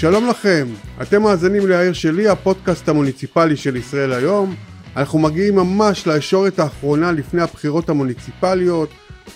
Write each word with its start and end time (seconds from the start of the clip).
שלום 0.00 0.28
לכם, 0.28 0.66
אתם 1.02 1.22
מאזינים 1.22 1.68
לעיר 1.68 1.92
שלי, 1.92 2.28
הפודקאסט 2.28 2.88
המוניציפלי 2.88 3.56
של 3.56 3.76
ישראל 3.76 4.12
היום. 4.12 4.54
אנחנו 4.96 5.18
מגיעים 5.18 5.54
ממש 5.54 6.06
לישורת 6.06 6.58
האחרונה 6.58 7.12
לפני 7.12 7.42
הבחירות 7.42 7.88
המוניציפליות. 7.88 8.88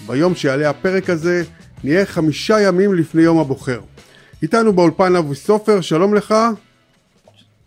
ביום 0.07 0.35
שיעלה 0.35 0.71
הפרק 0.71 1.11
הזה, 1.11 1.43
נהיה 1.85 2.07
חמישה 2.07 2.61
ימים 2.61 2.95
לפני 2.95 3.23
יום 3.23 3.39
הבוחר. 3.39 3.81
איתנו 4.43 4.73
באולפן 4.73 5.17
אבי 5.17 5.35
סופר, 5.35 5.81
שלום 5.81 6.15
לך. 6.15 6.35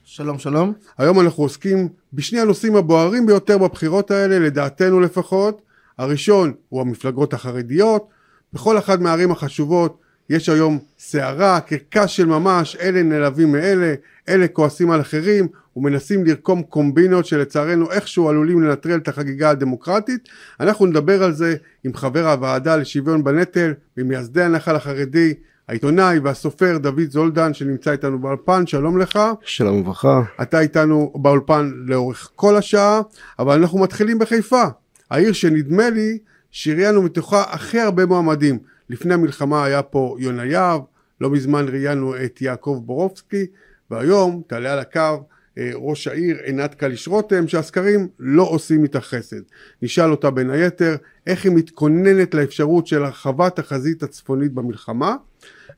שלום 0.04 0.40
שלום. 0.40 0.74
היום 0.98 1.20
אנחנו 1.20 1.44
עוסקים 1.44 1.90
בשני 2.14 2.40
הנושאים 2.40 2.76
הבוערים 2.76 3.26
ביותר 3.26 3.58
בבחירות 3.58 4.12
האלה, 4.12 4.40
לדעתנו 4.40 5.00
לפחות. 5.00 5.62
הראשון 5.98 6.54
הוא 6.70 6.82
המפלגות 6.82 7.34
החרדיות. 7.34 8.08
בכל 8.54 8.78
אחת 8.78 9.00
מהערים 9.00 9.32
החשובות 9.32 10.07
יש 10.30 10.50
היום 10.50 10.80
סערה, 11.00 11.60
קרקס 11.60 12.10
של 12.10 12.26
ממש, 12.26 12.78
אלה 12.82 13.04
נלווים 13.04 13.52
מאלה, 13.52 13.94
אלה 14.30 14.48
כועסים 14.48 14.92
על 14.92 15.02
אחרים 15.02 15.48
ומנסים 15.76 16.26
לרקום 16.26 16.64
קומבינות 16.64 17.26
שלצערנו 17.26 17.92
איכשהו 17.92 18.30
עלולים 18.30 18.64
לנטרל 18.64 18.98
את 18.98 19.08
החגיגה 19.08 19.50
הדמוקרטית. 19.50 20.30
אנחנו 20.60 20.86
נדבר 20.86 21.24
על 21.24 21.34
זה 21.34 21.56
עם 21.84 21.94
חבר 21.94 22.32
הוועדה 22.32 22.76
לשוויון 22.76 23.24
בנטל, 23.24 23.74
ממייסדי 23.98 24.44
הנחל 24.44 24.76
החרדי, 24.76 25.34
העיתונאי 25.68 26.20
והסופר 26.20 26.78
דוד 26.78 27.10
זולדן 27.10 27.54
שנמצא 27.54 27.92
איתנו 27.92 28.20
באולפן, 28.20 28.68
שלום 28.68 28.98
לך. 28.98 29.20
שלום 29.42 29.82
וברכה. 29.82 30.22
אתה 30.42 30.60
איתנו 30.60 31.14
באולפן 31.16 31.72
לאורך 31.86 32.30
כל 32.36 32.56
השעה, 32.56 33.02
אבל 33.40 33.60
אנחנו 33.60 33.80
מתחילים 33.80 34.20
בחיפה, 34.20 34.64
העיר 35.12 35.34
שנדמה 35.34 35.90
לי 35.90 36.18
שהראיינו 36.52 37.02
מתוכה 37.02 37.44
הכי 37.50 37.80
הרבה 37.80 38.06
מועמדים. 38.06 38.60
לפני 38.90 39.14
המלחמה 39.14 39.66
היה 39.66 39.82
פה 39.82 40.16
יונה 40.20 40.46
יהב, 40.46 40.82
לא 41.22 41.30
מזמן 41.30 41.66
ראיינו 41.68 42.16
את 42.26 42.42
יעקב 42.42 42.82
בורובסקי, 42.86 43.46
והיום 43.92 44.42
תעלה 44.48 44.74
על 44.74 44.80
הקו 44.80 45.24
אה, 45.58 45.72
ראש 45.76 46.08
העיר 46.08 46.38
עינת 46.44 46.76
קליש 46.76 47.08
רותם 47.08 47.48
שהסקרים 47.48 48.08
לא 48.20 48.44
עושים 48.44 48.84
איתה 48.84 49.02
חסד. 49.02 49.42
נשאל 49.82 50.12
אותה 50.12 50.32
בין 50.32 50.50
היתר 50.50 50.96
איך 51.28 51.46
היא 51.46 51.52
מתכוננת 51.52 52.34
לאפשרות 52.34 52.88
של 52.88 53.04
הרחבת 53.04 53.60
החזית 53.60 54.04
הצפונית 54.04 54.54
במלחמה. 54.54 55.16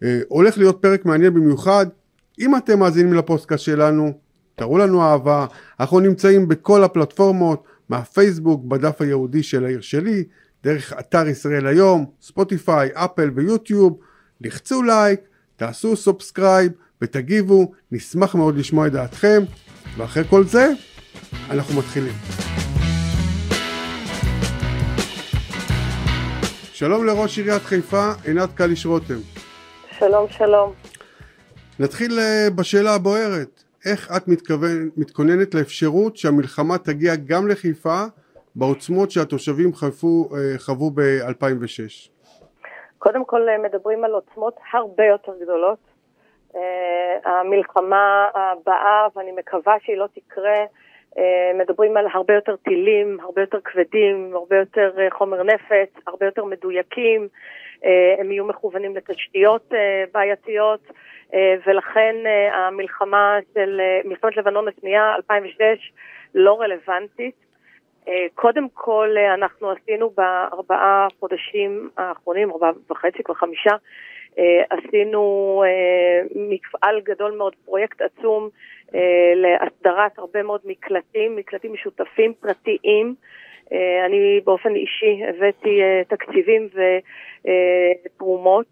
אה, 0.03 0.19
הולך 0.27 0.57
להיות 0.57 0.77
פרק 0.81 1.05
מעניין 1.05 1.33
במיוחד. 1.33 1.85
אם 2.39 2.57
אתם 2.57 2.79
מאזינים 2.79 3.13
לפוסטקאסט 3.13 3.63
שלנו, 3.63 4.13
תראו 4.55 4.77
לנו 4.77 5.01
אהבה. 5.01 5.45
אנחנו 5.79 5.99
נמצאים 5.99 6.47
בכל 6.47 6.83
הפלטפורמות, 6.83 7.63
מהפייסבוק, 7.89 8.65
בדף 8.65 9.01
הייעודי 9.01 9.43
של 9.43 9.65
העיר 9.65 9.81
שלי, 9.81 10.23
דרך 10.63 10.93
אתר 10.99 11.27
ישראל 11.27 11.67
היום, 11.67 12.05
ספוטיפיי, 12.21 12.89
אפל 12.93 13.31
ויוטיוב. 13.35 13.99
לחצו 14.41 14.83
לייק, 14.83 15.19
תעשו 15.55 15.95
subscribe 15.95 16.71
ותגיבו, 17.01 17.71
נשמח 17.91 18.35
מאוד 18.35 18.57
לשמוע 18.57 18.87
את 18.87 18.91
דעתכם. 18.91 19.43
ואחרי 19.97 20.23
כל 20.29 20.43
זה, 20.43 20.71
אנחנו 21.49 21.79
מתחילים. 21.79 22.13
שלום 26.73 27.05
לראש 27.05 27.37
עיריית 27.37 27.63
חיפה, 27.63 28.11
עינת 28.23 28.49
קליש 28.55 28.85
רותם. 28.85 29.19
שלום, 29.99 30.25
שלום. 30.29 30.73
נתחיל 31.79 32.19
אה, 32.19 32.49
בשאלה 32.55 32.95
הבוערת. 32.95 33.63
איך 33.85 34.11
את 34.17 34.27
מתכוון, 34.27 34.89
מתכוננת 34.97 35.55
לאפשרות 35.55 36.17
שהמלחמה 36.17 36.77
תגיע 36.77 37.15
גם 37.15 37.47
לחיפה 37.47 38.03
בעוצמות 38.59 39.11
שהתושבים 39.11 39.73
חפו, 39.73 40.29
אה, 40.35 40.57
חוו 40.57 40.91
ב-2006? 40.91 42.09
קודם 42.97 43.25
כל 43.25 43.49
אה, 43.49 43.57
מדברים 43.57 44.03
על 44.03 44.11
עוצמות 44.11 44.55
הרבה 44.73 45.05
יותר 45.05 45.31
גדולות. 45.41 45.79
המלחמה 47.25 48.27
הבאה, 48.35 49.07
ואני 49.15 49.31
מקווה 49.31 49.75
שהיא 49.83 49.97
לא 49.97 50.07
תקרה, 50.15 50.65
מדברים 51.55 51.97
על 51.97 52.05
הרבה 52.13 52.33
יותר 52.33 52.55
טילים, 52.55 53.17
הרבה 53.19 53.41
יותר 53.41 53.59
כבדים, 53.63 54.31
הרבה 54.33 54.57
יותר 54.57 54.91
חומר 55.11 55.43
נפץ, 55.43 55.89
הרבה 56.07 56.25
יותר 56.25 56.45
מדויקים. 56.45 57.27
הם 58.19 58.31
יהיו 58.31 58.45
מכוונים 58.45 58.95
לתשתיות 58.95 59.71
בעייתיות. 60.13 60.91
ולכן 61.67 62.15
המלחמה 62.53 63.37
של 63.53 63.81
מלחמת 64.05 64.37
לבנון 64.37 64.67
השנייה, 64.67 65.15
2006, 65.15 65.91
לא 66.35 66.61
רלוונטית. 66.61 67.48
קודם 68.35 68.67
כל, 68.73 69.15
אנחנו 69.33 69.71
עשינו 69.71 70.09
בארבעה 70.09 71.07
חודשים 71.19 71.89
האחרונים, 71.97 72.51
ארבעה 72.51 72.71
וחצי, 72.91 73.23
כבר 73.23 73.35
חמישה, 73.35 73.75
עשינו 74.69 75.63
מפעל 76.35 77.01
גדול 77.01 77.31
מאוד, 77.31 77.55
פרויקט 77.65 78.01
עצום 78.01 78.49
להסדרת 79.35 80.17
הרבה 80.17 80.43
מאוד 80.43 80.61
מקלטים, 80.65 81.35
מקלטים 81.35 81.73
משותפים 81.73 82.33
פרטיים. 82.33 83.15
אני 84.05 84.41
באופן 84.43 84.75
אישי 84.75 85.21
הבאתי 85.27 85.81
תקציבים 86.07 86.69
ותרומות. 88.05 88.65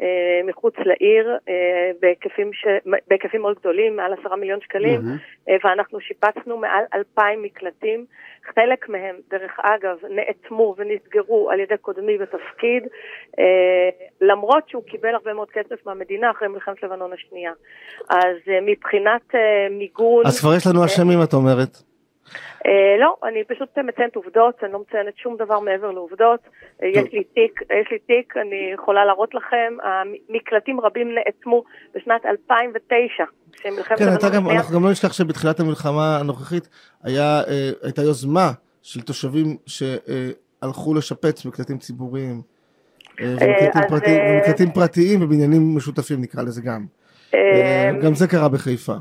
אה, 0.00 0.40
מחוץ 0.44 0.74
לעיר 0.78 1.38
אה, 1.48 1.90
בהיקפים, 2.00 2.52
ש... 2.52 2.66
בהיקפים 3.08 3.40
מאוד 3.40 3.56
גדולים, 3.60 3.96
מעל 3.96 4.12
עשרה 4.12 4.36
מיליון 4.36 4.60
שקלים, 4.60 5.00
mm-hmm. 5.00 5.52
ואנחנו 5.64 6.00
שיפצנו 6.00 6.56
מעל 6.56 6.84
אלפיים 6.94 7.42
מקלטים. 7.42 8.04
חלק 8.54 8.88
מהם, 8.88 9.16
דרך 9.30 9.52
אגב, 9.62 9.96
נאטמו 10.10 10.74
ונסגרו 10.78 11.50
על 11.50 11.60
ידי 11.60 11.76
קודמי 11.76 12.18
בתפקיד, 12.18 12.82
למרות 14.20 14.68
שהוא 14.68 14.82
קיבל 14.82 15.14
הרבה 15.14 15.32
מאוד 15.32 15.50
כסף 15.50 15.86
מהמדינה 15.86 16.30
אחרי 16.30 16.48
מלחמת 16.48 16.82
לבנון 16.82 17.12
השנייה. 17.12 17.52
אז 18.10 18.36
מבחינת 18.62 19.34
מיגון... 19.70 20.26
אז 20.26 20.40
כבר 20.40 20.54
יש 20.56 20.66
לנו 20.66 20.84
אשמים, 20.84 21.18
את 21.22 21.32
אומרת. 21.34 21.91
Uh, 22.28 22.68
לא, 23.00 23.16
אני 23.28 23.44
פשוט 23.44 23.78
מציינת 23.78 24.16
עובדות, 24.16 24.54
אני 24.64 24.72
לא 24.72 24.78
מציינת 24.88 25.16
שום 25.16 25.36
דבר 25.36 25.60
מעבר 25.60 25.90
לעובדות. 25.90 26.40
Uh, 26.44 26.84
יש 26.84 27.12
לי 27.12 27.24
תיק, 27.24 27.60
יש 27.62 27.88
לי 27.90 27.98
תיק, 27.98 28.34
אני 28.36 28.70
יכולה 28.74 29.04
להראות 29.04 29.34
לכם, 29.34 29.76
מקלטים 30.28 30.80
רבים 30.80 31.14
נאטמו 31.14 31.64
בשנת 31.94 32.26
2009. 32.26 33.24
כן, 33.62 33.70
גם, 34.34 34.50
אנחנו 34.50 34.74
גם 34.74 34.84
לא 34.84 34.90
נשכח 34.90 35.12
שבתחילת 35.12 35.60
המלחמה 35.60 36.18
הנוכחית 36.20 36.68
היה, 37.02 37.40
uh, 37.42 37.46
הייתה 37.82 38.02
יוזמה 38.02 38.50
של 38.82 39.00
תושבים 39.00 39.56
שהלכו 39.66 40.94
לשפץ 40.94 41.44
מקלטים 41.46 41.78
ציבוריים. 41.78 42.42
ומקלטים, 43.20 43.82
פרטי, 43.88 44.18
ומקלטים 44.30 44.70
פרטיים 44.70 45.22
ובניינים 45.22 45.76
משותפים 45.76 46.20
נקרא 46.20 46.42
לזה 46.42 46.62
גם. 46.62 46.86
גם 48.02 48.14
זה 48.14 48.28
קרה 48.28 48.48
בחיפה. 48.48 48.94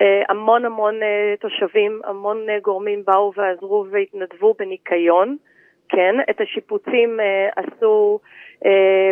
אה, 0.00 0.22
המון 0.28 0.64
המון 0.64 1.02
אה, 1.02 1.34
תושבים, 1.40 2.00
המון 2.04 2.50
אה, 2.50 2.58
גורמים 2.62 3.02
באו 3.04 3.32
ועזרו 3.36 3.84
והתנדבו 3.90 4.54
בניקיון, 4.58 5.36
כן, 5.88 6.14
את 6.30 6.40
השיפוצים 6.40 7.20
עשו 7.56 8.18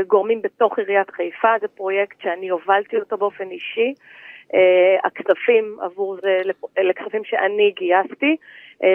גורמים 0.07 0.43
בתוך 0.43 0.79
עיריית 0.79 1.11
חיפה, 1.11 1.49
זה 1.61 1.69
פרויקט 1.69 2.21
שאני 2.23 2.49
הובלתי 2.49 2.97
אותו 2.97 3.17
באופן 3.17 3.51
אישי. 3.51 3.95
הכספים 5.05 5.77
עבור 5.81 6.17
זה, 6.23 6.41
לכספים 6.79 7.25
שאני 7.25 7.73
גייסתי. 7.77 8.37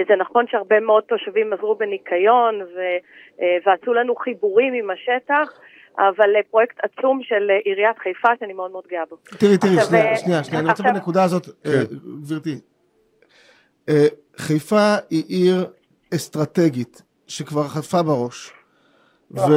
זה 0.07 0.15
נכון 0.17 0.47
שהרבה 0.47 0.79
מאוד 0.79 1.03
תושבים 1.03 1.53
עזרו 1.53 1.75
בניקיון 1.75 2.61
ועשו 3.65 3.93
לנו 3.93 4.15
חיבורים 4.15 4.73
עם 4.73 4.89
השטח. 4.89 5.59
אבל 5.97 6.35
אה, 6.35 6.41
פרויקט 6.51 6.77
עצום 6.83 7.19
של 7.23 7.49
אה, 7.49 7.57
עיריית 7.65 7.99
חיפה 7.99 8.27
שאני 8.39 8.53
מאוד 8.53 8.71
מאוד 8.71 8.83
גאה 8.91 9.03
בו. 9.09 9.17
תראי, 9.37 9.57
תראי, 9.57 9.85
שנייה, 9.85 10.17
שנייה, 10.17 10.43
שנייה, 10.43 10.59
אני 10.59 10.69
רוצה 10.69 10.83
בנקודה 10.83 11.23
הזאת, 11.23 11.49
כן. 11.63 11.83
גברתי. 12.21 12.59
חיפה 14.37 14.95
היא 15.09 15.23
עיר 15.27 15.67
אסטרטגית 16.15 17.01
שכבר 17.27 17.67
חטפה 17.67 18.03
בראש. 18.03 18.53
נכון. 19.31 19.51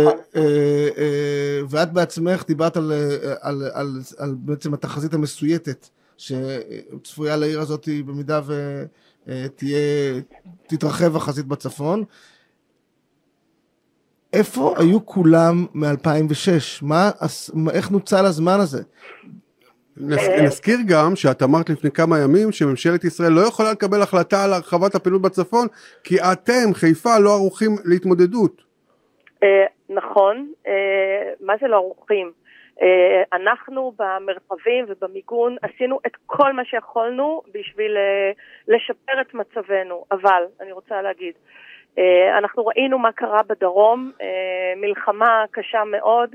ואת 1.68 1.92
בעצמך 1.92 2.44
דיברת 2.46 2.76
על, 2.76 2.92
על, 3.40 3.62
על, 3.72 4.00
על 4.18 4.34
בעצם 4.38 4.74
התחזית 4.74 5.14
המסויטת 5.14 5.88
שצפויה 6.18 7.36
לעיר 7.36 7.60
הזאת 7.60 7.88
במידה 8.06 8.40
ותהיה, 9.26 9.78
תתרחב 10.66 11.16
החזית 11.16 11.46
בצפון, 11.46 12.04
איפה 14.32 14.74
היו 14.78 15.06
כולם 15.06 15.54
מ-2006? 15.74 16.82
מה, 16.82 17.10
איך 17.74 17.90
נוצל 17.90 18.24
הזמן 18.24 18.58
הזה? 18.60 18.82
נזכיר 20.44 20.76
גם 20.88 21.16
שאת 21.16 21.42
אמרת 21.42 21.70
לפני 21.70 21.90
כמה 21.90 22.18
ימים 22.18 22.52
שממשלת 22.52 23.04
ישראל 23.04 23.32
לא 23.32 23.40
יכולה 23.40 23.72
לקבל 23.72 24.02
החלטה 24.02 24.44
על 24.44 24.52
הרחבת 24.52 24.94
הפעילות 24.94 25.22
בצפון 25.22 25.66
כי 26.04 26.16
אתם, 26.32 26.74
חיפה, 26.74 27.18
לא 27.18 27.30
ערוכים 27.30 27.70
להתמודדות. 27.84 28.62
אה, 29.42 29.66
נכון, 29.88 30.52
אה, 30.66 31.32
מה 31.40 31.54
זה 31.60 31.68
לא 31.68 31.76
ערוכים? 31.76 32.32
אה, 32.82 33.22
אנחנו 33.32 33.92
במרחבים 33.98 34.84
ובמיגון 34.88 35.56
עשינו 35.62 35.98
את 36.06 36.12
כל 36.26 36.52
מה 36.52 36.64
שיכולנו 36.64 37.42
בשביל 37.54 37.96
לשפר 38.68 39.20
את 39.20 39.34
מצבנו, 39.34 40.04
אבל 40.12 40.42
אני 40.60 40.72
רוצה 40.72 41.02
להגיד, 41.02 41.34
אנחנו 42.38 42.66
ראינו 42.66 42.98
מה 42.98 43.12
קרה 43.12 43.40
בדרום, 43.48 44.12
אה, 44.20 44.72
מלחמה 44.76 45.44
קשה 45.50 45.84
מאוד, 45.84 46.34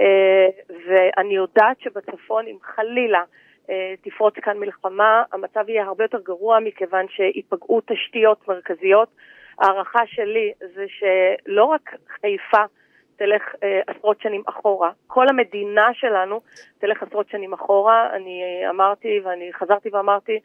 אה, 0.00 0.48
ואני 0.86 1.34
יודעת 1.34 1.80
שבצפון, 1.80 2.46
אם 2.46 2.56
חלילה 2.62 3.22
אה, 3.70 3.94
תפרוץ 4.02 4.34
כאן 4.34 4.58
מלחמה, 4.58 5.22
המצב 5.32 5.68
יהיה 5.68 5.84
הרבה 5.84 6.04
יותר 6.04 6.20
גרוע 6.20 6.58
מכיוון 6.60 7.06
שייפגעו 7.08 7.80
תשתיות 7.86 8.48
מרכזיות. 8.48 9.08
ההערכה 9.58 10.06
שלי 10.06 10.52
זה 10.74 10.84
שלא 10.88 11.64
רק 11.64 11.94
חיפה 12.08 12.64
תלך 13.16 13.42
אה, 13.62 13.80
עשרות 13.86 14.20
שנים 14.20 14.42
אחורה, 14.46 14.90
כל 15.06 15.28
המדינה 15.28 15.88
שלנו 15.92 16.40
תלך 16.78 17.02
עשרות 17.02 17.28
שנים 17.28 17.52
אחורה. 17.52 18.10
אני 18.16 18.64
אמרתי 18.70 19.20
ואני 19.24 19.52
חזרתי 19.52 19.88
ואמרתי, 19.92 20.32
אה, 20.32 20.38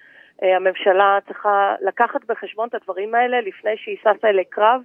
הממשלה 0.56 1.18
צריכה 1.28 1.76
לקחת 1.82 2.22
בחשבון 2.30 2.68
את 2.70 2.76
הדברים 2.76 3.16
האלה 3.16 3.42
לפני 3.42 3.72
שהיא 3.78 3.98
ששה 4.02 4.28
אלי 4.28 4.46
קרב. 4.50 4.82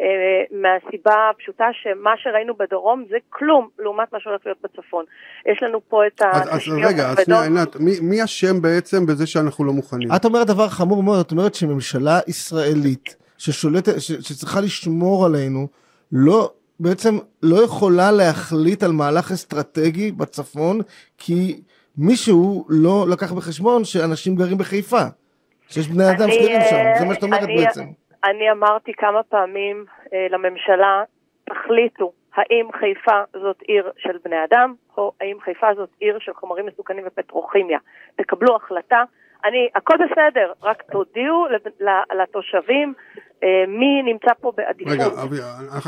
אה, 0.00 0.06
מהסיבה 0.50 1.30
הפשוטה 1.30 1.64
שמה 1.72 2.10
שראינו 2.16 2.54
בדרום 2.54 3.04
זה 3.10 3.16
כלום 3.30 3.68
לעומת 3.78 4.12
מה 4.12 4.20
שהולך 4.20 4.40
להיות 4.44 4.58
בצפון. 4.62 5.04
יש 5.46 5.62
לנו 5.62 5.80
פה 5.88 6.06
את 6.06 6.20
התשתיות 6.20 6.78
רגע, 6.84 7.08
אז 7.08 7.24
שנייה 7.24 7.42
עינת, 7.42 7.76
מי, 7.76 7.90
מי 8.02 8.24
אשם 8.24 8.62
בעצם 8.62 9.06
בזה 9.06 9.26
שאנחנו 9.26 9.64
לא 9.64 9.72
מוכנים? 9.72 10.08
את 10.16 10.24
אומרת 10.24 10.46
דבר 10.46 10.68
חמור 10.68 11.02
מאוד, 11.02 11.24
את 11.26 11.32
אומרת 11.32 11.54
שממשלה 11.54 12.18
ישראלית 12.28 13.16
ששולטת, 13.38 13.92
שצריכה 13.98 14.60
לשמור 14.60 15.26
עלינו, 15.26 15.66
לא, 16.12 16.50
בעצם 16.80 17.18
לא 17.42 17.64
יכולה 17.64 18.10
להחליט 18.10 18.82
על 18.82 18.92
מהלך 18.92 19.30
אסטרטגי 19.32 20.12
בצפון, 20.12 20.80
כי 21.18 21.60
מישהו 21.98 22.64
לא 22.68 23.06
לקח 23.12 23.32
בחשבון 23.32 23.84
שאנשים 23.84 24.36
גרים 24.36 24.58
בחיפה. 24.58 25.02
שיש 25.68 25.88
בני 25.88 26.04
אדם 26.10 26.30
שגרים 26.30 26.60
שם, 26.70 26.84
זה 26.98 27.04
מה 27.04 27.14
שאת 27.14 27.22
אומרת 27.22 27.42
אני, 27.42 27.56
בעצם. 27.56 27.84
אני 28.24 28.50
אמרתי 28.50 28.92
כמה 28.96 29.22
פעמים 29.22 29.84
אה, 30.12 30.26
לממשלה, 30.30 31.02
תחליטו 31.44 32.12
האם 32.34 32.68
חיפה 32.72 33.40
זאת 33.42 33.62
עיר 33.62 33.90
של 33.98 34.18
בני 34.24 34.36
אדם, 34.44 34.74
או 34.96 35.12
האם 35.20 35.36
חיפה 35.44 35.66
זאת 35.76 35.88
עיר 36.00 36.18
של 36.20 36.32
חומרים 36.34 36.66
מסוכנים 36.66 37.04
ופטרוכימיה. 37.06 37.78
תקבלו 38.16 38.56
החלטה. 38.56 39.02
אני, 39.44 39.68
הכל 39.74 39.94
בסדר, 39.94 40.52
רק 40.62 40.82
תודיעו 40.82 41.46
לתושבים 42.22 42.94
אה, 43.42 43.64
מי 43.68 44.12
נמצא 44.12 44.30
פה 44.40 44.52
בעדיפות. 44.56 44.92
רגע, 44.92 45.04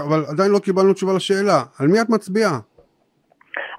אבל 0.05 0.21
עדיין 0.33 0.51
לא 0.53 0.59
קיבלנו 0.59 0.93
תשובה 0.93 1.13
לשאלה. 1.17 1.63
על 1.81 1.87
מי 1.87 2.01
את 2.01 2.11
מצביעה? 2.11 2.59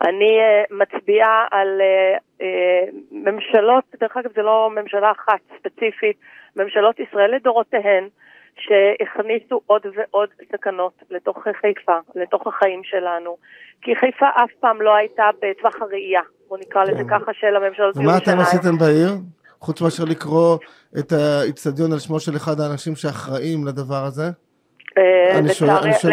אני 0.01 0.39
uh, 0.39 0.75
מצביעה 0.75 1.45
על 1.51 1.81
uh, 1.81 2.41
uh, 2.41 2.95
ממשלות, 3.11 3.83
דרך 3.99 4.17
אגב 4.17 4.29
זה 4.35 4.41
לא 4.41 4.69
ממשלה 4.75 5.11
אחת 5.11 5.39
ספציפית, 5.59 6.17
ממשלות 6.55 6.99
ישראל 6.99 7.35
לדורותיהן, 7.35 8.07
שהכניסו 8.57 9.61
עוד 9.65 9.81
ועוד 9.95 10.29
סכנות 10.51 10.93
לתוך 11.09 11.37
חיפה, 11.61 11.97
לתוך 12.15 12.47
החיים 12.47 12.81
שלנו. 12.83 13.37
כי 13.81 13.95
חיפה 13.95 14.25
אף 14.29 14.51
פעם 14.59 14.81
לא 14.81 14.95
הייתה 14.95 15.23
בטווח 15.41 15.81
הראייה, 15.81 16.21
בוא 16.47 16.57
נקרא 16.57 16.83
לזה 16.83 17.03
כן. 17.03 17.19
ככה, 17.19 17.33
של 17.33 17.55
הממשלות 17.55 17.97
בירושלים. 17.97 18.07
ומה 18.07 18.17
אתם 18.17 18.39
עשיתם 18.39 18.77
בעיר? 18.77 19.09
חוץ 19.59 19.81
מאשר 19.81 20.03
לקרוא 20.03 20.57
את 20.99 21.11
האיצטדיון 21.11 21.91
על 21.93 21.99
שמו 21.99 22.19
של 22.19 22.35
אחד 22.35 22.59
האנשים 22.59 22.95
שאחראים 22.95 23.67
לדבר 23.67 24.03
הזה? 24.05 24.29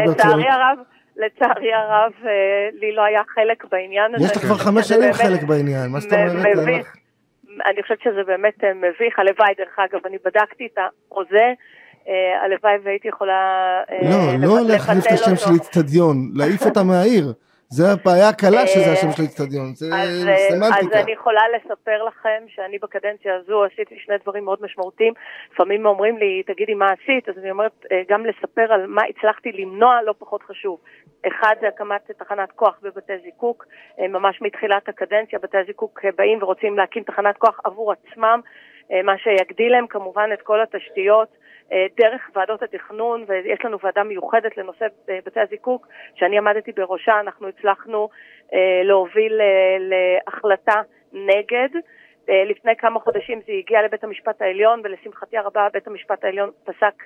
לצערי 0.07 0.49
הרב, 0.49 0.79
לצערי 1.17 1.73
הרב, 1.73 2.13
אה, 2.27 2.69
לי 2.73 2.95
לא 2.95 3.03
היה 3.03 3.23
חלק 3.35 3.65
בעניין 3.71 4.15
הזה. 4.15 4.25
יש 4.25 4.37
לך 4.37 4.43
כבר 4.43 4.55
חמש 4.55 4.89
שנים 4.89 5.13
חלק 5.13 5.43
בעניין, 5.43 5.91
מה 5.91 6.01
זאת 6.01 6.13
אומרת? 6.13 6.87
אני 7.67 7.83
חושבת 7.83 8.01
שזה 8.01 8.23
באמת 8.27 8.65
אה, 8.65 8.75
מביך, 8.75 9.19
הלוואי 9.19 9.55
דרך 9.59 9.79
אגב, 9.79 10.01
אני 10.07 10.17
בדקתי 10.25 10.69
את 10.73 10.79
החוזה, 10.79 11.53
הלוואי 12.45 12.75
והייתי 12.85 13.09
יכולה 13.09 13.83
לא, 14.03 14.47
לא 14.47 14.61
להחליף 14.69 15.07
את 15.07 15.13
השם 15.13 15.37
של 15.37 15.51
איצטדיון, 15.55 16.17
להעיף 16.35 16.63
אותה 16.67 16.83
מהעיר. 16.83 17.33
זה 17.77 17.83
הבעיה 17.93 18.29
הקלה 18.29 18.67
שזה 18.67 18.93
השם 18.93 19.11
של 19.17 19.23
האיצטדיון, 19.23 19.75
זה 19.75 19.87
סמנטיקה. 20.49 20.81
אז 20.81 21.05
אני 21.05 21.13
יכולה 21.13 21.43
לספר 21.57 22.05
לכם 22.05 22.45
שאני 22.49 22.79
בקדנציה 22.79 23.37
הזו 23.37 23.65
עשיתי 23.65 23.95
שני 23.99 24.15
דברים 24.23 24.45
מאוד 24.45 24.59
משמעותיים. 24.63 25.13
לפעמים 25.53 25.87
אומרים 25.87 26.19
לי, 26.19 26.43
תגידי 26.47 26.75
מה 26.75 26.87
עשית, 26.87 27.29
אז 27.29 27.35
אני 27.39 27.51
אומרת 27.51 27.73
אה, 27.93 28.03
גם 28.09 28.27
לספר 28.27 28.73
על 28.73 28.87
מה 28.87 29.03
הצלחתי 29.11 29.53
למנוע 29.53 30.03
לא 30.03 30.15
פחות 30.19 30.43
חשוב. 30.43 30.79
אחד 31.27 31.55
זה 31.61 31.69
הקמת 31.69 32.11
תחנת 32.19 32.53
כוח 32.57 32.79
בבתי 32.83 33.13
זיקוק, 33.25 33.67
אה, 34.01 34.09
ממש 34.09 34.43
מתחילת 34.43 34.89
הקדנציה 34.89 35.39
בתי 35.39 35.59
הזיקוק 35.59 36.01
אה, 36.05 36.11
באים 36.19 36.43
ורוצים 36.43 36.79
להקים 36.79 37.03
תחנת 37.03 37.37
כוח 37.39 37.61
עבור 37.65 37.93
עצמם, 37.93 38.41
מה 39.05 39.13
שיגדיל 39.19 39.73
להם 39.73 39.87
כמובן 39.87 40.31
את 40.35 40.43
כל 40.43 40.63
התשתיות. 40.63 41.29
אה, 41.73 41.87
דרך 41.97 42.31
ועדות 42.35 42.63
התכנון, 42.63 43.25
ויש 43.29 43.65
לנו 43.65 43.79
ועדה 43.83 44.03
מיוחדת 44.03 44.57
לנושא 44.57 44.87
אה, 45.09 45.19
בתי 45.27 45.41
הזיקוק, 45.41 45.89
שאני 46.15 46.39
עמדתי 46.39 46.73
בראשה, 46.73 47.21
אנחנו 47.21 47.49
הצלחנו 47.49 48.09
אה, 48.55 48.81
להוביל 48.85 49.41
להחלטה 49.79 50.81
נגד. 51.13 51.69
לפני 52.29 52.77
כמה 52.77 53.01
חודשים 53.01 53.41
זה 53.47 53.53
הגיע 53.53 53.83
לבית 53.83 54.05
המשפט 54.05 54.43
העליון, 54.43 54.81
ולשמחתי 54.85 55.39
הרבה 55.39 55.69
בית 55.73 55.87
המשפט 55.87 56.25
העליון 56.25 56.51
פסק 56.65 57.03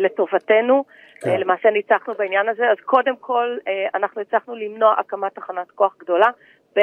לטובתנו. 0.00 0.84
כן. 1.20 1.40
למעשה 1.40 1.70
ניצחנו 1.70 2.14
בעניין 2.14 2.48
הזה, 2.48 2.70
אז 2.70 2.76
קודם 2.84 3.16
כל 3.16 3.56
אנחנו 3.94 4.20
הצלחנו 4.20 4.54
למנוע 4.54 4.94
הקמת 4.98 5.34
תחנת 5.34 5.70
כוח 5.70 5.96
גדולה. 5.98 6.26
ב', 6.76 6.80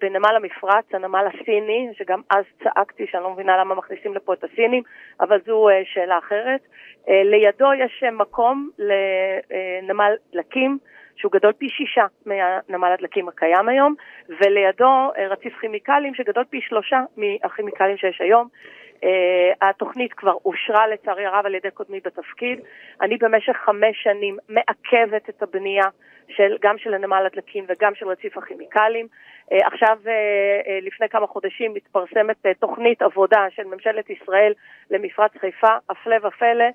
בנמל 0.00 0.36
המפרץ, 0.36 0.84
הנמל 0.92 1.26
הסיני, 1.26 1.88
שגם 1.92 2.20
אז 2.30 2.44
צעקתי 2.64 3.06
שאני 3.06 3.22
לא 3.22 3.30
מבינה 3.30 3.56
למה 3.56 3.74
מכניסים 3.74 4.14
לפה 4.14 4.34
את 4.34 4.44
הסינים, 4.44 4.82
אבל 5.20 5.40
זו 5.46 5.68
אה, 5.68 5.82
שאלה 5.84 6.18
אחרת. 6.18 6.60
אה, 7.08 7.22
לידו 7.24 7.72
יש 7.74 8.04
מקום 8.12 8.70
לנמל 8.78 10.12
דלקים, 10.32 10.78
שהוא 11.18 11.32
גדול 11.32 11.52
פי 11.52 11.68
שישה 11.68 12.06
מהנמל 12.26 12.92
הדלקים 12.92 13.28
הקיים 13.28 13.68
היום, 13.68 13.94
ולידו 14.28 15.10
רציף 15.30 15.58
כימיקלים 15.60 16.14
שגדול 16.14 16.44
פי 16.50 16.60
שלושה 16.60 17.00
מהכימיקלים 17.16 17.96
שיש 17.96 18.20
היום. 18.20 18.48
Uh, 18.98 19.66
התוכנית 19.68 20.12
כבר 20.12 20.32
אושרה 20.44 20.86
לצערי 20.86 21.26
הרב 21.26 21.46
על 21.46 21.54
ידי 21.54 21.70
קודמי 21.70 22.00
בתפקיד. 22.04 22.60
אני 23.02 23.16
במשך 23.16 23.56
חמש 23.64 24.02
שנים 24.02 24.36
מעכבת 24.48 25.28
את 25.28 25.42
הבנייה 25.42 25.84
של, 26.28 26.56
גם 26.60 26.78
של 26.78 26.94
הנמל 26.94 27.26
הדלקים 27.26 27.64
וגם 27.68 27.94
של 27.94 28.08
רציף 28.08 28.38
הכימיקלים. 28.38 29.06
Uh, 29.06 29.66
עכשיו, 29.66 29.98
uh, 30.04 30.06
uh, 30.06 30.86
לפני 30.86 31.08
כמה 31.08 31.26
חודשים 31.26 31.74
מתפרסמת 31.74 32.46
uh, 32.46 32.48
תוכנית 32.60 33.02
עבודה 33.02 33.46
של 33.50 33.64
ממשלת 33.64 34.10
ישראל 34.10 34.52
למפרץ 34.90 35.32
חיפה, 35.40 35.76
הפלא 35.90 36.16
ופלא. 36.26 36.68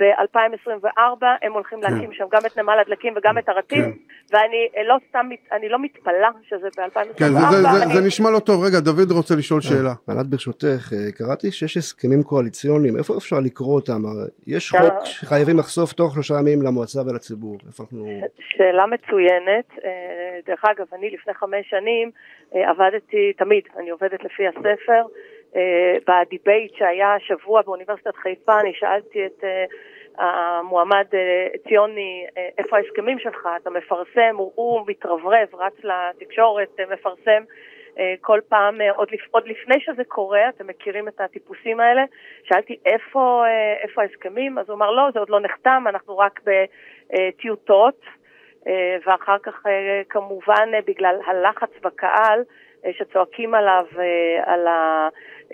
ב-2024 0.00 1.24
הם 1.42 1.52
הולכים 1.52 1.80
כן. 1.80 1.92
להקים 1.92 2.12
שם 2.12 2.24
גם 2.32 2.40
את 2.46 2.58
נמל 2.58 2.78
הדלקים 2.80 3.14
וגם 3.16 3.38
את 3.38 3.48
הרטיב, 3.48 3.84
כן. 3.84 3.90
ואני 4.32 4.86
לא 4.88 4.96
סתם, 5.08 5.28
אני 5.52 5.68
לא 5.68 5.78
מתפלאה 5.78 6.30
שזה 6.48 6.68
ב-2024. 6.76 7.18
כן, 7.18 7.32
זה, 7.32 7.40
זה, 7.50 7.62
זה, 7.62 7.94
זה 7.94 8.06
נשמע 8.06 8.30
לא 8.30 8.38
טוב. 8.38 8.64
רגע, 8.64 8.80
דוד 8.80 9.10
רוצה 9.10 9.34
לשאול 9.34 9.60
שאלה. 9.60 9.92
ענת 10.08 10.26
ברשותך, 10.26 10.92
קראתי 11.14 11.52
שיש 11.52 11.76
הסכמים 11.76 12.22
קואליציוניים, 12.22 12.96
איפה 12.96 13.14
אפשר 13.18 13.36
לקרוא 13.44 13.74
אותם? 13.74 14.02
יש 14.46 14.70
חוק 14.70 15.04
שחייבים 15.04 15.58
לחשוף 15.58 15.92
תוך 15.92 16.14
שלושה 16.14 16.34
ימים 16.40 16.62
למועצה 16.62 17.00
ולציבור. 17.00 17.58
איפה 17.66 17.82
אנחנו... 17.82 18.06
שאלה 18.38 18.86
מצוינת. 18.86 19.68
דרך 20.46 20.64
אגב, 20.64 20.86
אני 20.92 21.10
לפני 21.10 21.34
חמש 21.34 21.70
שנים 21.70 22.10
עבדתי, 22.52 23.32
תמיד, 23.38 23.62
אני 23.78 23.90
עובדת 23.90 24.24
לפי 24.24 24.42
הספר. 24.48 25.02
בדיבייט 26.08 26.74
שהיה 26.74 27.14
השבוע 27.14 27.62
באוניברסיטת 27.62 28.16
חיפה, 28.16 28.60
אני 28.60 28.72
שאלתי 28.74 29.26
את 29.26 29.44
המועמד 30.18 31.06
ציוני, 31.68 32.26
איפה 32.58 32.76
ההסכמים 32.76 33.18
שלך? 33.18 33.48
אתה 33.62 33.70
מפרסם, 33.70 34.36
הוא, 34.36 34.84
מתרברב, 34.86 35.48
רץ 35.54 35.74
לתקשורת, 35.84 36.80
מפרסם 36.90 37.42
כל 38.20 38.40
פעם, 38.48 38.80
עוד, 38.96 39.08
לפ, 39.10 39.20
עוד 39.30 39.48
לפני 39.48 39.80
שזה 39.80 40.04
קורה, 40.04 40.48
אתם 40.48 40.66
מכירים 40.66 41.08
את 41.08 41.20
הטיפוסים 41.20 41.80
האלה, 41.80 42.02
שאלתי 42.44 42.78
איפה, 42.86 43.44
איפה 43.82 44.02
ההסכמים, 44.02 44.58
אז 44.58 44.68
הוא 44.68 44.76
אמר 44.76 44.90
לא, 44.90 45.02
זה 45.12 45.18
עוד 45.18 45.30
לא 45.30 45.40
נחתם, 45.40 45.84
אנחנו 45.88 46.18
רק 46.18 46.40
בטיוטות, 46.44 48.00
ואחר 49.06 49.38
כך 49.42 49.62
כמובן 50.08 50.70
בגלל 50.86 51.16
הלחץ 51.26 51.70
בקהל, 51.82 52.42
שצועקים 52.92 53.54
עליו 53.54 53.84
על 54.44 54.66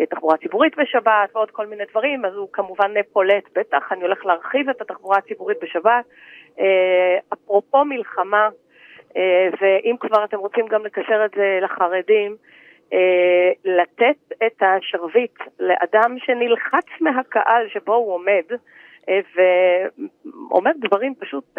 התחבורה 0.00 0.34
הציבורית 0.34 0.76
בשבת 0.76 1.30
ועוד 1.34 1.50
כל 1.50 1.66
מיני 1.66 1.84
דברים, 1.90 2.24
אז 2.24 2.34
הוא 2.34 2.48
כמובן 2.52 3.02
פולט, 3.12 3.44
בטח, 3.58 3.92
אני 3.92 4.02
הולך 4.02 4.26
להרחיב 4.26 4.68
את 4.68 4.80
התחבורה 4.80 5.18
הציבורית 5.18 5.58
בשבת. 5.62 6.04
אה, 6.60 7.18
אפרופו 7.32 7.84
מלחמה, 7.84 8.48
אה, 9.16 9.48
ואם 9.60 9.96
כבר 10.00 10.24
אתם 10.24 10.38
רוצים 10.38 10.66
גם 10.66 10.86
לקשר 10.86 11.24
את 11.24 11.30
זה 11.36 11.58
לחרדים, 11.62 12.36
אה, 12.92 13.50
לתת 13.64 14.44
את 14.46 14.62
השרביט 14.62 15.38
לאדם 15.60 16.16
שנלחץ 16.18 16.86
מהקהל 17.00 17.68
שבו 17.68 17.94
הוא 17.94 18.14
עומד, 18.14 18.44
ואומר 19.08 20.70
דברים 20.88 21.14
פשוט, 21.20 21.58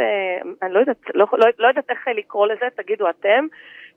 אני 0.61 0.73
לא 0.73 0.79
יודעת, 0.79 0.97
לא, 1.15 1.25
לא, 1.33 1.45
לא 1.59 1.67
יודעת 1.67 1.89
איך 1.89 1.99
לקרוא 2.17 2.47
לזה, 2.47 2.65
תגידו 2.75 3.09
אתם, 3.09 3.45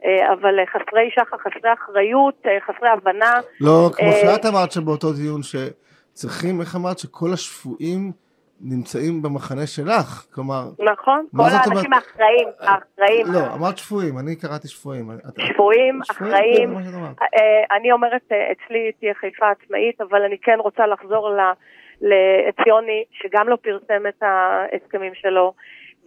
אה, 0.05 0.33
אבל 0.33 0.55
חסרי 0.67 1.11
שחר, 1.11 1.37
חסרי 1.37 1.73
אחריות, 1.73 2.47
אה, 2.47 2.59
חסרי 2.61 2.89
הבנה. 2.89 3.33
לא, 3.61 3.91
כמו 3.97 4.07
אה, 4.07 4.13
שאת 4.13 4.47
אמרת 4.47 4.73
שבאותו 4.73 5.13
דיון 5.13 5.41
שצריכים, 5.43 6.61
איך 6.61 6.77
אמרת, 6.77 6.99
שכל 6.99 7.33
השפויים 7.33 8.13
נמצאים 8.61 9.23
במחנה 9.23 9.67
שלך, 9.67 10.27
כלומר... 10.35 10.63
נכון, 10.93 11.27
כל 11.37 11.43
האנשים? 11.43 11.93
האחראים, 11.93 12.49
האחראים, 12.61 13.27
לא, 13.33 13.55
אמרת 13.55 13.79
שפויים, 13.79 14.19
אני 14.19 14.37
קראתי 14.37 14.69
שפויים. 14.69 15.11
שפויים, 15.39 16.01
אחראים. 16.11 16.77
אה, 16.77 17.77
אני 17.77 17.93
אומרת, 17.93 18.23
אה, 18.33 18.53
אצלי 18.53 18.93
תהיה 19.01 19.15
חיפה 19.15 19.47
עצמאית, 19.51 20.01
אבל 20.01 20.23
אני 20.23 20.39
כן 20.39 20.57
רוצה 20.59 20.87
לחזור 20.87 21.31
ל- 21.31 21.53
לעציוני, 22.01 23.05
שגם 23.13 23.49
לא 23.49 23.57
פרסם 23.63 24.03
את 24.09 24.23
ההסכמים 24.23 25.13
שלו, 25.15 25.53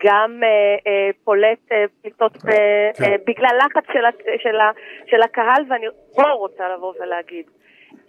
גם 0.05 0.39
אה, 0.43 0.47
אה, 0.91 1.09
פולט 1.23 1.59
אה, 1.71 1.85
פליטות 2.01 2.35
אה, 2.35 2.51
כן. 2.97 3.03
אה, 3.03 3.15
בגלל 3.27 3.57
לחץ 3.65 3.83
של, 3.93 3.99
של, 4.43 4.57
של 5.11 5.21
הקהל, 5.21 5.63
ואני 5.69 5.85
פה 6.15 6.29
רוצה 6.31 6.63
לבוא 6.77 6.93
ולהגיד, 7.01 7.45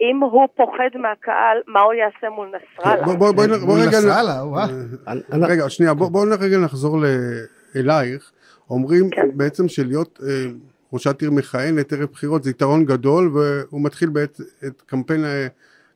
אם 0.01 0.19
הוא 0.31 0.47
פוחד 0.55 0.89
מהקהל, 0.95 1.57
מה 1.67 1.81
הוא 1.81 1.93
יעשה 1.93 2.29
מול 2.29 2.47
נסראללה? 2.47 3.03
בוא- 3.05 3.13
בוא- 3.15 3.31
בואי 3.31 3.47
נ- 3.47 3.49
בואי 3.49 3.65
מול 3.65 3.79
רגע... 3.87 3.97
נסראללה, 3.97 4.45
וואו. 4.45 4.63
אני- 5.07 5.19
אני- 5.33 5.45
רגע, 5.53 5.69
שנייה, 5.69 5.93
בוא- 5.93 6.09
בואו 6.11 6.23
רגע 6.41 6.57
נחזור 6.63 6.97
ל- 6.97 7.05
אלייך. 7.75 8.31
אומרים 8.69 9.09
כן. 9.11 9.27
בעצם 9.37 9.67
שלהיות 9.67 10.19
אה, 10.23 10.51
ראשת 10.93 11.21
עיר 11.21 11.31
מכהנת 11.31 11.93
ערב 11.93 12.09
בחירות 12.11 12.43
זה 12.43 12.49
יתרון 12.49 12.85
גדול, 12.85 13.31
והוא 13.33 13.81
מתחיל 13.85 14.09
בעת 14.09 14.37
את 14.67 14.81
קמפיין, 14.81 15.25
אה, 15.25 15.47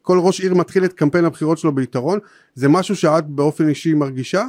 כל 0.09 0.17
ראש 0.27 0.39
עיר 0.39 0.53
מתחיל 0.61 0.83
את 0.85 0.93
קמפיין 0.93 1.25
הבחירות 1.25 1.57
שלו 1.57 1.71
ביתרון. 1.71 2.19
זה 2.53 2.67
משהו 2.77 2.95
שאת 2.95 3.25
באופן 3.25 3.63
אישי 3.69 3.93
מרגישה? 3.93 4.41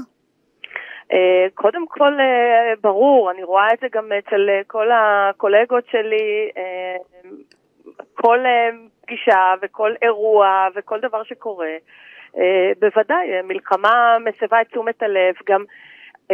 אה, 1.12 1.46
קודם 1.54 1.86
כל, 1.88 2.12
אה, 2.20 2.72
ברור, 2.80 3.30
אני 3.30 3.42
רואה 3.42 3.68
את 3.74 3.78
זה 3.80 3.86
גם 3.92 4.04
אצל 4.18 4.48
אה, 4.50 4.60
כל 4.66 4.88
הקולגות 4.92 5.84
שלי, 5.90 6.50
כל 8.14 8.38
פגישה 9.02 9.54
וכל 9.62 9.92
אירוע 10.02 10.68
וכל 10.74 11.00
דבר 11.00 11.22
שקורה. 11.22 11.74
בוודאי, 12.80 13.26
מלחמה 13.44 14.16
מסבה 14.24 14.60
את 14.60 14.66
תשומת 14.66 15.02
הלב, 15.02 15.34
גם 15.48 15.64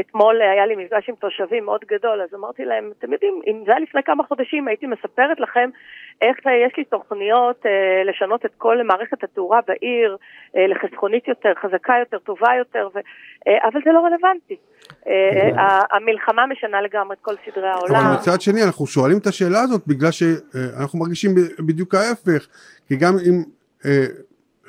אתמול 0.00 0.42
היה 0.42 0.66
לי 0.66 0.76
מפגש 0.76 1.08
עם 1.08 1.14
תושבים 1.14 1.64
מאוד 1.64 1.80
גדול, 1.92 2.20
אז 2.22 2.34
אמרתי 2.34 2.64
להם, 2.64 2.92
אתם 2.98 3.12
יודעים, 3.12 3.40
אם 3.46 3.62
זה 3.66 3.70
היה 3.72 3.80
לפני 3.80 4.02
כמה 4.02 4.22
חודשים, 4.28 4.68
הייתי 4.68 4.86
מספרת 4.86 5.40
לכם 5.40 5.70
איך 6.22 6.36
אה, 6.46 6.52
יש 6.66 6.72
לי 6.78 6.84
תוכניות 6.84 7.66
אה, 7.66 7.70
לשנות 8.10 8.44
את 8.46 8.50
כל 8.58 8.82
מערכת 8.82 9.24
התאורה 9.24 9.60
בעיר 9.68 10.16
אה, 10.56 10.66
לחסכונית 10.66 11.28
יותר, 11.28 11.52
חזקה 11.62 11.94
יותר, 12.00 12.18
טובה 12.18 12.48
יותר, 12.58 12.88
ו... 12.94 12.98
אה, 13.48 13.68
אבל 13.68 13.80
זה 13.84 13.90
לא 13.92 14.00
רלוונטי. 14.00 14.56
אה, 15.06 15.62
ה- 15.62 15.96
המלחמה 15.96 16.46
משנה 16.46 16.82
לגמרי 16.82 17.16
את 17.16 17.22
כל 17.22 17.34
סדרי 17.46 17.68
העולם. 17.68 17.94
אבל 18.06 18.14
מצד 18.14 18.40
שני 18.40 18.62
אנחנו 18.66 18.86
שואלים 18.86 19.18
את 19.18 19.26
השאלה 19.26 19.60
הזאת 19.60 19.82
בגלל 19.86 20.10
שאנחנו 20.10 20.98
מרגישים 20.98 21.30
ב- 21.34 21.66
בדיוק 21.66 21.94
ההפך, 21.94 22.46
כי 22.88 22.96
גם 22.96 23.12
אם 23.28 23.42
אה, 23.86 24.06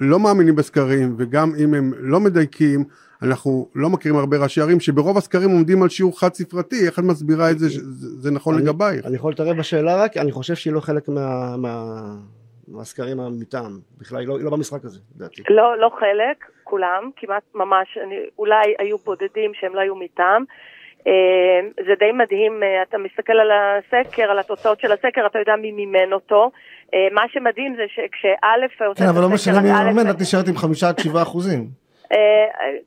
לא 0.01 0.19
מאמינים 0.19 0.55
בסקרים 0.55 1.15
וגם 1.17 1.47
אם 1.63 1.73
הם 1.73 1.91
לא 1.99 2.19
מדייקים, 2.19 2.79
אנחנו 3.23 3.67
לא 3.75 3.89
מכירים 3.89 4.17
הרבה 4.17 4.37
ראשי 4.37 4.61
ערים 4.61 4.79
שברוב 4.79 5.17
הסקרים 5.17 5.49
עומדים 5.49 5.83
על 5.83 5.89
שיעור 5.89 6.19
חד 6.19 6.33
ספרתי, 6.33 6.85
איך 6.85 6.99
את 6.99 7.03
מסבירה 7.03 7.51
את 7.51 7.59
זה, 7.59 7.67
זה 8.21 8.31
נכון 8.31 8.55
אני- 8.55 8.63
לגבייך? 8.63 9.05
אני 9.05 9.15
יכול 9.15 9.31
להתערב 9.31 9.57
בשאלה 9.57 10.03
רק, 10.03 10.17
אני 10.17 10.31
חושב 10.31 10.55
שהיא 10.55 10.73
לא 10.73 10.79
חלק 10.79 11.09
מה- 11.09 11.57
מה- 11.57 12.15
מהסקרים 12.67 13.17
מטעם, 13.39 13.79
בכלל 13.97 14.19
היא 14.19 14.27
לא- 14.27 14.37
היא 14.37 14.45
לא 14.45 14.51
במשחק 14.51 14.85
הזה, 14.85 14.99
לדעתי. 15.15 15.41
לא, 15.49 15.77
לא 15.77 15.89
חלק, 15.99 16.37
כולם, 16.63 17.09
כמעט 17.17 17.43
ממש, 17.55 17.97
אני, 18.03 18.15
אולי 18.39 18.73
היו 18.79 18.97
בודדים 18.97 19.51
שהם 19.53 19.75
לא 19.75 19.79
היו 19.81 19.95
מטעם. 19.95 20.43
אה, 21.07 21.13
זה 21.85 21.93
די 21.99 22.11
מדהים, 22.11 22.63
אה, 22.63 22.83
אתה 22.89 22.97
מסתכל 22.97 23.33
על 23.33 23.49
הסקר, 23.51 24.23
על 24.23 24.39
התוצאות 24.39 24.79
של 24.79 24.91
הסקר, 24.91 25.21
אתה 25.31 25.39
יודע 25.39 25.55
מי 25.61 25.71
מימן 25.71 26.13
אותו. 26.13 26.51
אה, 26.93 27.07
מה 27.11 27.21
שמדהים 27.33 27.75
זה 27.75 27.83
שכשא' 27.95 28.85
עושה 28.87 28.99
כן, 28.99 29.05
את 29.05 29.09
אבל 29.09 29.21
לא 29.21 29.25
הסקר 29.33 29.33
משנה 29.51 29.61
מי 29.61 29.71
א', 29.71 29.91
מממן, 29.93 30.09
את 30.09 30.21
נשארת 30.21 30.47
עם 30.47 30.57
חמישה 30.57 30.89
עד 30.89 30.99
שבעה 30.99 31.23
אחוזים. 31.23 31.86
אה, 32.11 32.17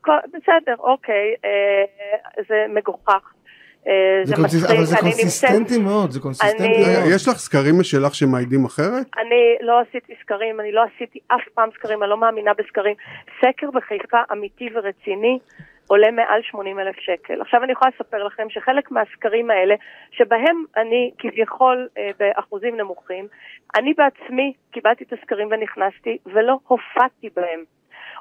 כל- 0.01 0.13
בסדר, 0.29 0.75
אוקיי, 0.79 1.35
אה, 1.45 1.85
זה 2.49 2.67
מגוחך. 2.69 3.33
אה, 3.89 3.93
זה 4.25 4.35
קונסיס- 4.37 4.63
מצחיק, 4.63 4.77
אבל 4.77 4.85
זה 4.85 4.95
נמצאת- 4.95 5.03
קונסיסטנטי 5.03 5.79
מאוד, 5.79 6.11
זה 6.11 6.21
קונסיסטנטי 6.21 6.65
אני- 6.65 6.85
רגע, 6.85 7.01
מאוד. 7.01 7.13
יש 7.15 7.29
לך 7.29 7.35
סקרים 7.35 7.75
משלך 7.81 8.15
שמעידים 8.15 8.65
אחרת? 8.65 9.07
אני 9.19 9.43
לא 9.61 9.81
עשיתי 9.81 10.13
סקרים, 10.21 10.61
אני 10.61 10.73
לא 10.73 10.83
עשיתי 10.95 11.19
אף 11.29 11.49
פעם 11.55 11.69
סקרים, 11.75 12.03
אני 12.03 12.11
לא 12.11 12.17
מאמינה 12.17 12.51
בסקרים. 12.59 12.95
סקר 13.41 13.71
בחיפה 13.71 14.19
אמיתי 14.33 14.69
ורציני 14.75 15.39
עולה 15.87 16.11
מעל 16.11 16.41
80 16.43 16.79
אלף 16.79 16.97
שקל. 17.01 17.41
עכשיו 17.41 17.65
אני 17.65 17.73
יכולה 17.73 17.91
לספר 17.95 18.25
לכם 18.25 18.47
שחלק 18.51 18.91
מהסקרים 18.91 19.51
האלה, 19.51 19.75
שבהם 20.11 20.65
אני 20.77 21.11
כביכול 21.19 21.89
אה, 21.99 22.11
באחוזים 22.19 22.77
נמוכים, 22.77 23.27
אני 23.79 23.93
בעצמי 23.95 24.53
קיבלתי 24.73 25.05
את 25.05 25.13
הסקרים 25.13 25.49
ונכנסתי 25.51 26.19
ולא 26.27 26.59
הופעתי 26.67 27.29
בהם. 27.37 27.65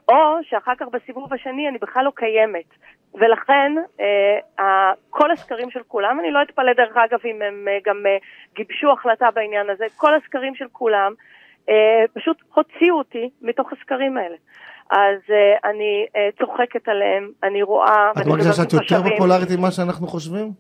או 0.10 0.40
שאחר 0.50 0.72
כך 0.80 0.88
בסיבוב 0.88 1.34
השני 1.34 1.70
אני 1.70 1.78
בכלל 1.78 2.06
לא 2.06 2.12
קיימת. 2.16 2.70
ולכן 3.14 3.72
אה, 4.60 4.92
כל 5.10 5.32
הסקרים 5.32 5.72
של 5.72 5.80
כולם, 5.88 6.20
אני 6.20 6.32
לא 6.32 6.42
אתפלא 6.42 6.74
דרך 6.74 6.98
אגב 6.98 7.20
אם 7.26 7.42
הם 7.42 7.68
אה, 7.68 7.78
גם 7.86 8.04
אה, 8.06 8.18
גיבשו 8.56 8.92
החלטה 8.92 9.32
בעניין 9.36 9.70
הזה, 9.70 9.86
כל 9.98 10.16
הסקרים 10.16 10.56
של 10.56 10.66
כולם 10.72 11.14
אה, 11.70 12.04
פשוט 12.14 12.38
הוציאו 12.54 12.98
אותי 12.98 13.30
מתוך 13.42 13.74
הסקרים 13.74 14.18
האלה. 14.18 14.36
אז 14.90 15.20
אה, 15.30 15.70
אני 15.70 16.06
אה, 16.16 16.30
צוחקת 16.40 16.88
עליהם, 16.88 17.32
אני 17.44 17.64
רואה... 17.64 18.12
את 18.22 18.26
מרגישה 18.26 18.54
שאת 18.54 18.74
יותר. 18.74 19.10
פופולרית 19.10 19.50
ממה 19.58 19.72
שאנחנו 19.72 20.08
חושבים? 20.08 20.52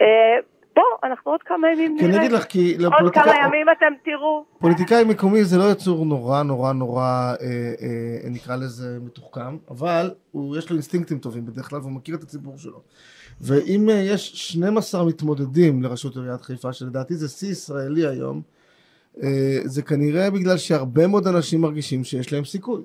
אה, 0.00 0.36
בוא, 0.76 0.82
אנחנו 1.04 1.30
עוד 1.30 1.40
כמה 1.42 1.72
ימים 1.72 1.96
אני 1.98 2.08
נראה. 2.08 2.20
אגיד 2.20 2.32
לך, 2.32 2.44
כי 2.44 2.74
עוד 2.74 2.80
כמה 2.82 2.96
לפוליטיקאי 2.96 3.46
ימים 3.46 3.66
אתם 3.78 3.92
תראו. 4.04 4.44
פוליטיקאי 4.58 5.04
מקומי 5.04 5.44
זה 5.44 5.58
לא 5.58 5.70
יצור 5.70 6.04
נורא 6.06 6.42
נורא 6.42 6.72
נורא, 6.72 7.02
אה, 7.02 7.34
אה, 7.80 8.30
נקרא 8.30 8.56
לזה 8.56 8.98
מתוחכם, 9.00 9.56
אבל 9.70 10.10
הוא, 10.30 10.56
יש 10.56 10.70
לו 10.70 10.76
אינסטינקטים 10.76 11.18
טובים 11.18 11.46
בדרך 11.46 11.68
כלל 11.68 11.78
והוא 11.78 11.92
מכיר 11.92 12.14
את 12.14 12.22
הציבור 12.22 12.58
שלו. 12.58 12.80
ואם 13.40 13.90
אה, 13.90 13.94
יש 13.94 14.32
12 14.34 15.04
מתמודדים 15.04 15.82
לראשות 15.82 16.16
עיריית 16.16 16.42
חיפה, 16.42 16.72
שלדעתי 16.72 17.14
זה 17.14 17.28
שיא 17.28 17.52
ישראלי 17.52 18.06
היום, 18.06 18.42
אה, 19.22 19.58
זה 19.64 19.82
כנראה 19.82 20.30
בגלל 20.30 20.56
שהרבה 20.56 21.06
מאוד 21.06 21.26
אנשים 21.26 21.60
מרגישים 21.60 22.04
שיש 22.04 22.32
להם 22.32 22.44
סיכוי. 22.44 22.82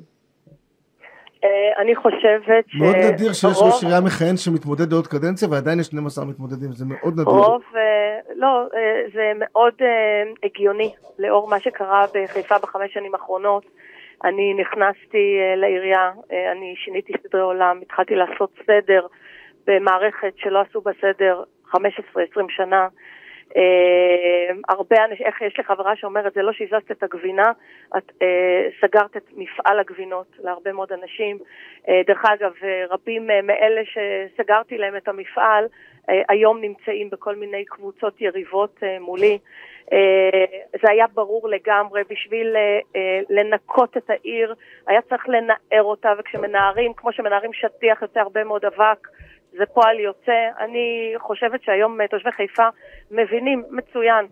אה, 1.48 1.82
אני 1.82 1.96
חושבת 1.96 2.66
ש... 2.68 2.76
מאוד 2.82 2.96
נדיר 2.96 3.34
שיש 3.34 3.58
ראש 3.66 3.84
עירייה 3.84 4.02
מכהן 4.02 4.38
שמתמודד 4.38 4.92
לעוד 4.92 5.08
קדנציה 5.08 5.48
ועדיין 5.52 5.80
יש 5.80 5.86
12 5.86 6.26
מתמודדים, 6.26 6.72
זה 6.72 6.86
מאוד 6.86 7.14
נדיר. 7.14 7.26
רוב, 7.26 7.62
אה, 7.76 8.20
לא, 8.36 8.68
אה, 8.76 9.02
זה 9.14 9.32
מאוד 9.36 9.74
הגיוני 10.44 10.94
לאור 11.20 11.50
מה 11.50 11.60
שקרה 11.60 12.06
בחיפה 12.14 12.56
בחמש 12.58 12.94
שנים 12.94 13.14
האחרונות. 13.14 13.66
אני 14.24 14.54
נכנסתי 14.54 15.38
לעירייה, 15.56 16.12
אני 16.52 16.76
שיניתי 16.78 17.14
סדרי 17.24 17.42
עולם, 17.42 17.80
התחלתי 17.82 18.16
לעשות 18.16 18.50
סדר 18.66 19.08
במערכת 19.68 20.34
שלא 20.38 20.60
עשו 20.70 20.82
בה 20.82 20.92
סדר 21.02 21.44
15-20 21.74 21.78
שנה. 22.50 22.88
אה, 23.56 24.56
הרבה 24.70 25.06
אנשים, 25.06 25.26
איך 25.26 25.42
יש 25.42 25.58
לי 25.58 25.64
חברה 25.64 25.96
שאומרת, 25.96 26.34
זה 26.34 26.42
לא 26.42 26.52
שהזזת 26.52 26.92
את 26.92 27.04
הגבינה, 27.04 27.52
את 27.98 28.12
אה, 28.22 28.68
סגרת 28.82 29.18
את 29.18 29.26
מפעל 29.36 29.80
הגבינות 29.80 30.28
להרבה 30.40 30.72
מאוד 30.74 30.92
אנשים. 30.94 31.38
אה, 31.90 32.02
דרך 32.08 32.26
אגב, 32.26 32.52
אה, 32.64 32.86
רבים 32.90 33.32
אה, 33.32 33.42
מאלה 33.42 33.82
שסגרתי 33.86 34.78
להם 34.78 34.98
את 34.98 35.08
המפעל, 35.08 35.68
אה, 36.10 36.22
היום 36.30 36.62
נמצאים 36.62 37.10
בכל 37.10 37.36
מיני 37.36 37.66
קבוצות 37.66 38.22
יריבות 38.22 38.80
אה, 38.84 39.00
מולי. 39.00 39.38
אה, 39.94 40.46
זה 40.82 40.92
היה 40.92 41.06
ברור 41.14 41.50
לגמרי, 41.50 42.02
בשביל 42.10 42.56
אה, 42.56 42.80
אה, 42.96 43.20
לנקות 43.30 43.98
את 43.98 44.10
העיר, 44.10 44.56
היה 44.88 45.02
צריך 45.02 45.30
לנער 45.30 45.84
אותה, 45.84 46.14
וכשמנערים, 46.20 46.94
כמו 46.94 47.12
שמנערים 47.12 47.54
שטיח, 47.54 48.02
יוצא 48.02 48.20
הרבה 48.20 48.44
מאוד 48.44 48.66
אבק. 48.66 49.08
זה 49.58 49.66
פועל 49.66 50.00
יוצא. 50.00 50.50
אני 50.60 51.14
חושבת 51.18 51.64
שהיום 51.64 52.02
אה, 52.02 52.08
תושבי 52.08 52.32
חיפה 52.32 52.68
מבינים 53.12 53.64
מצוין 53.72 54.26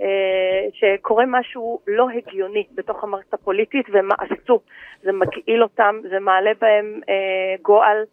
אה, 0.00 0.66
שקורה 0.72 1.24
משהו 1.26 1.80
לא 1.86 2.06
הגיוני 2.10 2.64
בתוך 2.74 3.04
המערכת 3.04 3.34
הפוליטית, 3.34 3.86
והם 3.90 4.08
עשו. 4.18 4.60
זה 5.02 5.12
מגעיל 5.12 5.62
אותם, 5.62 6.00
זה 6.10 6.18
מעלה 6.20 6.50
בהם 6.60 7.00
אה, 7.08 7.54
גועל. 7.62 8.04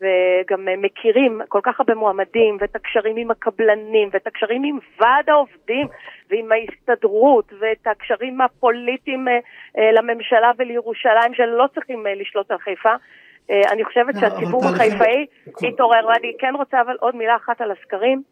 וגם 0.00 0.68
מכירים 0.78 1.40
כל 1.48 1.60
כך 1.62 1.80
הרבה 1.80 1.94
מועמדים 1.94 2.56
ואת 2.60 2.76
הקשרים 2.76 3.16
עם 3.16 3.30
הקבלנים 3.30 4.08
ואת 4.12 4.26
הקשרים 4.26 4.62
עם 4.64 4.78
ועד 4.98 5.30
העובדים 5.30 5.86
ועם 6.30 6.52
ההסתדרות 6.52 7.52
ואת 7.58 7.86
הקשרים 7.86 8.40
הפוליטיים 8.40 9.28
לממשלה 9.92 10.50
ולירושלים 10.58 11.34
שלא 11.34 11.66
צריכים 11.74 12.06
לשלוט 12.16 12.50
על 12.50 12.58
חיפה. 12.58 12.94
אה, 13.50 13.72
אני 13.72 13.84
חושבת 13.84 14.14
אבל 14.14 14.20
שהציבור 14.20 14.64
החיפאי 14.64 15.26
התעורר, 15.68 16.06
ואני 16.06 16.32
כן 16.38 16.54
רוצה 16.56 16.80
אבל 16.80 16.96
עוד 17.00 17.16
מילה 17.16 17.36
אחת 17.36 17.60
על 17.60 17.70
הסקרים. 17.70 18.22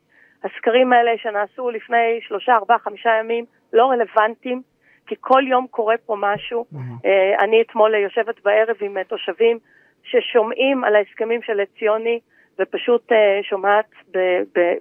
הסקרים 0.45 0.93
האלה 0.93 1.11
שנעשו 1.17 1.71
לפני 1.71 2.21
שלושה, 2.21 2.55
ארבעה, 2.55 2.79
חמישה 2.79 3.11
ימים 3.21 3.45
לא 3.73 3.91
רלוונטיים, 3.91 4.63
כי 5.07 5.15
כל 5.21 5.43
יום 5.47 5.67
קורה 5.71 5.95
פה 6.07 6.17
משהו. 6.19 6.65
אה, 7.05 7.45
אני 7.45 7.63
אתמול 7.63 7.95
יושבת 7.95 8.35
בערב 8.45 8.77
עם 8.81 8.99
אה, 8.99 9.05
תושבים 9.05 9.59
ששומעים 10.03 10.85
על 10.85 10.97
ההסכמים 10.97 11.43
של 11.43 11.61
ציוני, 11.79 12.21
ופשוט 12.59 13.13
אה, 13.13 13.41
שומעת 13.43 13.91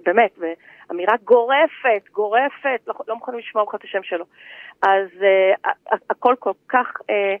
באמת, 0.06 0.30
באמירה 0.38 1.14
גורפת, 1.24 2.08
גורפת, 2.12 2.80
לא, 2.86 2.94
לא 3.08 3.14
מוכנים 3.14 3.38
לשמוע 3.38 3.64
לך 3.68 3.74
את 3.74 3.84
השם 3.84 4.02
שלו. 4.02 4.24
אז 4.82 5.08
אה, 5.22 5.70
הכל 6.10 6.34
כל 6.38 6.52
כך 6.68 6.86
אה, 7.10 7.34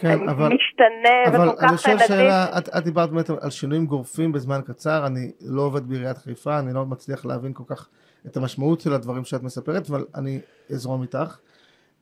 כן, 0.00 0.28
אבל, 0.28 0.52
משתנה 0.54 1.38
אבל 1.38 1.48
וכל 1.48 1.56
כך 1.56 1.86
אני 1.86 1.94
נדיב. 1.94 2.06
שאלה, 2.06 2.58
את, 2.58 2.68
את 2.68 2.84
דיברת 2.84 3.10
באמת 3.10 3.30
על 3.30 3.50
שינויים 3.50 3.86
גורפים 3.86 4.32
בזמן 4.32 4.60
קצר, 4.66 5.06
אני 5.06 5.30
לא 5.40 5.62
עובד 5.62 5.88
בעיריית 5.88 6.18
חיפה, 6.18 6.58
אני 6.58 6.72
לא 6.72 6.86
מצליח 6.86 7.26
להבין 7.26 7.52
כל 7.52 7.64
כך 7.66 7.88
את 8.26 8.36
המשמעות 8.36 8.80
של 8.80 8.92
הדברים 8.92 9.24
שאת 9.24 9.42
מספרת, 9.42 9.90
אבל 9.90 10.04
אני 10.14 10.40
אזרום 10.70 11.02
איתך. 11.02 11.38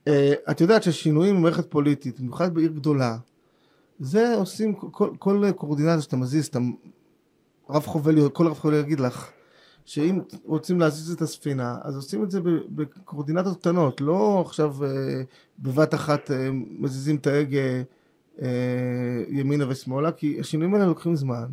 Uh, 0.08 0.10
את 0.50 0.60
יודעת 0.60 0.82
ששינויים 0.82 1.36
במערכת 1.36 1.70
פוליטית, 1.70 2.20
במיוחד 2.20 2.54
בעיר 2.54 2.72
גדולה, 2.72 3.16
זה 3.98 4.34
עושים, 4.34 4.74
כל, 4.74 5.10
כל 5.18 5.44
קורדינציה 5.56 6.00
שאתה 6.00 6.16
מזיז, 6.16 6.46
אתה, 6.46 6.58
רב 7.70 7.82
חובל, 7.82 8.28
כל 8.28 8.46
רב 8.46 8.58
חובל 8.58 8.74
יגיד 8.74 9.00
לך, 9.00 9.30
שאם 9.88 10.20
רוצים 10.44 10.80
להזיז 10.80 11.12
את 11.12 11.20
הספינה, 11.20 11.74
אז 11.84 11.96
עושים 11.96 12.22
את 12.24 12.30
זה 12.30 12.40
בקורדינטות 12.68 13.60
קטנות, 13.60 14.00
לא 14.00 14.42
עכשיו 14.46 14.70
uh, 14.80 14.86
בבת 15.58 15.94
אחת 15.94 16.30
uh, 16.30 16.32
מזיזים 16.52 17.16
את 17.16 17.26
ההגה 17.26 17.68
uh, 18.36 18.42
ימינה 19.28 19.64
ושמאלה, 19.68 20.12
כי 20.12 20.36
השינויים 20.40 20.74
האלה 20.74 20.86
לוקחים 20.86 21.14
זמן, 21.14 21.46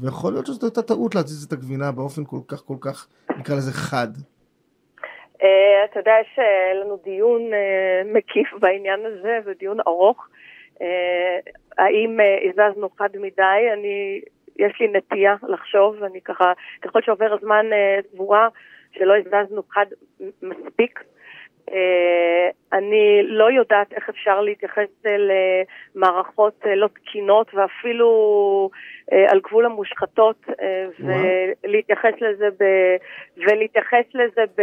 ויכול 0.00 0.32
להיות 0.32 0.46
שזאת 0.46 0.62
הייתה 0.62 0.82
טעות 0.82 1.14
להזיז 1.14 1.44
את 1.44 1.52
הגבינה 1.52 1.92
באופן 1.92 2.24
כל 2.24 2.40
כך 2.48 2.60
כל 2.60 2.76
כך, 2.80 3.08
נקרא 3.38 3.56
לזה 3.56 3.72
חד. 3.72 4.08
אה, 5.42 5.84
אתה 5.90 6.00
יודע, 6.00 6.12
יש 6.20 6.38
אה, 6.38 6.74
לנו 6.80 6.98
דיון 7.04 7.42
אה, 7.52 8.12
מקיף 8.14 8.48
בעניין 8.60 9.00
הזה, 9.06 9.38
ודיון 9.46 9.80
ארוך. 9.80 10.28
אה, 10.82 11.38
האם 11.78 12.20
אה, 12.20 12.64
הזזנו 12.66 12.88
חד 12.98 13.08
מדי? 13.14 13.62
אני, 13.72 14.20
יש 14.58 14.80
לי 14.80 14.88
נטייה 14.88 15.34
לחשוב, 15.48 15.96
ואני 16.00 16.20
ככה, 16.20 16.52
ככל 16.82 17.02
שעובר 17.02 17.32
הזמן 17.32 17.66
אה, 17.72 17.98
סבורה 18.12 18.48
שלא 18.92 19.14
הזזנו 19.16 19.62
חד 19.70 19.86
מספיק. 20.42 21.00
אה, 21.72 22.78
אני 22.78 23.20
לא 23.22 23.50
יודעת 23.50 23.92
איך 23.92 24.08
אפשר 24.08 24.40
להתייחס 24.40 24.88
למערכות 25.94 26.54
אה, 26.66 26.74
לא 26.74 26.88
תקינות 26.88 27.54
ואפילו 27.54 28.70
אה, 29.12 29.26
על 29.30 29.40
גבול 29.40 29.66
המושחתות 29.66 30.36
אה, 30.60 30.86
ולהתייחס 30.98 32.14
לזה, 32.20 32.48
ב, 32.60 32.64
ולהתייחס 33.36 34.04
לזה 34.14 34.42
ב, 34.58 34.62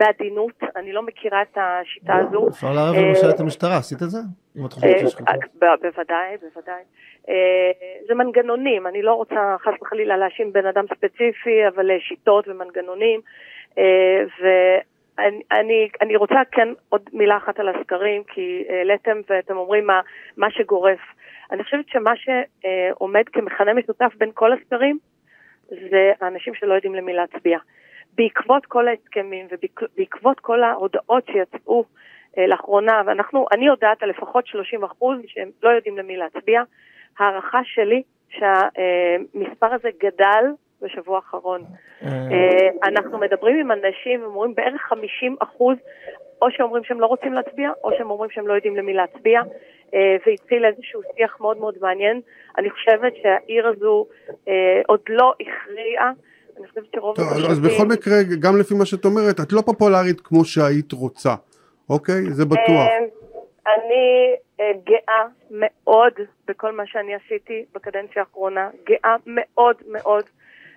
בעדינות. 0.00 0.62
אני 0.76 0.92
לא 0.92 1.02
מכירה 1.02 1.42
את 1.42 1.58
השיטה 1.60 2.14
הזו. 2.14 2.48
אפשר 2.48 2.72
לערב 2.72 2.94
אה, 2.94 3.08
למשל 3.08 3.30
את 3.34 3.40
המשטרה, 3.40 3.76
עשית 3.76 4.02
את 4.02 4.10
זה? 4.10 4.18
אם 4.56 4.66
את 4.66 4.72
חושבת 4.72 4.98
שיש 4.98 5.14
אה, 5.28 5.34
בוודאי, 5.82 6.36
בוודאי. 6.42 6.82
אה, 7.28 7.70
זה 8.08 8.14
מנגנונים, 8.14 8.86
אני 8.86 9.02
לא 9.02 9.14
רוצה 9.14 9.56
חס 9.60 9.72
וחלילה 9.82 10.16
להאשים 10.16 10.52
בן 10.52 10.66
אדם 10.66 10.84
ספציפי, 10.86 11.68
אבל 11.74 11.90
אה, 11.90 11.96
שיטות 12.00 12.48
ומנגנונים. 12.48 13.20
אני, 15.18 15.88
אני 16.00 16.16
רוצה 16.16 16.34
כן 16.52 16.68
עוד 16.88 17.02
מילה 17.12 17.36
אחת 17.36 17.60
על 17.60 17.68
הסקרים, 17.68 18.22
כי 18.24 18.64
העליתם 18.68 19.20
ואתם 19.30 19.56
אומרים 19.56 19.86
מה, 19.86 20.00
מה 20.36 20.50
שגורף. 20.50 21.00
אני 21.50 21.64
חושבת 21.64 21.88
שמה 21.88 22.12
שעומד 22.16 23.24
כמכנה 23.32 23.74
משותף 23.74 24.12
בין 24.18 24.30
כל 24.34 24.52
הסקרים, 24.52 24.98
זה 25.68 26.12
האנשים 26.20 26.54
שלא 26.54 26.74
יודעים 26.74 26.94
למי 26.94 27.12
להצביע. 27.12 27.58
בעקבות 28.14 28.66
כל 28.66 28.88
ההסכמים 28.88 29.46
ובעקבות 29.50 30.40
כל 30.40 30.62
ההודעות 30.62 31.26
שיצאו 31.26 31.84
אה, 32.38 32.46
לאחרונה, 32.46 33.02
ואנחנו, 33.06 33.46
אני 33.52 33.66
יודעת 33.66 34.02
על 34.02 34.08
לפחות 34.08 34.46
30 34.46 34.84
אחוז 34.84 35.18
שהם 35.26 35.50
לא 35.62 35.70
יודעים 35.70 35.98
למי 35.98 36.16
להצביע. 36.16 36.62
הערכה 37.18 37.60
שלי 37.64 38.02
שהמספר 38.30 39.74
הזה 39.74 39.88
גדל 40.00 40.44
בשבוע 40.82 41.16
האחרון. 41.16 41.64
אה, 42.02 42.08
אנחנו 42.84 43.18
מדברים 43.18 43.56
עם 43.56 43.72
אנשים, 43.72 44.22
הם 44.22 44.24
אומרים 44.24 44.54
בערך 44.54 44.80
50 44.88 45.36
אחוז, 45.38 45.76
או 46.42 46.46
שאומרים 46.50 46.84
שהם 46.84 47.00
לא 47.00 47.06
רוצים 47.06 47.32
להצביע, 47.32 47.70
או 47.84 47.90
שהם 47.98 48.10
אומרים 48.10 48.30
שהם 48.30 48.46
לא 48.46 48.54
יודעים 48.54 48.76
למי 48.76 48.94
להצביע, 48.94 49.40
אה, 49.94 50.16
והתחיל 50.26 50.64
איזשהו 50.64 51.00
שיח 51.16 51.36
מאוד 51.40 51.58
מאוד 51.58 51.74
מעניין. 51.80 52.20
אני 52.58 52.70
חושבת 52.70 53.12
שהעיר 53.22 53.68
הזו 53.68 54.06
אה, 54.48 54.82
עוד 54.86 55.00
לא 55.08 55.32
הכריעה. 55.40 56.12
אני 56.58 56.68
חושבת 56.68 56.84
שרוב 56.94 57.16
טוב, 57.16 57.26
אז 57.50 57.60
בכל 57.60 57.86
מקרה, 57.86 58.14
גם 58.40 58.60
לפי 58.60 58.74
מה 58.74 58.84
שאת 58.84 59.04
אומרת, 59.04 59.40
את 59.40 59.52
לא 59.52 59.60
פופולרית 59.60 60.20
כמו 60.20 60.44
שהיית 60.44 60.92
רוצה, 60.92 61.34
אוקיי? 61.90 62.22
זה 62.30 62.44
בטוח. 62.44 62.88
אה, 62.88 62.98
אני 63.66 64.34
אה, 64.60 64.72
גאה 64.84 65.24
מאוד 65.50 66.12
בכל 66.48 66.72
מה 66.72 66.82
שאני 66.86 67.14
עשיתי 67.14 67.64
בקדנציה 67.74 68.22
האחרונה, 68.22 68.70
גאה 68.86 69.16
מאוד 69.26 69.76
מאוד. 69.88 70.24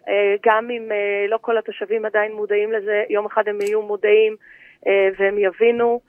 אה, 0.07 0.35
גם 0.45 0.69
אם 0.71 0.91
אה, 0.91 1.25
לא 1.29 1.37
כל 1.41 1.57
התושבים 1.57 2.05
עדיין 2.05 2.33
מודעים 2.33 2.71
לזה, 2.71 3.03
יום 3.09 3.25
אחד 3.25 3.47
הם 3.47 3.61
יהיו 3.61 3.81
מודעים 3.81 4.35
אה, 4.87 5.09
והם 5.19 5.37
יבינו. 5.37 5.99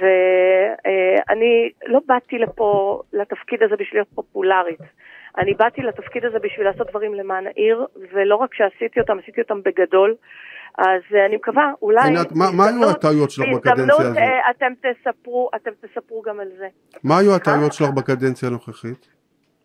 ואני 0.00 1.70
לא 1.86 2.00
באתי 2.06 2.38
לפה, 2.38 3.00
לתפקיד 3.12 3.62
הזה 3.62 3.74
בשביל 3.76 4.00
להיות 4.00 4.08
פופולרית. 4.14 4.80
אני 5.38 5.54
באתי 5.54 5.82
לתפקיד 5.82 6.24
הזה 6.24 6.38
בשביל 6.38 6.66
לעשות 6.66 6.90
דברים 6.90 7.14
למען 7.14 7.46
העיר, 7.46 7.86
ולא 8.12 8.36
רק 8.36 8.54
שעשיתי 8.54 9.00
אותם, 9.00 9.18
עשיתי 9.18 9.40
אותם 9.40 9.62
בגדול. 9.62 10.14
אז 10.78 11.02
אני 11.26 11.36
מקווה, 11.36 11.72
אולי... 11.82 12.00
עינת, 12.04 12.32
מה- 12.32 12.50
מה 12.56 12.64
היו 12.68 12.90
הטעויות 12.90 13.30
שלך 13.30 13.46
בקדנציה 13.56 13.94
הזאת? 13.96 14.16
אתם 14.50 14.72
תספרו, 14.82 15.50
אתם 15.56 15.70
תספרו 15.80 16.22
גם 16.22 16.40
על 16.40 16.48
זה. 16.58 16.68
מה 17.04 17.18
היו 17.18 17.34
הטעויות 17.34 17.72
שלך 17.72 17.88
בקדנציה 17.90 18.48
הנוכחית? 18.48 19.08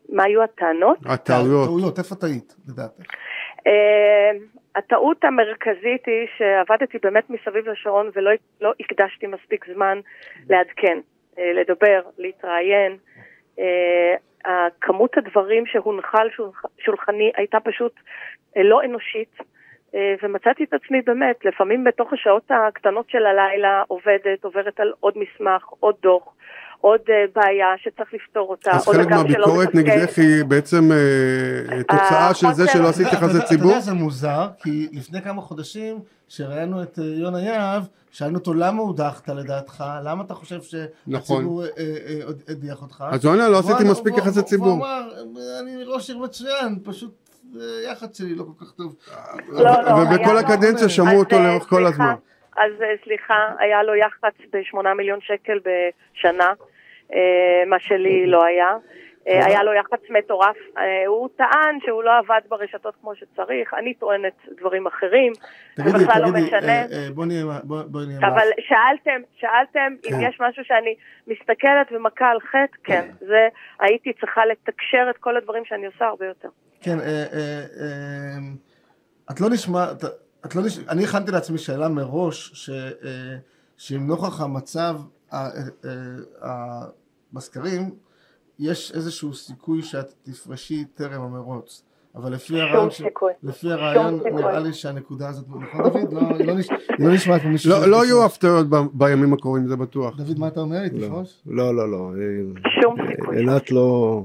מה 0.10 0.24
היו 0.24 0.44
הטענות? 0.44 0.98
הטעויות. 1.06 1.68
טעויות, 1.68 2.00
איפה 2.00 2.16
טעית, 2.16 2.56
לדעתך? 2.70 3.04
אה, 3.68 4.32
הטעות 4.76 5.24
המרכזית 5.24 6.06
היא 6.06 6.28
שעבדתי 6.38 6.98
באמת 7.04 7.30
מסביב 7.30 7.70
לשעון 7.70 8.10
ולא 8.16 8.32
לא 8.62 8.72
הקדשתי 8.80 9.28
מספיק 9.28 9.66
זמן 9.74 10.00
לעדכן, 10.50 11.00
אה, 11.40 11.54
לדבר, 11.54 12.02
להתראיין. 12.18 12.98
אה, 13.60 14.16
כמות 14.82 15.18
הדברים 15.18 15.66
שהונחה 15.66 16.22
על 16.22 16.30
שולח- 16.30 16.66
שולחני 16.80 17.32
הייתה 17.36 17.60
פשוט 17.60 17.94
אה, 18.58 18.64
לא 18.64 18.84
אנושית. 18.84 19.38
ומצאתי 20.24 20.64
את 20.64 20.74
עצמי 20.74 21.02
באמת, 21.02 21.46
לפעמים 21.46 21.84
בתוך 21.84 22.14
השעות 22.14 22.44
הקטנות 22.50 23.10
של 23.10 23.26
הלילה 23.26 23.84
עובדת, 23.88 24.44
עוברת 24.44 24.80
על 24.80 24.94
עוד 25.00 25.14
מסמך, 25.18 25.66
עוד 25.80 25.96
דוח, 26.02 26.34
עוד 26.82 27.00
אה, 27.10 27.16
בעיה 27.36 27.68
שצריך 27.78 28.14
לפתור 28.14 28.50
אותה, 28.50 28.72
אז 28.72 28.86
חלק 28.86 29.08
מהביקורת. 29.08 29.76
נגדך 29.76 30.18
היא 30.18 30.44
בעצם 30.46 30.92
אה, 30.92 31.84
תוצאה 31.84 32.34
של 32.34 32.48
זה 32.54 32.68
שלא 32.68 32.88
עשית 32.90 33.08
יחסי 33.08 33.26
יודע- 33.34 33.46
ציבור? 33.46 33.66
אתה 33.70 33.78
יודע, 33.78 33.80
זה 33.86 33.94
מוזר, 33.94 34.48
כי 34.64 34.88
לפני 34.92 35.22
כמה 35.22 35.42
חודשים, 35.42 36.00
כשראינו 36.28 36.84
את 36.84 37.00
אה, 37.00 37.04
יונה 37.06 37.42
יהב, 37.42 37.84
שאלנו 38.12 38.38
אותו 38.38 38.54
למה 38.54 38.82
הודחת 38.82 39.30
לדעתך, 39.30 39.84
למה 40.04 40.24
אתה 40.24 40.34
חושב 40.34 40.60
נכון. 41.08 41.22
שהציבור 41.38 41.64
אה, 41.64 41.70
אה, 41.78 42.20
הדיח 42.50 42.82
אותך? 42.82 43.04
אז 43.12 43.26
הוא 43.26 43.34
ענה, 43.34 43.50
לא 43.50 43.60
עשיתי 43.60 43.84
מספיק 43.92 44.18
יחסי 44.18 44.42
ציבור. 44.44 44.68
והוא 44.68 44.78
אמר, 44.78 45.02
אני 45.62 45.84
ראש 45.88 46.10
עיר 46.10 46.18
מצוין, 46.20 46.76
פשוט 46.84 47.16
אה, 47.56 47.92
יח"צ 47.92 48.18
שלי 48.18 48.36
לא 48.36 48.44
כל 48.44 48.66
כך 48.66 48.72
טוב. 48.72 48.96
לא, 49.50 49.64
לא, 49.64 49.92
ובכל 49.92 50.38
היה- 50.38 50.40
הקדנציה 50.40 50.90
שמעו 50.90 51.20
אותו 51.20 51.36
אה, 51.36 51.48
לאורך 51.48 51.64
כל 51.70 51.86
הזמן. 51.86 52.14
אז 52.58 52.82
אה, 52.82 52.88
סליחה, 53.04 53.34
היה 53.60 53.84
לו 53.84 53.96
יח"צ 53.96 54.42
ב-8 54.54 54.94
מיליון 54.98 55.20
שקל 55.22 55.60
בשנה, 55.60 56.44
אה, 56.46 56.54
מה 57.68 57.80
שלי 57.80 58.28
לא 58.28 58.44
היה. 58.44 58.78
אה, 59.28 59.46
היה 59.46 59.64
לו 59.64 59.74
יח"צ 59.74 60.10
מטורף. 60.10 60.56
אה, 60.78 61.08
הוא 61.08 61.30
טען 61.38 61.80
שהוא 61.86 62.04
לא 62.04 62.12
עבד 62.18 62.42
ברשתות 62.50 62.94
כמו 63.02 63.16
שצריך, 63.16 63.74
אני 63.74 63.94
טוענת 63.94 64.34
דברים 64.60 64.88
אחרים, 64.88 65.34
זה 65.76 65.84
בכלל 65.84 66.22
לא 66.22 66.28
משנה. 66.28 66.82
אה, 66.82 66.82
אה, 66.82 67.08
בוא 67.14 67.26
נהיה 67.26 67.44
אבל 68.20 68.48
שאלתם, 68.60 69.22
שאלתם 69.36 69.94
אם 70.06 70.12
כן. 70.12 70.28
יש 70.30 70.38
משהו 70.40 70.64
שאני 70.66 70.96
מסתכלת 71.28 71.88
ומכה 71.92 72.30
על 72.30 72.40
חטא, 72.40 72.78
כן. 72.84 73.10
זה, 73.20 73.48
הייתי 73.80 74.14
צריכה 74.14 74.46
לתקשר 74.46 75.08
את 75.10 75.18
כל 75.18 75.38
הדברים 75.38 75.66
שאני 75.66 75.86
עושה 75.86 76.06
הרבה 76.06 76.26
יותר. 76.26 76.50
כן, 76.82 77.00
אה, 77.00 77.06
אה, 77.06 77.64
אה, 77.82 78.38
את 79.32 79.42
לא 79.42 79.50
נשמעת, 79.50 80.04
את 80.46 80.56
לא 80.56 80.62
נש... 80.66 80.80
אני 80.90 81.04
הכנתי 81.04 81.32
לעצמי 81.32 81.58
שאלה 81.58 81.88
מראש, 81.90 82.52
ש, 82.54 82.70
אה, 82.70 83.38
שאם 83.78 84.08
נוכח 84.08 84.42
המצב 84.42 84.96
אה, 85.34 85.40
אה, 86.44 86.50
בסקרים, 87.34 87.90
יש 88.60 88.92
איזשהו 88.96 89.34
סיכוי 89.34 89.82
שאת 89.82 90.14
תפרשי 90.24 90.86
טרם 90.86 91.22
המרוץ. 91.22 91.84
אבל 92.16 92.34
לפי 92.34 92.62
הרעיון, 92.62 92.92
ש... 92.92 93.02
לפי 93.44 93.72
הרעיון. 93.72 94.20
נראה 94.34 94.60
לי 94.60 94.74
שהנקודה 94.74 95.30
הזאת, 95.30 95.46
נכון 95.50 95.84
דוד? 95.84 96.14
לא, 96.14 96.20
היא 96.40 96.48
לא, 96.48 96.54
נש... 96.60 96.70
היא 96.70 97.08
לא 97.08 97.14
נשמעת 97.14 97.42
כמו 97.42 97.52
מישהו... 97.52 97.70
לא- 97.72 97.76
שהולך 97.76 97.92
לא 97.92 98.06
יהיו. 98.06 98.26
הפתעות 98.26 98.66
בימים 98.94 99.34
הקרובים, 99.34 99.68
זה 99.68 99.76
בטוח. 99.76 100.18
דוד, 100.18 100.40
מה 100.40 100.48
אתה 100.48 100.60
אומר 100.60 100.78
לי? 100.82 100.90
לא, 101.00 101.08
תפרוש? 101.08 101.42
לא, 101.46 101.76
לא, 101.76 101.92
לא. 101.92 102.12
שום 102.82 103.02
אה, 103.02 103.06
סיכוי. 103.16 103.38
עינת 103.38 103.72
לא... 103.72 104.24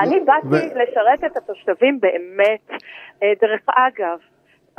אני 0.00 0.20
באתי 0.20 0.56
לשרת 0.56 1.32
את 1.32 1.36
התושבים 1.36 2.00
באמת. 2.00 2.80
אה, 3.22 3.32
דרך 3.40 3.60
אגב, 3.68 4.18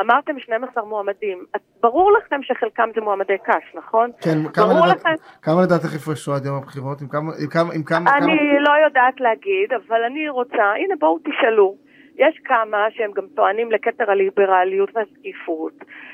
אמרתם 0.02 0.40
12 0.40 0.84
מועמדים. 0.86 1.46
ברור 1.82 2.12
לכם 2.18 2.40
שחלקם 2.44 2.90
זה 2.96 3.02
מועמדי 3.02 3.38
קש, 3.44 3.76
נכון? 3.76 4.10
כן, 4.22 4.38
כמה 4.54 4.66
לדעת- 4.86 4.96
לכם. 5.00 5.14
כמה 5.42 5.62
לדעתך 5.64 5.96
יפרשו 5.96 6.34
עד 6.34 6.46
יום 6.46 6.56
הבחירות? 6.56 7.02
עם 7.02 7.08
כמה... 7.08 7.32
עם 7.44 7.48
כמה... 7.50 7.74
עם 7.74 7.84
כמה... 7.84 8.10
כמה... 8.12 8.18
אני 8.18 8.36
לא 8.60 8.74
יודעת 8.86 9.20
להגיד, 9.20 9.74
אבל 9.74 10.04
אני 10.04 10.30
רוצה, 10.30 10.64
הנה 10.78 10.96
בואו 11.00 11.20
תשאלו. 11.20 11.89
יש 12.20 12.40
כמה 12.46 12.88
שהם 12.92 13.12
גם 13.12 13.28
טוענים 13.36 13.72
לכתר 13.72 14.12
הליברליות 14.12 14.90
והשקיפות, 14.96 15.74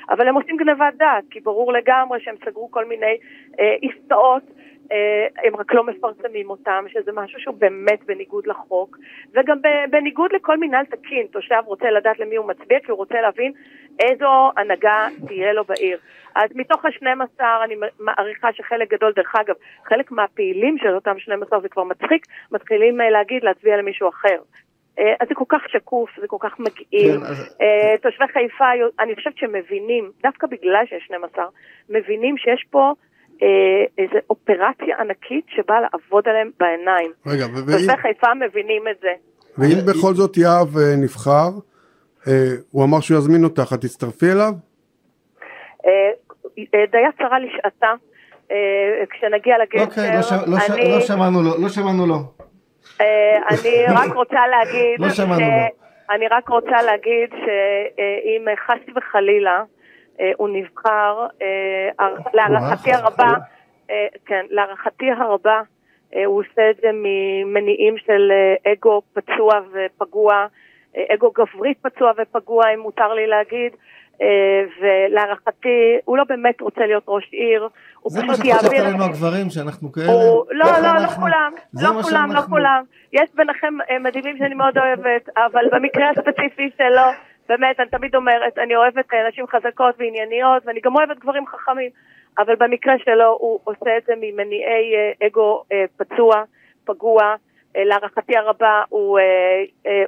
אבל 0.09 0.27
הם 0.27 0.35
עושים 0.35 0.57
גנבת 0.57 0.93
דעת, 0.97 1.23
כי 1.29 1.39
ברור 1.39 1.73
לגמרי 1.73 2.19
שהם 2.19 2.35
סגרו 2.45 2.71
כל 2.71 2.85
מיני 2.85 3.17
אה, 3.59 3.75
עסקאות 3.81 4.43
אה, 4.91 5.27
הם 5.43 5.55
רק 5.55 5.73
לא 5.73 5.83
מפרסמים 5.83 6.49
אותם, 6.49 6.85
שזה 6.87 7.11
משהו 7.13 7.39
שהוא 7.39 7.55
באמת 7.57 8.03
בניגוד 8.05 8.47
לחוק, 8.47 8.97
וגם 9.33 9.57
בניגוד 9.89 10.31
לכל 10.33 10.57
מינהל 10.57 10.85
תקין, 10.85 11.27
תושב 11.31 11.61
רוצה 11.65 11.91
לדעת 11.91 12.19
למי 12.19 12.35
הוא 12.35 12.47
מצביע, 12.47 12.79
כי 12.79 12.91
הוא 12.91 12.97
רוצה 12.97 13.21
להבין 13.21 13.51
איזו 13.99 14.51
הנהגה 14.57 15.07
תהיה 15.27 15.53
לו 15.53 15.63
בעיר. 15.63 15.99
אז 16.35 16.49
מתוך 16.55 16.85
ה-12 16.85 17.43
אני 17.63 17.75
מעריכה 17.99 18.53
שחלק 18.53 18.93
גדול, 18.93 19.13
דרך 19.15 19.35
אגב, 19.35 19.55
חלק 19.85 20.11
מהפעילים 20.11 20.77
של 20.77 20.95
אותם 20.95 21.19
12 21.19 21.59
זה 21.59 21.69
כבר 21.69 21.83
מצחיק, 21.83 22.25
מתחילים 22.51 23.01
אה, 23.01 23.09
להגיד 23.09 23.43
להצביע 23.43 23.77
למישהו 23.77 24.09
אחר. 24.09 24.37
אה, 24.99 25.13
אז 25.19 25.27
זה 25.29 25.35
כל 25.35 25.45
כך 25.49 25.61
שקוף, 25.67 26.09
זה 26.21 26.27
כל 26.27 26.37
כך 26.39 26.59
מגעיל. 26.59 27.19
כן, 27.19 27.23
אז... 27.25 27.57
תושבי 28.01 28.25
חיפה, 28.33 28.65
אני 28.99 29.15
חושבת 29.15 29.37
שמבינים, 29.37 30.11
דווקא 30.23 30.47
בגלל 30.47 30.85
שיש 30.89 31.03
12, 31.05 31.45
מבינים 31.89 32.37
שיש 32.37 32.65
פה 32.69 32.93
אה, 33.41 33.83
איזו 33.97 34.17
אופרציה 34.29 34.97
ענקית 34.99 35.45
שבאה 35.47 35.81
לעבוד 35.81 36.27
עליהם 36.27 36.49
בעיניים. 36.59 37.11
רגע, 37.27 37.45
ואם... 37.45 37.77
תושבי 37.77 37.97
חיפה 38.01 38.27
מבינים 38.33 38.87
את 38.91 38.95
זה. 39.01 39.13
ואם 39.57 39.85
בכל 39.85 40.13
זאת 40.13 40.37
יהב 40.37 40.77
אה, 40.77 40.95
נבחר, 41.03 41.49
אה, 42.27 42.33
הוא 42.71 42.83
אמר 42.83 42.99
שהוא 42.99 43.17
יזמין 43.17 43.43
אותך, 43.43 43.73
את 43.73 43.81
תצטרפי 43.81 44.31
אליו? 44.31 44.51
דייה 46.91 47.09
צרה 47.17 47.39
לשעתה. 47.39 47.93
כשנגיע 49.09 49.55
לגשר, 49.57 49.83
אוקיי, 49.83 50.09
לא, 50.11 50.57
לא. 50.57 50.95
לא 50.95 50.99
שמענו 50.99 51.41
לו, 51.43 51.61
לא 51.61 51.69
שמענו 51.69 52.07
לו. 52.07 52.15
אני 53.49 53.85
רק 53.87 54.13
רוצה 54.15 54.47
להגיד, 54.47 54.99
לא 54.99 55.09
שמענו. 55.09 55.45
אני 56.09 56.27
רק 56.27 56.49
רוצה 56.49 56.81
להגיד 56.81 57.29
שאם 57.31 58.45
חס 58.67 58.95
וחלילה 58.95 59.63
אה, 60.19 60.31
הוא 60.37 60.49
נבחר, 60.49 61.27
אה, 61.41 62.07
להערכתי 62.33 62.91
הרבה, 62.93 63.33
אה, 63.89 64.07
כן, 64.25 64.45
להערכתי 64.49 65.11
הרבה, 65.11 65.61
הוא 66.25 66.39
עושה 66.39 66.69
את 66.69 66.75
זה 66.75 66.87
ממניעים 66.93 67.95
של 68.05 68.31
אגו 68.67 69.01
פצוע 69.13 69.59
ופגוע, 69.71 70.45
אגו 71.13 71.31
גברי 71.31 71.73
פצוע 71.81 72.11
ופגוע, 72.17 72.73
אם 72.73 72.79
מותר 72.79 73.13
לי 73.13 73.27
להגיד. 73.27 73.71
ולהערכתי, 74.81 75.97
הוא 76.05 76.17
לא 76.17 76.23
באמת 76.29 76.61
רוצה 76.61 76.85
להיות 76.85 77.03
ראש 77.07 77.29
עיר, 77.31 77.67
הוא 77.99 78.11
פשוט 78.11 78.45
יעביר... 78.45 78.45
זה 78.45 78.57
מה 78.57 78.59
שחשבת 78.59 78.79
עלינו 78.79 79.03
הגברים, 79.03 79.49
שאנחנו 79.49 79.91
כאלה... 79.91 80.11
הוא... 80.11 80.45
לא, 80.51 80.65
לא, 80.65 80.93
לא 81.03 81.07
כולם, 81.07 81.51
לא 81.73 82.01
כולם, 82.03 82.31
לא 82.31 82.41
כולם. 82.41 82.83
יש 83.13 83.29
ביניכם 83.35 83.73
מדהימים 84.01 84.37
שאני 84.37 84.55
מאוד 84.55 84.77
אוהבת, 84.77 85.29
אבל 85.37 85.63
במקרה 85.71 86.09
הספציפי 86.09 86.69
שלו, 86.77 87.07
באמת, 87.49 87.79
אני 87.79 87.89
תמיד 87.89 88.15
אומרת, 88.15 88.57
אני 88.57 88.75
אוהבת 88.75 89.05
נשים 89.29 89.45
חזקות 89.47 89.95
וענייניות, 89.99 90.63
ואני 90.65 90.79
גם 90.83 90.95
אוהבת 90.95 91.19
גברים 91.19 91.47
חכמים, 91.47 91.89
אבל 92.37 92.55
במקרה 92.59 92.93
שלו 93.05 93.37
הוא 93.39 93.59
עושה 93.63 93.97
את 93.97 94.03
זה 94.07 94.13
ממניעי 94.21 94.95
אה, 94.95 95.27
אגו 95.27 95.63
אה, 95.71 95.85
פצוע, 95.97 96.43
פגוע. 96.85 97.35
אה, 97.75 97.83
להערכתי 97.83 98.37
הרבה 98.37 98.83
הוא 98.89 99.19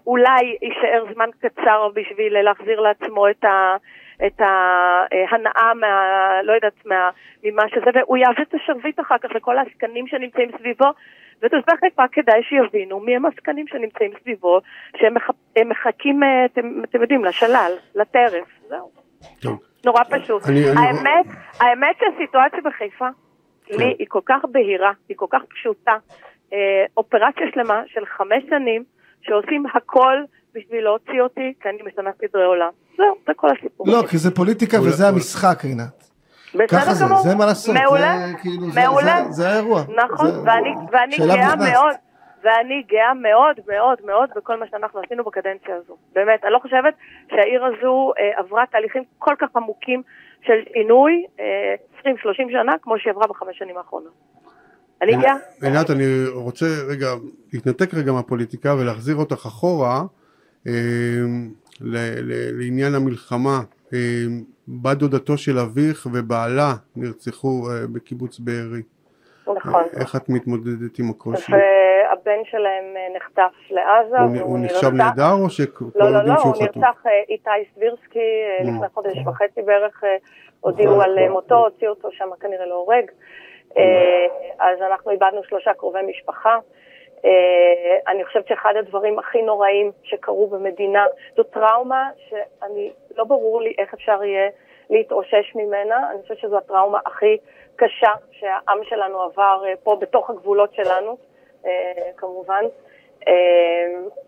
אולי 0.08 0.58
יישאר 0.62 1.14
זמן 1.14 1.30
קצר 1.40 1.90
בשביל 1.94 2.42
להחזיר 2.42 2.80
לעצמו 2.80 3.30
את 3.30 3.44
ה... 3.44 3.76
את 4.26 4.42
ההנאה 4.42 5.74
מה... 5.74 6.42
לא 6.44 6.54
יודעת, 6.54 6.86
מה... 6.86 7.10
ממה 7.44 7.64
שזה, 7.70 7.86
והוא 7.94 8.18
יעביר 8.18 8.46
את 8.50 8.54
השרביט 8.54 9.00
אחר 9.00 9.18
כך 9.18 9.30
לכל 9.36 9.58
העסקנים 9.58 10.08
שנמצאים 10.08 10.52
סביבו, 10.58 10.86
ותושבי 11.42 11.72
חיפה 11.80 12.04
כדאי 12.12 12.44
שיבינו 12.44 13.00
מי 13.00 13.16
הם 13.16 13.26
העסקנים 13.26 13.68
שנמצאים 13.68 14.12
סביבו, 14.22 14.60
שהם 14.98 15.14
מח... 15.14 15.30
מחכים, 15.66 16.24
אה, 16.24 16.46
אתם, 16.46 16.84
אתם 16.84 17.02
יודעים, 17.02 17.26
לשלל, 17.26 17.72
לטרף, 17.96 18.48
זהו. 18.68 18.92
טוב. 19.42 19.60
נורא 19.86 20.04
פשוט. 20.04 20.44
אני, 20.50 20.60
האמת, 20.70 21.26
אני... 21.26 21.70
האמת 21.70 21.96
שהסיטואציה 22.00 22.60
בחיפה, 22.64 23.08
כן. 23.66 23.78
לי 23.78 23.96
היא 24.00 24.08
כל 24.10 24.22
כך 24.26 24.46
בהירה, 24.52 24.92
היא 25.10 25.18
כל 25.18 25.26
כך 25.30 25.42
פשוטה. 25.50 25.98
אה, 26.54 26.86
אופרציה 26.98 27.46
שלמה 27.54 27.82
של 27.88 28.06
חמש 28.06 28.44
שנים, 28.50 28.84
שעושים 29.22 29.66
הכל 29.76 30.18
בשביל 30.54 30.84
להוציא 30.84 31.22
אותי, 31.22 31.54
כי 31.62 31.70
אני 31.70 31.78
משנה 31.86 32.10
סדרי 32.18 32.46
עולם. 32.46 32.70
זהו, 32.98 33.16
זה 33.28 33.34
כל 33.36 33.48
הסיפור. 33.58 33.88
לא, 33.90 34.08
כי 34.10 34.18
זה 34.18 34.36
פוליטיקה 34.36 34.78
וזה 34.82 35.08
המשחק, 35.08 35.66
רינת. 35.66 36.08
ככה 36.68 36.94
זה, 36.94 37.06
זה 37.24 37.36
מה 37.36 37.46
לעשות, 37.46 37.76
מעולה, 37.76 38.18
זה 38.18 38.38
כאילו, 38.42 38.68
מעולה. 38.76 39.24
זה, 39.24 39.32
זה, 39.32 39.32
זה 39.32 39.50
האירוע. 39.50 39.82
נכון, 39.96 40.32
זה, 40.32 40.42
ואני, 40.46 40.74
ואני 40.92 41.18
גאה 41.18 41.56
מאוד, 41.56 41.96
ואני 42.44 42.84
גאה 42.88 43.14
מאוד 43.14 43.56
מאוד 43.68 43.98
מאוד 44.06 44.30
בכל 44.36 44.60
מה 44.60 44.66
שאנחנו 44.72 45.00
עשינו 45.06 45.24
בקדנציה 45.24 45.76
הזו. 45.76 45.96
באמת, 46.14 46.44
אני 46.44 46.54
לא 46.54 46.60
חושבת 46.60 46.94
שהעיר 47.32 47.66
הזו 47.66 48.12
אה, 48.20 48.40
עברה 48.40 48.64
תהליכים 48.72 49.04
כל 49.18 49.34
כך 49.40 49.48
עמוקים 49.56 50.02
של 50.42 50.60
שינוי, 50.74 51.26
אה, 51.40 51.76
20-30 52.04 52.08
שנה, 52.52 52.74
כמו 52.82 53.00
שהיא 53.00 53.14
עברה 53.14 53.28
בחמש 53.28 53.58
שנים 53.58 53.78
האחרונות. 53.78 54.14
אני 55.02 55.12
גאה. 55.22 55.36
עינת, 55.62 55.90
אני 55.90 56.06
רוצה 56.34 56.66
רגע 56.88 57.08
להתנתק 57.54 57.94
רגע 57.94 58.12
מהפוליטיקה 58.12 58.76
ולהחזיר 58.80 59.16
אותך 59.16 59.46
אחורה 59.46 60.04
אה, 60.68 60.74
לעניין 61.82 62.96
המלחמה. 62.96 63.62
אה, 63.94 64.00
בת 64.68 64.98
דודתו 64.98 65.38
של 65.38 65.60
אביך 65.60 66.08
ובעלה 66.14 66.74
נרצחו 66.96 67.68
אה, 67.70 67.88
בקיבוץ 67.94 68.40
בארי. 68.40 68.82
נכון. 69.56 69.84
איך 70.00 70.16
את 70.16 70.30
מתמודדת 70.30 71.00
עם 71.00 71.10
הקושי? 71.10 71.52
והבן 71.52 72.44
שלהם 72.46 72.84
אה, 72.96 73.08
נחטף 73.16 73.56
לעזה. 73.70 74.20
הוא, 74.20 74.42
הוא 74.42 74.60
נחשב 74.60 74.94
נהדר 74.94 75.34
או 75.44 75.50
שכל 75.50 75.86
לא, 75.96 76.10
לא, 76.10 76.24
לא, 76.24 76.34
הוא 76.34 76.54
נרצח 76.62 77.06
אה, 77.06 77.12
איתי 77.30 77.50
סבירסקי 77.76 78.30
לפני 78.60 78.88
חודש 78.94 79.18
וחצי 79.28 79.62
בערך, 79.62 80.04
הודיעו 80.60 81.02
על 81.02 81.30
מותו, 81.30 81.56
הוציאו 81.56 81.90
אותו 81.90 82.10
שם 82.12 82.30
כנראה 82.40 82.66
להורג. 82.66 83.06
אז 84.60 84.82
אנחנו 84.82 85.12
איבדנו 85.12 85.44
שלושה 85.44 85.74
קרובי 85.74 86.02
משפחה. 86.02 86.58
Uh, 87.18 87.20
אני 88.08 88.26
חושבת 88.26 88.48
שאחד 88.48 88.74
הדברים 88.80 89.20
הכי 89.20 89.42
נוראים 89.42 89.92
שקרו 90.04 90.48
במדינה 90.48 91.06
זו 91.36 91.44
טראומה 91.44 92.10
שאני, 92.18 92.92
לא 93.18 93.24
ברור 93.24 93.62
לי 93.62 93.74
איך 93.78 93.94
אפשר 93.94 94.24
יהיה 94.24 94.50
להתאושש 94.90 95.56
ממנה. 95.56 96.12
אני 96.12 96.22
חושבת 96.22 96.38
שזו 96.38 96.58
הטראומה 96.58 97.00
הכי 97.06 97.38
קשה 97.76 98.12
שהעם 98.32 98.84
שלנו 98.84 99.22
עבר 99.22 99.64
uh, 99.64 99.78
פה 99.84 99.96
בתוך 99.96 100.30
הגבולות 100.30 100.74
שלנו, 100.74 101.18
כמובן. 102.18 102.64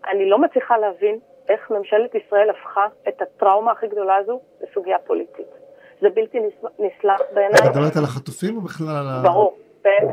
אני 0.08 0.28
לא 0.28 0.38
מצליחה 0.38 0.78
להבין 0.78 1.18
איך 1.48 1.70
ממשלת 1.70 2.14
ישראל 2.14 2.50
הפכה 2.50 2.86
את 3.08 3.22
הטראומה 3.22 3.72
הכי 3.72 3.86
גדולה 3.86 4.16
הזו 4.16 4.40
לסוגיה 4.60 4.98
פוליטית. 4.98 5.59
זה 6.00 6.08
בלתי 6.14 6.38
נסלח 6.78 7.20
בעיניי. 7.34 7.60
את 7.60 7.76
מדברת 7.76 7.96
על 7.96 8.04
החטופים 8.04 8.56
או 8.56 8.60
בכלל 8.60 8.96
על 8.96 9.06
ה... 9.08 9.22
ברור. 9.22 9.56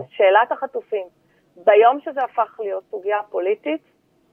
שאלת 0.10 0.52
החטופים. 0.52 1.08
ביום 1.66 2.00
שזה 2.06 2.24
הפך 2.24 2.60
להיות 2.60 2.84
סוגיה 2.92 3.18
פוליטית, 3.30 3.82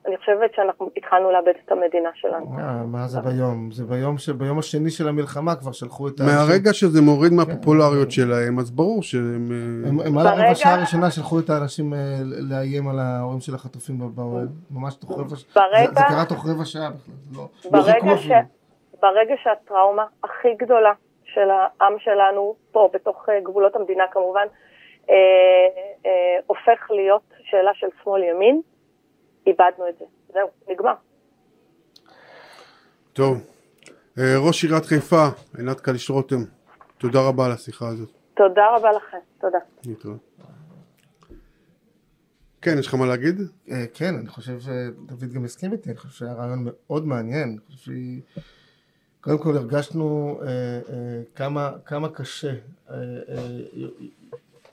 אני 0.07 0.17
חושבת 0.17 0.55
שאנחנו 0.55 0.91
התחלנו 0.97 1.31
לאבד 1.33 1.53
את 1.65 1.73
המדינה 1.73 2.11
שלנו. 2.15 2.47
מה, 2.47 2.85
מה 2.87 3.07
זה 3.07 3.21
ביום? 3.21 3.71
זה 3.73 3.85
ביום, 3.85 4.19
ש... 4.19 4.29
ביום 4.29 4.59
השני 4.59 4.91
של 4.91 5.09
המלחמה 5.09 5.57
כבר 5.57 5.73
שלחו 5.73 6.09
את 6.09 6.21
ה... 6.21 6.25
מהרגע 6.25 6.73
שזה 6.73 7.03
מוריד 7.03 7.33
מהפופולריות 7.33 8.11
שלהם, 8.11 8.59
אז 8.59 8.71
ברור 8.71 9.03
שהם... 9.03 9.49
אה, 9.53 10.07
הם, 10.07 10.19
על 10.19 10.27
הרבע 10.27 10.55
שעה 10.55 10.75
הראשונה 10.75 11.11
שלחו 11.11 11.39
את 11.39 11.51
האנשים 11.51 11.95
אה, 11.95 11.99
לאיים 12.51 12.89
על 12.89 12.99
ההורים 12.99 13.41
של 13.41 13.55
החטופים 13.55 13.99
באוהל. 14.15 14.49
ממש 14.71 14.95
תוך 14.95 15.11
רבע 15.11 15.37
שעה. 15.37 15.63
זה, 15.95 16.01
קרה 16.09 16.25
תוך 16.25 16.47
רבע 16.49 16.65
שעה 16.65 16.91
בכלל. 16.91 17.15
לא, 17.37 17.49
לא. 17.73 18.41
ברגע 19.03 19.35
שהטראומה 19.43 20.05
הכי 20.25 20.49
גדולה 20.59 20.93
של 21.35 21.51
העם 21.51 21.99
שלנו, 21.99 22.55
פה 22.73 22.91
בתוך 22.93 23.29
אה, 23.29 23.41
גבולות 23.41 23.77
המדינה 23.77 24.05
כמובן, 24.11 24.47
אה, 25.11 25.15
אה, 26.07 26.39
הופך 26.47 26.91
להיות 26.91 27.23
שאלה 27.45 27.71
של 27.75 27.87
שמאל-ימין, 28.03 28.63
איבדנו 29.47 29.89
את 29.89 29.99
זה. 29.99 30.05
זהו, 30.33 30.49
נגמר. 30.69 30.95
טוב. 33.13 33.37
אה, 34.19 34.35
ראש 34.47 34.65
עיריית 34.65 34.85
חיפה, 34.85 35.25
עינת 35.59 35.81
קליש 35.81 36.11
רותם, 36.11 36.37
תודה 36.99 37.29
רבה 37.29 37.47
על 37.47 37.53
השיחה 37.53 37.89
הזאת. 37.89 38.11
תודה 38.35 38.77
רבה 38.77 38.93
לכם, 38.93 39.19
תודה. 39.41 39.59
להתראות. 39.87 40.35
כן, 42.63 42.79
יש 42.79 42.87
לך 42.87 42.95
מה 42.95 43.07
להגיד? 43.07 43.37
כן, 43.95 44.15
אני 44.21 44.29
חושב 44.29 44.61
שדוד 44.61 45.33
גם 45.35 45.45
הסכים 45.45 45.73
איתי, 45.73 45.91
אני 45.91 45.99
חושב 45.99 46.19
שהיה 46.19 46.33
רעיון 46.33 46.59
מאוד 46.65 47.07
מעניין. 47.07 47.49
אני 47.49 47.59
חושב 47.67 47.79
שהיא... 47.79 48.23
קודם 49.25 49.39
כל 49.39 49.57
הרגשנו 49.57 50.39
אה, 50.43 50.47
אה, 50.49 51.23
כמה, 51.35 51.73
כמה 51.87 52.09
קשה 52.09 52.55
אה, 52.91 52.95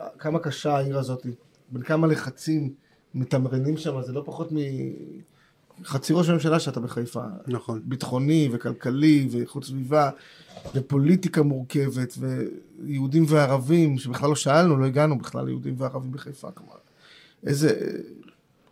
אה, 0.02 0.08
כמה 0.20 0.40
קשה 0.40 0.78
העיר 0.78 1.00
הזאת, 1.00 1.26
בין 1.70 1.84
כמה 1.84 2.08
לחצים 2.08 2.74
מתמרנים 3.14 3.78
שם, 3.78 4.02
זה 4.02 4.14
לא 4.14 4.24
פחות 4.26 4.50
מחצי 5.80 6.14
ראש 6.14 6.30
הממשלה 6.30 6.60
שאתה 6.60 6.80
בחיפה. 6.80 7.24
נכון. 7.48 7.82
ביטחוני 7.84 8.50
וכלכלי 8.52 9.28
ואיכות 9.32 9.64
סביבה 9.64 10.10
ופוליטיקה 10.76 11.44
מורכבת 11.44 12.18
ויהודים 12.20 13.26
וערבים, 13.28 13.98
שבכלל 13.98 14.30
לא 14.30 14.36
שאלנו, 14.36 14.78
לא 14.78 14.86
הגענו 14.86 15.18
בכלל 15.18 15.46
ליהודים 15.46 15.76
וערבים 15.78 16.12
בחיפה. 16.12 16.52
כלומר, 16.52 16.76
איזה... 17.46 18.00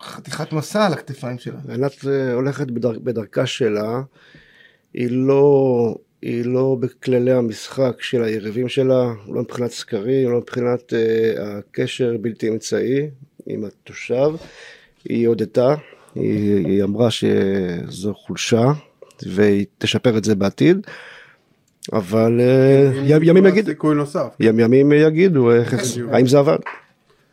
חתיכת 0.02 0.54
מסע 0.54 0.86
על 0.86 0.94
הכתפיים 0.94 1.40
שלה. 1.40 1.60
עינת 1.70 1.92
אה, 2.08 2.34
הולכת 2.34 2.72
בדר, 2.72 3.00
בדרכה 3.00 3.46
שלה, 3.46 4.02
היא 4.94 5.08
לא, 5.12 5.96
היא 6.22 6.46
לא 6.46 6.78
בכללי 6.80 7.32
המשחק 7.32 8.02
של 8.02 8.24
היריבים 8.24 8.70
שלה, 8.70 9.14
לא 9.28 9.42
מבחינת 9.42 9.72
סקרים, 9.72 10.32
לא 10.32 10.38
מבחינת 10.38 10.94
uh, 10.94 11.42
הקשר 11.42 12.18
בלתי 12.22 12.50
אמצעי 12.50 13.10
עם 13.48 13.66
התושב. 13.66 14.30
היא 15.06 15.28
הודתה, 15.28 15.76
היא, 16.16 16.68
היא 16.68 16.84
אמרה 16.84 17.12
שזו 17.12 18.14
חולשה 18.14 18.72
והיא 19.26 19.66
תשפר 19.78 20.18
את 20.18 20.24
זה 20.24 20.36
בעתיד. 20.36 20.88
אבל 21.94 22.42
אה, 22.42 22.92
ימים 23.04 23.46
יגידו, 23.46 23.72
ימים 24.40 24.92
יגידו 24.92 25.52
האם 26.12 26.28
זה 26.28 26.40
עבד. 26.40 26.58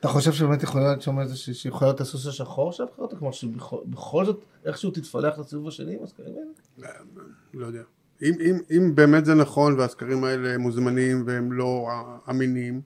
אתה 0.00 0.08
חושב 0.08 0.32
שבאמת 0.32 0.62
יכול 0.62 0.80
להיות 0.80 1.02
שם 1.02 1.20
איזה 1.20 1.36
שיכול 1.36 1.88
להיות 1.88 2.00
הסוס 2.00 2.26
השחור 2.26 2.72
של 2.72 2.82
הבחירות, 2.82 3.14
כלומר 3.18 3.32
שבכל 3.32 4.24
זאת 4.24 4.44
איכשהו 4.66 4.90
תתפלח 4.90 5.38
לסיבוב 5.38 5.68
השני 5.68 5.94
עם 5.94 6.02
הסקרים 6.04 6.34
האלה? 6.78 6.90
לא 7.54 7.66
יודע. 7.66 7.82
אם, 8.22 8.32
אם, 8.40 8.58
אם 8.76 8.94
באמת 8.94 9.24
זה 9.24 9.34
נכון 9.34 9.78
והסקרים 9.78 10.24
האלה 10.24 10.58
מוזמנים 10.58 11.22
והם 11.26 11.52
לא 11.52 11.88
אמינים, 12.30 12.80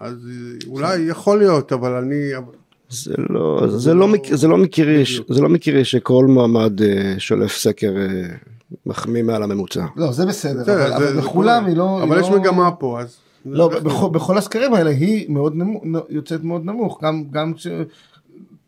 אז 0.00 0.28
אולי 0.66 0.96
יכול 0.96 1.38
להיות, 1.38 1.72
אבל 1.72 1.92
אני... 1.92 2.32
זה 2.88 3.14
לא, 3.30 3.66
זה 3.66 3.94
לא, 3.94 4.08
זה 4.32 4.48
לא 4.48 4.58
מקרי, 4.58 5.04
זה 5.28 5.40
לא 5.40 5.48
מקרי 5.48 5.84
שכל 5.84 6.26
מועמד 6.26 6.82
אה, 6.82 7.14
שולף 7.18 7.56
סקר 7.56 7.92
אה, 7.96 8.36
מחמיא 8.86 9.22
מעל 9.22 9.42
הממוצע. 9.42 9.86
לא, 9.96 10.12
זה 10.12 10.26
בסדר, 10.26 10.96
אבל 10.96 11.20
בכולם 11.20 11.66
היא 11.66 11.76
לא... 11.76 12.02
אבל 12.02 12.20
יש 12.20 12.28
לא- 12.28 12.40
מגמה 12.40 12.70
פה, 12.70 13.00
אז... 13.00 13.16
לא, 13.46 13.68
בכל 14.12 14.38
הסקרים 14.38 14.74
האלה 14.74 14.90
היא 14.90 15.30
מאוד 15.30 15.56
נמוך, 15.56 15.84
יוצאת 16.08 16.44
מאוד 16.44 16.64
נמוך, 16.64 17.00
גם 17.30 17.52
ש... 17.56 17.66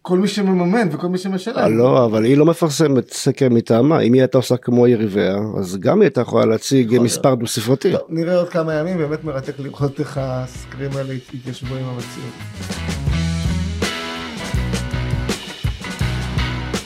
כל 0.06 0.18
מי 0.18 0.28
שמממן 0.28 0.88
וכל 0.92 1.06
מי 1.06 1.18
שמשלם. 1.18 1.58
אה, 1.58 1.68
לא, 1.68 2.04
אבל 2.04 2.24
היא 2.24 2.36
לא 2.36 2.44
מפרסמת 2.44 3.12
סקר 3.12 3.48
מטעמה, 3.48 4.00
אם 4.00 4.12
היא 4.12 4.22
הייתה 4.22 4.38
עושה 4.38 4.56
כמו 4.56 4.86
יריביה, 4.86 5.38
אז 5.58 5.76
גם 5.76 6.00
היא 6.00 6.06
הייתה 6.06 6.20
יכולה 6.20 6.46
להציג 6.46 6.98
מספר 7.00 7.34
דו 7.34 7.46
ספרתי. 7.46 7.92
נראה 8.08 8.36
עוד 8.36 8.48
כמה 8.48 8.74
ימים, 8.74 8.98
באמת 8.98 9.24
מרתק 9.24 9.58
לראות 9.58 10.00
איך 10.00 10.20
הסקרים 10.22 10.90
האלה 10.96 11.14
התיישבו 11.34 11.74
עם 11.74 11.84
המציאות. 11.84 12.34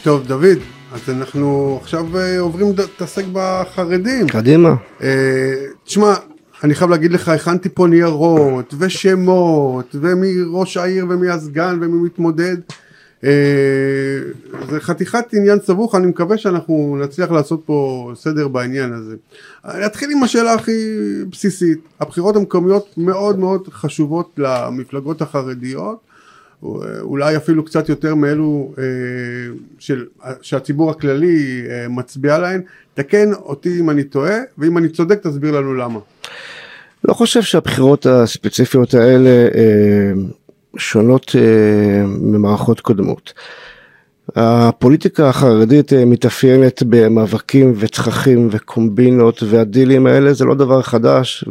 טוב, 0.02 0.26
דוד, 0.26 0.58
אז 0.92 1.10
אנחנו 1.10 1.78
עכשיו 1.82 2.18
אה, 2.18 2.38
עוברים 2.40 2.72
להתעסק 2.78 3.24
בחרדים. 3.32 4.28
קדימה. 4.28 4.74
אה, 5.02 5.54
תשמע, 5.84 6.14
אני 6.64 6.74
חייב 6.74 6.90
להגיד 6.90 7.12
לך, 7.12 7.28
הכנתי 7.28 7.68
פה 7.68 7.86
ניירות 7.86 8.74
ושמות 8.78 9.96
ומי 10.00 10.32
ראש 10.52 10.76
העיר 10.76 11.06
ומי 11.08 11.28
הסגן 11.28 11.78
ומי 11.82 12.02
מתמודד. 12.06 12.56
אה, 13.24 13.30
זה 14.70 14.80
חתיכת 14.80 15.24
עניין 15.32 15.58
סבוך, 15.60 15.94
אני 15.94 16.06
מקווה 16.06 16.38
שאנחנו 16.38 16.98
נצליח 17.04 17.30
לעשות 17.30 17.62
פה 17.66 18.10
סדר 18.14 18.48
בעניין 18.48 18.92
הזה. 18.92 19.16
אני 19.64 19.86
אתחיל 19.86 20.10
עם 20.10 20.22
השאלה 20.22 20.54
הכי 20.54 20.72
בסיסית, 21.30 21.78
הבחירות 22.00 22.36
המקומיות 22.36 22.94
מאוד 22.96 23.38
מאוד 23.38 23.68
חשובות 23.68 24.30
למפלגות 24.38 25.22
החרדיות, 25.22 25.98
אולי 26.62 27.36
אפילו 27.36 27.64
קצת 27.64 27.88
יותר 27.88 28.14
מאלו 28.14 28.74
אה, 28.78 28.84
של, 29.78 30.06
שהציבור 30.42 30.90
הכללי 30.90 31.62
אה, 31.70 31.88
מצביע 31.88 32.38
להן, 32.38 32.62
תקן 32.94 33.32
אותי 33.32 33.80
אם 33.80 33.90
אני 33.90 34.04
טועה, 34.04 34.36
ואם 34.58 34.78
אני 34.78 34.88
צודק 34.88 35.18
תסביר 35.22 35.60
לנו 35.60 35.74
למה. 35.74 35.98
לא 37.04 37.14
חושב 37.14 37.42
שהבחירות 37.42 38.06
הספציפיות 38.06 38.94
האלה 38.94 39.48
שונות 40.76 41.34
ממערכות 42.20 42.80
קודמות. 42.80 43.32
הפוליטיקה 44.36 45.28
החרדית 45.28 45.92
מתאפיינת 45.92 46.82
במאבקים 46.82 47.72
ותככים 47.76 48.48
וקומבינות 48.50 49.42
והדילים 49.42 50.06
האלה 50.06 50.32
זה 50.32 50.44
לא 50.44 50.54
דבר 50.54 50.82
חדש 50.82 51.44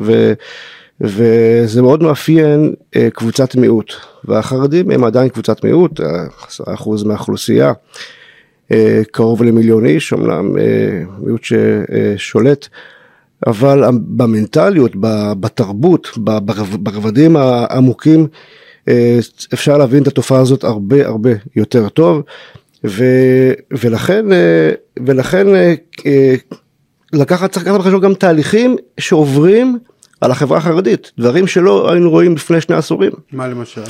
וזה 1.01 1.81
מאוד 1.81 2.03
מאפיין 2.03 2.73
קבוצת 3.13 3.55
מיעוט. 3.55 3.93
והחרדים 4.25 4.91
הם 4.91 5.03
עדיין 5.03 5.29
קבוצת 5.29 5.63
מיעוט, 5.63 5.99
עשרה 6.47 6.73
אחוז 6.73 7.03
מהאוכלוסייה, 7.03 7.73
קרוב 9.11 9.43
למיליון 9.43 9.85
איש, 9.85 10.13
אמנם 10.13 10.55
מיעוט 11.19 11.41
ששולט 11.43 12.67
אבל 13.47 13.83
במנטליות, 13.91 14.91
בתרבות, 15.39 16.07
ברבדים 16.79 17.35
העמוקים, 17.35 18.27
אה, 18.87 19.19
אפשר 19.53 19.77
להבין 19.77 20.03
את 20.03 20.07
התופעה 20.07 20.39
הזאת 20.39 20.63
הרבה 20.63 21.07
הרבה 21.07 21.29
יותר 21.55 21.89
טוב, 21.89 22.21
ו, 22.85 23.03
ולכן, 23.71 24.31
אה, 24.31 24.71
ולכן 25.05 25.47
אה, 25.55 25.73
לקחת, 27.13 27.51
צריך 27.51 27.65
לקחת 27.65 27.79
בחשבון 27.79 28.01
גם 28.01 28.13
תהליכים 28.13 28.75
שעוברים 28.99 29.79
על 30.21 30.31
החברה 30.31 30.57
החרדית, 30.57 31.11
דברים 31.17 31.47
שלא 31.47 31.91
היינו 31.91 32.09
רואים 32.09 32.35
לפני 32.35 32.61
שני 32.61 32.75
עשורים. 32.75 33.11
מה 33.31 33.47
למשל? 33.47 33.83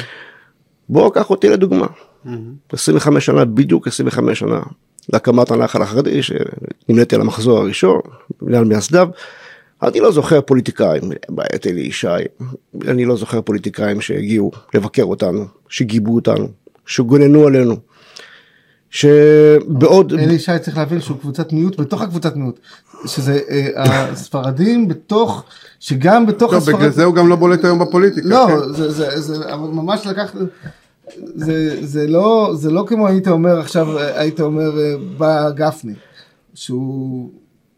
בוא 0.89 1.13
קח 1.13 1.29
אותי 1.29 1.49
לדוגמה, 1.49 1.85
mm-hmm. 2.25 2.29
25 2.71 3.25
שנה, 3.25 3.45
בדיוק 3.45 3.87
25 3.87 4.39
שנה, 4.39 4.59
להקמת 5.13 5.51
הנחל 5.51 5.81
החרדי, 5.81 6.21
שנמניתי 6.23 7.15
על 7.15 7.21
המחזור 7.21 7.59
הראשון, 7.59 7.99
בגלל 8.41 8.63
מייסדיו. 8.63 9.09
אני 9.83 9.99
לא 9.99 10.11
זוכר 10.11 10.41
פוליטיקאים, 10.41 11.03
בעיית 11.29 11.67
אלי 11.67 11.81
ישי, 11.81 12.07
אני 12.87 13.05
לא 13.05 13.15
זוכר 13.15 13.41
פוליטיקאים 13.41 14.01
שהגיעו 14.01 14.51
לבקר 14.73 15.03
אותנו, 15.03 15.45
שגיבו 15.69 16.15
אותנו, 16.15 16.47
שגוננו 16.85 17.47
עלינו. 17.47 17.75
שבעוד... 18.91 20.13
אלי 20.13 20.33
ישי 20.33 20.59
צריך 20.61 20.77
להבין 20.77 21.01
שהוא 21.01 21.17
קבוצת 21.17 21.53
מיעוט 21.53 21.79
בתוך 21.79 22.01
הקבוצת 22.01 22.35
מיעוט. 22.35 22.59
שזה 23.05 23.39
אה, 23.49 24.09
הספרדים 24.09 24.87
בתוך, 24.87 25.43
שגם 25.79 26.25
בתוך 26.25 26.53
הספרדים... 26.53 26.79
בגלל 26.79 26.91
זה 26.91 27.03
הוא 27.03 27.15
גם 27.15 27.27
לא 27.27 27.35
בולט 27.35 27.65
היום 27.65 27.79
בפוליטיקה. 27.79 28.27
לא, 28.27 28.47
כן? 28.47 28.73
זה, 28.73 28.91
זה, 28.91 29.21
זה, 29.21 29.55
ממש 29.55 30.07
לקח... 30.07 30.35
זה, 31.35 31.85
זה, 31.85 32.07
לא, 32.07 32.51
זה 32.55 32.71
לא 32.71 32.85
כמו 32.87 33.07
היית 33.07 33.27
אומר 33.27 33.59
עכשיו, 33.59 33.99
היית 33.99 34.41
אומר 34.41 34.79
אה, 34.79 34.93
בא 35.17 35.49
גפני, 35.49 35.93
שהוא 36.53 37.29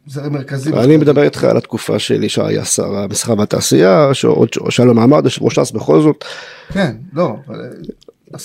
זרם 0.07 0.33
מרכזי. 0.33 0.73
אני 0.73 0.97
מדבר 0.97 1.23
איתך 1.23 1.43
על 1.43 1.57
התקופה 1.57 1.99
שלי 1.99 2.29
שהיה 2.29 2.65
שר 2.65 2.95
המסחר 2.95 3.37
והתעשייה, 3.37 4.13
שעוד 4.13 4.49
שהיה 4.69 4.87
לו 4.87 4.93
מעמד, 4.93 5.21
יושב 5.23 5.43
ראש 5.43 5.59
ש"ס 5.59 5.71
בכל 5.71 6.01
זאת. 6.01 6.25
כן, 6.73 6.95
לא, 7.13 7.35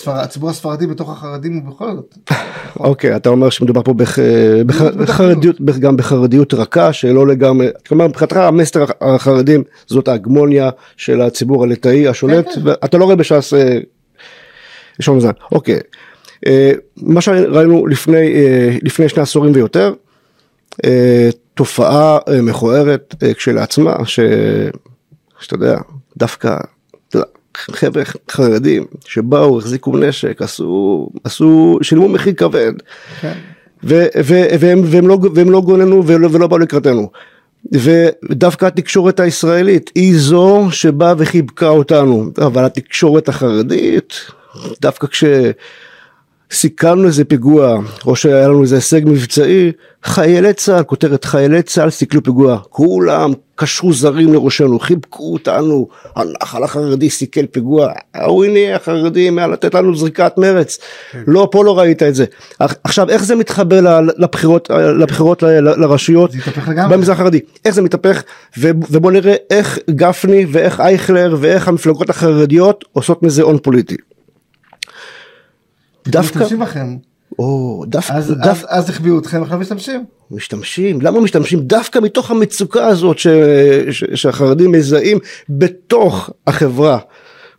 הציבור 0.07 0.51
הספרדי 0.51 0.87
בתוך 0.87 1.11
החרדים 1.11 1.57
הוא 1.57 1.75
בכל 1.75 1.95
זאת. 1.95 2.19
אוקיי, 2.81 3.17
אתה 3.17 3.29
אומר 3.29 3.51
שמדובר 3.51 3.83
פה 3.83 3.95
בח, 3.95 4.19
בח, 4.67 4.83
בחרדיות, 4.83 5.61
גם 5.81 5.97
בחרדיות 5.97 6.55
רכה, 6.55 6.93
שלא 6.93 7.27
לגמרי, 7.27 7.69
כלומר 7.87 8.07
מבחינתך 8.09 8.37
המסטר 8.37 8.85
החרדים 9.01 9.63
זאת 9.87 10.09
ההגמוניה 10.09 10.71
של 10.97 11.21
הציבור 11.21 11.65
הליטאי 11.65 12.09
השולט, 12.09 12.47
כן, 12.47 12.55
כן. 12.55 12.61
ואתה 12.65 12.99
לא 12.99 13.05
רואה 13.05 13.17
בש"ס 13.17 13.53
יש 15.01 15.09
לנו 15.09 15.21
זמן, 15.21 15.33
אוקיי. 15.53 15.81
אה, 16.47 16.73
מה 16.97 17.21
שראינו 17.21 17.87
לפני, 17.87 18.35
אה, 18.35 18.77
לפני 18.83 19.09
שני 19.09 19.23
עשורים 19.23 19.53
ויותר, 19.55 19.93
אה, 20.85 21.29
תופעה 21.55 22.19
מכוערת 22.43 23.15
כשלעצמה, 23.35 23.97
ש... 24.05 24.21
שאתה 25.41 25.55
יודע, 25.55 25.79
דווקא, 26.17 26.57
חבר'ה 27.57 28.03
חרדים 28.31 28.85
שבאו, 29.07 29.59
החזיקו 29.59 29.97
נשק, 29.97 30.43
עשו, 30.43 31.09
עשו, 31.25 31.79
שילמו 31.83 32.09
מחיר 32.09 32.33
כבד. 32.33 32.73
כן. 33.21 33.33
ו- 33.85 34.07
ו- 34.25 34.47
והם, 34.61 34.81
והם, 34.85 35.09
לא, 35.09 35.19
והם 35.35 35.51
לא 35.51 35.61
גוננו 35.61 36.03
ולא, 36.07 36.29
ולא 36.33 36.47
באו 36.47 36.59
לקראתנו. 36.59 37.11
ודווקא 37.73 38.67
התקשורת 38.67 39.21
הישראלית 39.21 39.91
היא 39.95 40.15
זו 40.19 40.69
שבאה 40.71 41.15
וחיבקה 41.19 41.69
אותנו, 41.69 42.31
אבל 42.39 42.65
התקשורת 42.65 43.29
החרדית 43.29 44.15
דווקא 44.81 45.07
כשסיכלנו 46.55 47.07
איזה 47.07 47.25
פיגוע, 47.25 47.79
או 48.07 48.17
שהיה 48.17 48.49
לנו 48.49 48.63
איזה 48.63 48.75
הישג 48.75 49.01
מבצעי, 49.05 49.73
חיילי 50.05 50.53
צה"ל, 50.53 50.83
כותרת 50.83 51.25
חיילי 51.25 51.63
צה"ל 51.63 51.91
סיכלו 51.91 52.23
פיגוע, 52.23 52.59
כולם 52.69 53.33
קשרו 53.55 53.93
זרים 53.93 54.33
לראשנו, 54.33 54.79
חיבקו 54.79 55.33
אותנו, 55.33 55.89
הנחל 56.17 56.65
החרדי 56.65 57.11
סיכל 57.11 57.47
פיגוע, 57.47 57.93
ההוא 58.15 58.45
הנה 58.45 58.77
החרדים, 58.77 59.39
לתת 59.39 59.75
לנו 59.75 59.97
זריקת 59.97 60.33
מרץ, 60.39 60.79
כן. 61.13 61.23
לא, 61.27 61.49
פה 61.53 61.65
לא 61.65 61.79
ראית 61.79 62.03
את 62.03 62.15
זה. 62.15 62.25
עכשיו, 62.59 63.11
איך 63.11 63.25
זה 63.25 63.37
מתחבר 63.37 64.01
לבחירות, 64.19 64.71
לבחירות 64.71 65.43
לרשויות 65.63 66.31
במזרח 66.91 67.21
החרדי? 67.21 67.41
איך 67.65 67.75
זה 67.75 67.83
מתהפך? 67.83 68.23
ובוא 68.59 69.13
נראה 69.13 69.35
איך 69.51 69.79
גפני 69.91 70.47
ואיך 70.53 70.81
אייכלר 70.81 71.37
ואיך 71.41 71.69
המפלגות 71.69 72.11
החרדיות 72.11 72.85
עושות 72.93 73.23
מזה 73.23 73.43
הון 73.43 73.59
פוליטי. 73.59 73.97
דווקא... 76.09 76.39
משתמשים 76.39 76.59
בכם. 76.59 76.97
או, 77.39 77.85
דווקא... 77.87 78.13
אז, 78.13 78.31
דו... 78.31 78.51
אז, 78.51 78.67
אז 78.69 78.91
החביאו 78.91 79.19
אתכם, 79.19 79.43
עכשיו 79.43 79.59
משתמשים. 79.59 80.05
משתמשים, 80.31 81.01
למה 81.01 81.21
משתמשים? 81.21 81.61
דווקא 81.61 81.99
מתוך 81.99 82.31
המצוקה 82.31 82.87
הזאת 82.87 83.19
ש... 83.19 83.27
ש... 83.91 84.05
שהחרדים 84.15 84.73
מזהים 84.73 85.19
בתוך 85.49 86.31
החברה 86.47 86.99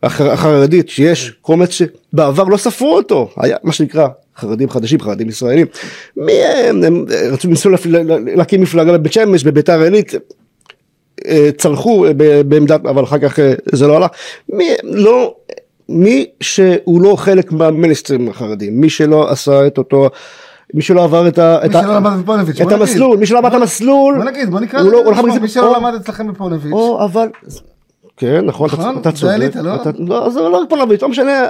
החרדית, 0.03 0.89
שיש 0.89 1.31
קומץ 1.41 1.69
שבעבר 1.69 2.43
לא 2.43 2.58
ספרו 2.58 2.95
אותו, 2.95 3.29
היה 3.38 3.58
מה 3.63 3.71
שנקרא 3.71 4.08
חרדים 4.38 4.69
חדשים, 4.69 4.99
חרדים 4.99 5.29
ישראלים, 5.29 5.67
מי 6.17 6.34
הם, 6.34 6.84
הם 6.84 7.05
רצו 7.31 7.47
לנסות 7.47 7.71
להקים 8.36 8.62
מפלגה 8.62 8.97
בבית 8.97 9.13
שמש, 9.13 9.43
בביתר 9.43 9.81
עילית, 9.81 10.13
אה, 11.27 11.49
צלחו 11.58 12.05
בעמדת, 12.47 12.86
אבל 12.86 13.03
אחר 13.03 13.19
כך 13.19 13.39
זה 13.71 13.88
לא 13.88 13.95
הלך, 13.97 14.12
מי, 14.49 14.69
לא, 14.84 15.36
מי 15.89 16.25
שהוא 16.41 17.01
לא 17.01 17.15
חלק 17.15 17.51
מהמיניסטרים 17.51 18.29
החרדים, 18.29 18.81
מי 18.81 18.89
שלא 18.89 19.31
עשה 19.31 19.67
את 19.67 19.77
אותו 19.77 20.09
מי 20.73 20.81
שלא 20.81 21.03
עבר 21.03 21.27
את, 21.27 21.39
ה, 21.39 21.59
למד 21.73 22.23
בפונביץ', 22.23 22.61
את 22.61 22.71
המסלול, 22.71 23.17
מי 23.17 23.25
שלא 23.25 23.37
למד 23.37 23.49
את 23.49 23.61
המסלול, 23.61 24.15
בוא 24.15 24.23
נגיד, 24.23 24.49
בוא 24.51 24.59
נקרא 24.59 24.79
לזה, 24.79 24.89
לא, 24.91 25.39
מי 25.41 25.47
שלא 25.47 25.77
למד 25.77 25.93
אצלכם 25.93 26.27
בפונביץ'. 26.27 26.73
או 26.73 27.05
אבל, 27.05 27.27
כן 28.17 28.45
נכון, 28.45 28.69
נכון, 28.73 28.97
אתה 28.97 29.11
צודק, 29.11 29.33
עלית, 29.33 29.55
לא? 29.55 29.75
לא, 29.97 30.29
זה 30.29 30.39
לא 30.39 30.61
פונביץ', 30.69 31.01
לא 31.01 31.09
משנה, 31.09 31.47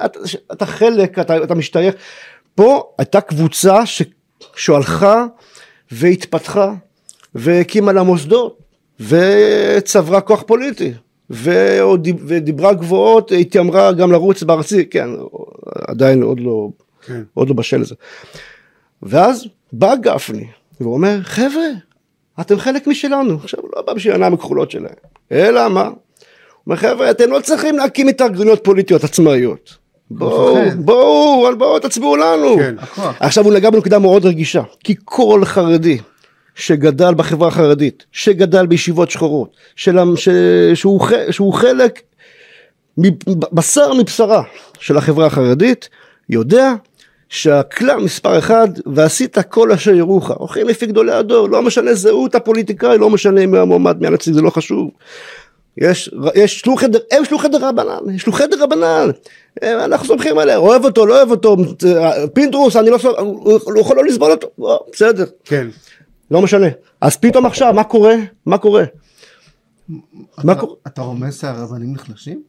אתה 0.51 0.65
חלק, 0.65 1.19
אתה 1.19 1.55
משתייך, 1.55 1.95
פה 2.55 2.83
הייתה 2.97 3.21
קבוצה 3.21 3.79
שהלכה 4.55 5.25
והתפתחה 5.91 6.73
והקימה 7.35 7.91
לה 7.91 8.03
מוסדות 8.03 8.59
וצברה 8.99 10.21
כוח 10.21 10.43
פוליטי. 10.47 10.93
ודיברה 11.29 12.73
גבוהות, 12.73 13.31
התיימרה 13.39 13.93
גם 13.93 14.11
לרוץ 14.11 14.43
בארצי, 14.43 14.85
כן, 14.85 15.09
עדיין 15.87 16.23
עוד 16.23 16.39
לא, 16.39 16.69
כן. 17.05 17.21
עוד 17.33 17.49
לא 17.49 17.55
בשל 17.55 17.77
לזה. 17.77 17.95
ואז 19.03 19.45
בא 19.73 19.95
גפני 19.95 20.47
ואומר 20.81 21.19
חבר'ה 21.23 21.67
אתם 22.41 22.59
חלק 22.59 22.87
משלנו 22.87 23.35
עכשיו 23.35 23.59
הוא 23.61 23.69
לא 23.75 23.81
בא 23.81 23.93
בשביל 23.93 24.13
העיניים 24.13 24.33
הכחולות 24.33 24.71
שלהם 24.71 24.93
אלא 25.31 25.69
מה? 25.69 25.83
הוא 25.83 25.93
אומר 26.67 26.75
חבר'ה 26.75 27.11
אתם 27.11 27.31
לא 27.31 27.39
צריכים 27.39 27.77
להקים 27.77 28.07
התארגנויות 28.07 28.63
פוליטיות 28.63 29.03
עצמאיות 29.03 29.77
בואו 30.11 30.57
בואו 30.75 31.57
בואו 31.57 31.79
תצביעו 31.79 32.15
לנו 32.15 32.57
כן. 32.57 32.75
עכשיו 33.19 33.45
הוא 33.45 33.53
נגע 33.53 33.69
בנקודה 33.69 33.99
מאוד 33.99 34.25
רגישה 34.25 34.61
כי 34.83 34.95
כל 35.03 35.41
חרדי 35.45 35.97
שגדל 36.55 37.13
בחברה 37.13 37.47
החרדית 37.47 38.05
שגדל 38.11 38.65
בישיבות 38.65 39.11
שחורות 39.11 39.55
של, 39.75 39.97
ש, 40.15 40.29
שהוא, 40.73 41.07
שהוא 41.31 41.53
חלק 41.53 42.01
בשר 43.51 43.93
מבשרה 43.93 44.43
של 44.79 44.97
החברה 44.97 45.25
החרדית 45.25 45.89
יודע 46.29 46.73
שהכלל 47.29 47.97
מספר 47.97 48.39
אחד 48.39 48.67
ועשית 48.85 49.37
כל 49.49 49.71
אשר 49.71 49.93
ירוך 49.93 50.31
הולכים 50.31 50.67
לפי 50.67 50.85
גדולי 50.85 51.11
הדור 51.11 51.49
לא 51.49 51.61
משנה 51.61 51.93
זהות 51.93 52.35
הפוליטיקאי 52.35 52.97
לא 52.97 53.09
משנה 53.09 53.45
מי 53.45 53.57
המועמד 53.57 54.01
מי 54.01 54.07
הנציג 54.07 54.33
זה 54.33 54.41
לא 54.41 54.49
חשוב 54.49 54.89
יש, 55.77 56.11
יש 56.35 56.59
שלוחי, 56.59 56.85
הם 57.11 57.25
שלוחי 57.25 57.47
דרבנן, 57.47 58.17
שלוחי 58.17 58.43
דרבנן, 58.47 59.09
אנחנו 59.63 60.07
סומכים 60.07 60.37
עליה, 60.37 60.57
אוהב 60.57 60.85
אותו, 60.85 61.05
לא 61.05 61.17
אוהב 61.17 61.31
אותו, 61.31 61.57
פינדרוס, 62.33 62.75
אני 62.75 62.89
לא 62.89 62.97
סומך, 62.97 63.19
הוא 63.19 63.79
יכול 63.79 63.97
לא 63.97 64.05
לסבול 64.05 64.31
אותו, 64.31 64.49
בסדר. 64.91 65.25
כן. 65.45 65.67
לא 66.31 66.41
משנה. 66.41 66.67
אז 67.01 67.17
פתאום 67.17 67.45
עכשיו, 67.45 67.73
מה 67.73 67.83
קורה? 67.83 68.15
מה 68.45 68.57
קורה? 68.57 68.83
אתה 70.87 71.01
רומז 71.01 71.39
שהרבנים 71.39 71.93
נחלשים? 71.93 72.41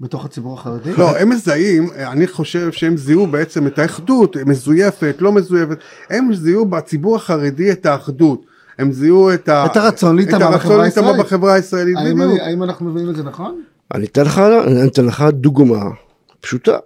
בתוך 0.00 0.24
הציבור 0.24 0.54
החרדי? 0.54 0.92
לא, 0.92 1.16
הם 1.18 1.28
מזהים, 1.28 1.90
אני 1.96 2.26
חושב 2.26 2.72
שהם 2.72 2.96
זיהו 2.96 3.26
בעצם 3.26 3.66
את 3.66 3.78
האחדות, 3.78 4.36
מזויפת, 4.36 5.16
לא 5.18 5.32
מזויפת, 5.32 5.78
הם 6.10 6.34
זיהו 6.34 6.66
בציבור 6.66 7.16
החרדי 7.16 7.72
את 7.72 7.86
האחדות. 7.86 8.46
הם 8.78 8.92
זיהו 8.92 9.34
את, 9.34 9.48
ה... 9.48 9.66
את 9.66 9.76
הרצון 9.76 10.16
להיטמע 10.16 10.50
בחברה 10.56 10.84
הישראלית. 10.84 11.20
בחברה 11.20 11.52
הישראלית, 11.52 11.96
האם, 11.96 12.18
בדיוק. 12.18 12.40
האם 12.40 12.62
אנחנו 12.62 12.86
מבינים 12.86 13.10
את 13.10 13.16
זה 13.16 13.22
נכון? 13.22 13.62
אני 13.94 14.06
אתן 14.06 14.24
לך, 14.24 14.38
אני 14.38 14.88
אתן 14.88 15.04
לך 15.04 15.24
דוגמה 15.32 15.84
פשוטה. 16.40 16.76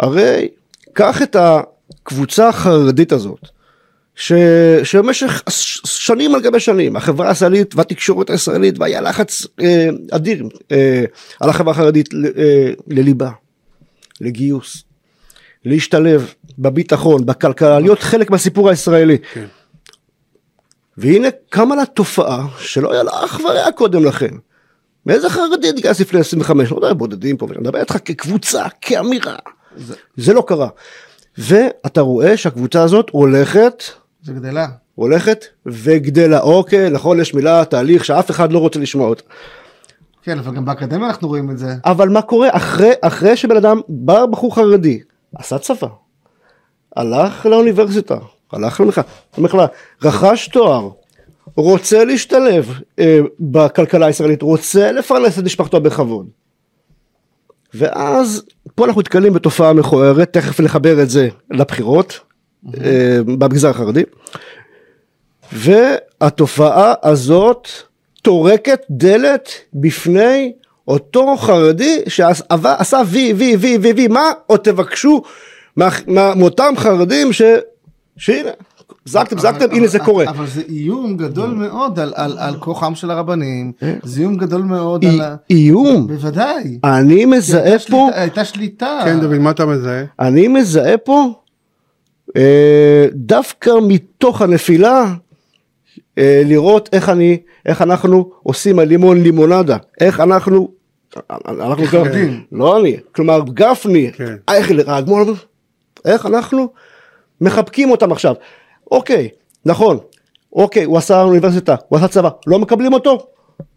הרי 0.00 0.48
קח 0.92 1.22
את 1.22 1.36
הקבוצה 1.38 2.48
החרדית 2.48 3.12
הזאת, 3.12 3.48
ש, 4.18 4.32
שבמשך 4.82 5.42
שנים 5.84 6.34
על 6.34 6.40
גבי 6.40 6.60
שנים 6.60 6.96
החברה 6.96 7.28
הישראלית 7.28 7.74
והתקשורת 7.74 8.30
הישראלית 8.30 8.78
והיה 8.78 9.00
לחץ 9.00 9.46
אה, 9.60 9.88
אדיר 10.10 10.44
אה, 10.72 11.04
על 11.40 11.50
החברה 11.50 11.72
החרדית 11.72 12.08
אה, 12.14 12.72
לליבה, 12.86 13.30
לגיוס, 14.20 14.84
להשתלב 15.64 16.34
בביטחון, 16.58 17.26
בכלכלה, 17.26 17.80
להיות 17.80 17.98
חלק 17.98 18.30
מהסיפור 18.30 18.68
הישראלי. 18.70 19.18
כן. 19.32 19.44
והנה 20.96 21.28
קמה 21.48 21.76
לה 21.76 21.86
תופעה 21.86 22.46
שלא 22.58 22.92
היה 22.92 23.02
לה 23.02 23.10
אח 23.24 23.40
ורע 23.40 23.72
קודם 23.72 24.04
לכן. 24.04 24.34
מאיזה 25.06 25.30
חרדי 25.30 25.68
התגייס 25.68 26.00
לפני 26.00 26.20
25, 26.20 26.70
לא 26.70 26.76
יודע, 26.76 26.92
בודדים 26.92 27.36
פה, 27.36 27.46
אני 27.46 27.58
מדבר 27.60 27.80
איתך 27.80 27.96
כקבוצה, 28.04 28.66
כאמירה. 28.80 29.36
זה... 29.76 29.94
זה 30.16 30.32
לא 30.32 30.44
קרה. 30.46 30.68
ואתה 31.38 32.00
רואה 32.00 32.36
שהקבוצה 32.36 32.82
הזאת 32.82 33.10
הולכת 33.10 33.82
זה 34.28 34.34
גדלה. 34.34 34.66
הולכת 34.94 35.44
וגדלה. 35.66 36.40
אוקיי, 36.40 36.90
נכון, 36.90 37.20
יש 37.20 37.34
מילה, 37.34 37.64
תהליך 37.64 38.04
שאף 38.04 38.30
אחד 38.30 38.52
לא 38.52 38.58
רוצה 38.58 38.80
לשמוע 38.80 39.08
אותה. 39.08 39.22
כן, 40.22 40.38
אבל 40.38 40.54
גם 40.54 40.64
באקדמיה 40.64 41.08
אנחנו 41.08 41.28
רואים 41.28 41.50
את 41.50 41.58
זה. 41.58 41.74
אבל 41.84 42.08
מה 42.08 42.22
קורה 42.22 42.48
אחרי, 42.52 42.92
אחרי 43.00 43.36
שבן 43.36 43.56
אדם, 43.56 43.80
בא 43.88 44.26
בחור 44.26 44.54
חרדי, 44.54 45.00
עשה 45.34 45.58
צבא, 45.58 45.88
הלך 46.96 47.46
לאוניברסיטה, 47.46 48.16
הלך 48.52 48.82
למכללה, 49.38 49.66
רכש 50.02 50.48
תואר, 50.48 50.90
רוצה 51.56 52.04
להשתלב 52.04 52.80
אה, 52.98 53.18
בכלכלה 53.40 54.06
הישראלית, 54.06 54.42
רוצה 54.42 54.92
לפרנס 54.92 55.38
את 55.38 55.44
משפחתו 55.44 55.80
בכבוד. 55.80 56.26
ואז 57.74 58.42
פה 58.74 58.84
אנחנו 58.84 59.00
נתקלים 59.00 59.32
בתופעה 59.32 59.72
מכוערת, 59.72 60.32
תכף 60.32 60.60
נחבר 60.60 61.02
את 61.02 61.10
זה 61.10 61.28
לבחירות, 61.50 62.20
במגזר 62.62 63.68
החרדי. 63.68 64.02
והתופעה 65.52 66.94
הזאת 67.02 67.68
טורקת 68.22 68.80
דלת 68.90 69.48
בפני 69.74 70.52
אותו 70.88 71.36
חרדי 71.36 72.00
שעשה 72.08 73.00
וי 73.06 73.32
וי 73.32 73.56
וי 73.56 73.78
וי 73.80 73.92
וי 73.92 74.08
מה? 74.08 74.30
עוד 74.46 74.60
תבקשו 74.60 75.22
מאותם 76.36 76.74
חרדים 76.76 77.32
ש... 77.32 77.42
שהנה 78.16 78.50
זקתם 79.04 79.38
זקתם 79.38 79.66
הנה 79.72 79.86
זה 79.86 79.98
קורה. 79.98 80.24
אבל 80.28 80.46
זה 80.46 80.62
איום 80.68 81.16
גדול 81.16 81.50
מאוד 81.50 81.98
על, 82.00 82.12
על, 82.16 82.38
על 82.38 82.56
כוחם 82.56 82.94
של 82.94 83.10
הרבנים 83.10 83.72
אה. 83.82 83.94
זה 84.02 84.20
איום 84.20 84.36
גדול 84.36 84.62
מאוד 84.62 85.04
על 85.04 85.20
ה... 85.20 85.36
איום? 85.50 86.06
בוודאי. 86.06 86.78
אני 86.84 87.24
מזהה 87.24 87.78
פה 87.78 88.10
הייתה 88.14 88.44
שליטה. 88.44 89.00
כן 89.04 89.20
דוד 89.20 89.38
מה 89.38 89.50
אתה 89.50 89.66
מזהה? 89.66 90.04
אני 90.20 90.48
מזהה 90.48 90.96
פה 90.96 91.12
אה, 91.22 91.28
דווקא 93.12 93.70
מתוך 93.88 94.42
הנפילה 94.42 95.14
אה, 96.18 96.42
לראות 96.44 96.88
איך 96.92 97.08
אני 97.08 97.38
איך 97.66 97.82
אנחנו 97.82 98.30
עושים 98.42 98.78
הלימון 98.78 99.22
לימונדה. 99.22 99.76
איך 100.00 100.20
אנחנו 100.20 100.68
אנחנו 101.48 101.84
כן. 101.86 102.34
לא 102.52 102.80
אני 102.80 102.96
כלומר 103.12 103.40
גפני 103.54 104.12
כן. 104.12 104.34
אייכלר 104.48 104.90
האדמו"ר 104.90 105.34
איך 106.04 106.26
אנחנו 106.26 106.68
מחבקים 107.40 107.90
אותם 107.90 108.12
עכשיו. 108.12 108.34
אוקיי 108.90 109.28
נכון. 109.64 109.98
אוקיי 110.52 110.84
הוא 110.84 110.98
עשה 110.98 111.22
אוניברסיטה 111.22 111.76
הוא 111.88 111.98
עשה 111.98 112.08
צבא 112.08 112.28
לא 112.46 112.58
מקבלים 112.58 112.92
אותו? 112.92 113.26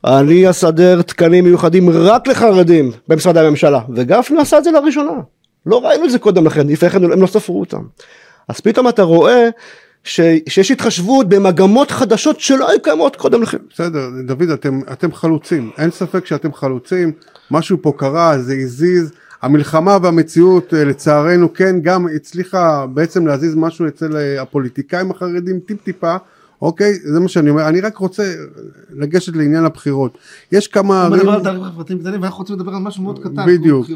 אני 0.05 0.49
אסדר 0.49 1.01
תקנים 1.01 1.43
מיוחדים 1.43 1.89
רק 1.89 2.27
לחרדים 2.27 2.91
במשרדי 3.07 3.39
הממשלה 3.39 3.79
וגפני 3.95 4.41
עשה 4.41 4.57
את 4.57 4.63
זה 4.63 4.71
לראשונה. 4.71 5.11
לא 5.65 5.85
ראינו 5.85 6.05
את 6.05 6.11
זה 6.11 6.19
קודם 6.19 6.45
לכן 6.45 6.67
לפני 6.67 6.89
כן 6.89 7.03
הם 7.03 7.21
לא 7.21 7.27
ספרו 7.27 7.59
אותם 7.59 7.81
אז 8.51 8.59
פתאום 8.59 8.89
אתה 8.89 9.03
רואה 9.03 9.49
ש, 10.03 10.19
שיש 10.49 10.71
התחשבות 10.71 11.29
במגמות 11.29 11.91
חדשות 11.91 12.39
שלא 12.39 12.69
היו 12.69 12.81
קיימות 12.81 13.15
קודם 13.15 13.41
לכן. 13.41 13.57
בסדר, 13.73 14.09
דוד, 14.25 14.49
אתם, 14.49 14.79
אתם 14.91 15.13
חלוצים, 15.13 15.71
אין 15.77 15.91
ספק 15.91 16.25
שאתם 16.25 16.53
חלוצים, 16.53 17.11
משהו 17.51 17.77
פה 17.81 17.93
קרה, 17.97 18.39
זה 18.39 18.53
הזיז, 18.53 19.11
המלחמה 19.41 19.97
והמציאות 20.01 20.73
אה, 20.73 20.83
לצערנו 20.83 21.53
כן 21.53 21.75
גם 21.81 22.07
הצליחה 22.15 22.85
בעצם 22.93 23.27
להזיז 23.27 23.55
משהו 23.55 23.87
אצל 23.87 24.17
אה, 24.17 24.41
הפוליטיקאים 24.41 25.11
החרדים 25.11 25.59
טיפ 25.59 25.83
טיפה, 25.83 26.15
אוקיי? 26.61 26.93
זה 26.93 27.19
מה 27.19 27.27
שאני 27.27 27.49
אומר, 27.49 27.67
אני 27.67 27.81
רק 27.81 27.97
רוצה 27.97 28.33
לגשת 28.93 29.35
לעניין 29.35 29.65
הבחירות. 29.65 30.17
יש 30.51 30.67
כמה 30.67 31.03
ערים... 31.03 31.29
אנחנו 31.29 31.43
ואנחנו 32.21 32.37
רוצים 32.37 32.55
לדבר 32.55 32.71
על 32.71 32.81
משהו 32.81 33.03
מאוד 33.03 33.19
קטן. 33.19 33.45
בדיוק. 33.47 33.87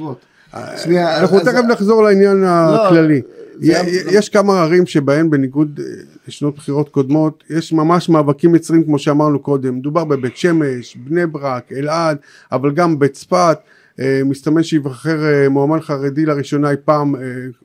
אנחנו 0.53 1.39
תכף 1.39 1.63
נחזור 1.69 2.03
לעניין 2.03 2.41
לא, 2.41 2.87
הכללי. 2.87 3.21
יש 3.61 4.29
כמה 4.29 4.61
ערים 4.61 4.85
שבהן 4.85 5.29
בניגוד 5.29 5.79
אה, 5.83 5.91
לשנות 6.27 6.55
בחירות 6.55 6.89
קודמות 6.89 7.43
יש 7.49 7.73
ממש 7.73 8.09
מאבקים 8.09 8.55
יצרים 8.55 8.83
כמו 8.83 8.99
שאמרנו 8.99 9.39
קודם. 9.39 9.75
מדובר 9.75 10.03
בבית 10.03 10.37
שמש, 10.37 10.95
בני 10.95 11.25
ברק, 11.25 11.71
אלעד 11.71 12.17
אבל 12.51 12.71
גם 12.71 12.99
בצפת 12.99 13.57
אה, 13.99 14.21
מסתמן 14.25 14.63
שיבחר 14.63 15.25
אה, 15.25 15.49
מועמד 15.49 15.79
חרדי 15.79 16.25
לראשונה 16.25 16.71
אי 16.71 16.75
פעם 16.85 17.15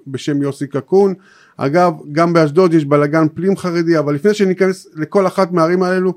בשם 0.06 0.42
יוסי 0.42 0.66
קקון. 0.66 1.14
אגב 1.56 1.92
גם 2.12 2.32
באשדוד 2.32 2.74
יש 2.74 2.84
בלאגן 2.84 3.26
פנים 3.34 3.56
חרדי 3.56 3.98
אבל 3.98 4.14
לפני 4.14 4.34
שניכנס 4.34 4.86
לכל 4.94 5.26
אחת 5.26 5.52
מהערים 5.52 5.82
האלו 5.82 6.14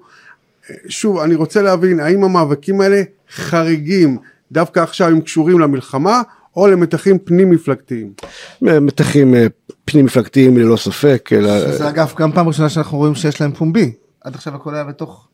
שוב 0.88 1.20
אני 1.20 1.36
רוצה 1.36 1.62
להבין 1.62 2.00
האם 2.00 2.24
המאבקים 2.24 2.82
האלה 2.82 3.02
חריגים 3.36 4.18
דווקא 4.52 4.80
עכשיו 4.80 5.08
הם 5.08 5.22
קשורים 5.22 5.60
למלחמה 5.60 6.22
או 6.58 6.68
למתחים 6.68 7.20
פנים 7.20 7.49
מפלגתיים? 7.49 8.14
מתחים 8.62 9.36
אה, 9.36 9.47
פנים 9.86 10.06
מפלגתיים 10.06 10.58
ללא 10.58 10.78
ספק. 10.78 11.30
אלא... 11.34 11.72
זה 11.72 11.89
אגב 11.89 12.14
גם 12.18 12.32
פעם 12.32 12.47
ראשונה 12.47 12.70
שאנחנו 12.70 12.97
רואים 12.97 13.16
שיש 13.16 13.41
להם 13.41 13.51
פומבי. 13.51 13.91
עד 14.24 14.36
עכשיו 14.36 14.56
הכל 14.56 14.76
היה 14.76 14.84
בתוך... 14.84 15.28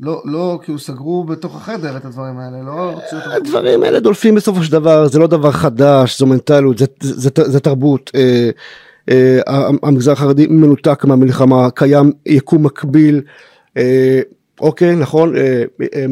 לא, 0.00 0.22
לא, 0.24 0.58
כאילו 0.62 0.78
סגרו 0.78 1.24
בתוך 1.24 1.56
החדר 1.56 1.96
את 1.96 2.04
הדברים 2.04 2.38
האלה, 2.38 2.62
לא. 2.62 3.00
הדברים 3.36 3.82
האלה 3.82 4.00
דולפים 4.00 4.34
בסופו 4.34 4.64
של 4.64 4.72
דבר, 4.72 5.08
זה 5.08 5.18
לא 5.18 5.26
דבר 5.26 5.52
חדש, 5.52 6.18
זו 6.18 6.26
מנטליות, 6.26 6.78
זה, 6.78 6.86
זה, 7.00 7.30
זה, 7.36 7.50
זה 7.50 7.60
תרבות. 7.60 8.10
אה, 8.14 8.50
אה, 9.10 9.40
המגזר 9.82 10.12
החרדי 10.12 10.46
מנותק 10.46 11.04
מהמלחמה, 11.04 11.70
קיים 11.70 12.12
יקום 12.26 12.66
מקביל. 12.66 13.22
אה, 13.76 14.20
אוקיי 14.60 14.96
נכון 14.96 15.36
אה, 15.36 15.62
אה, 15.94 16.04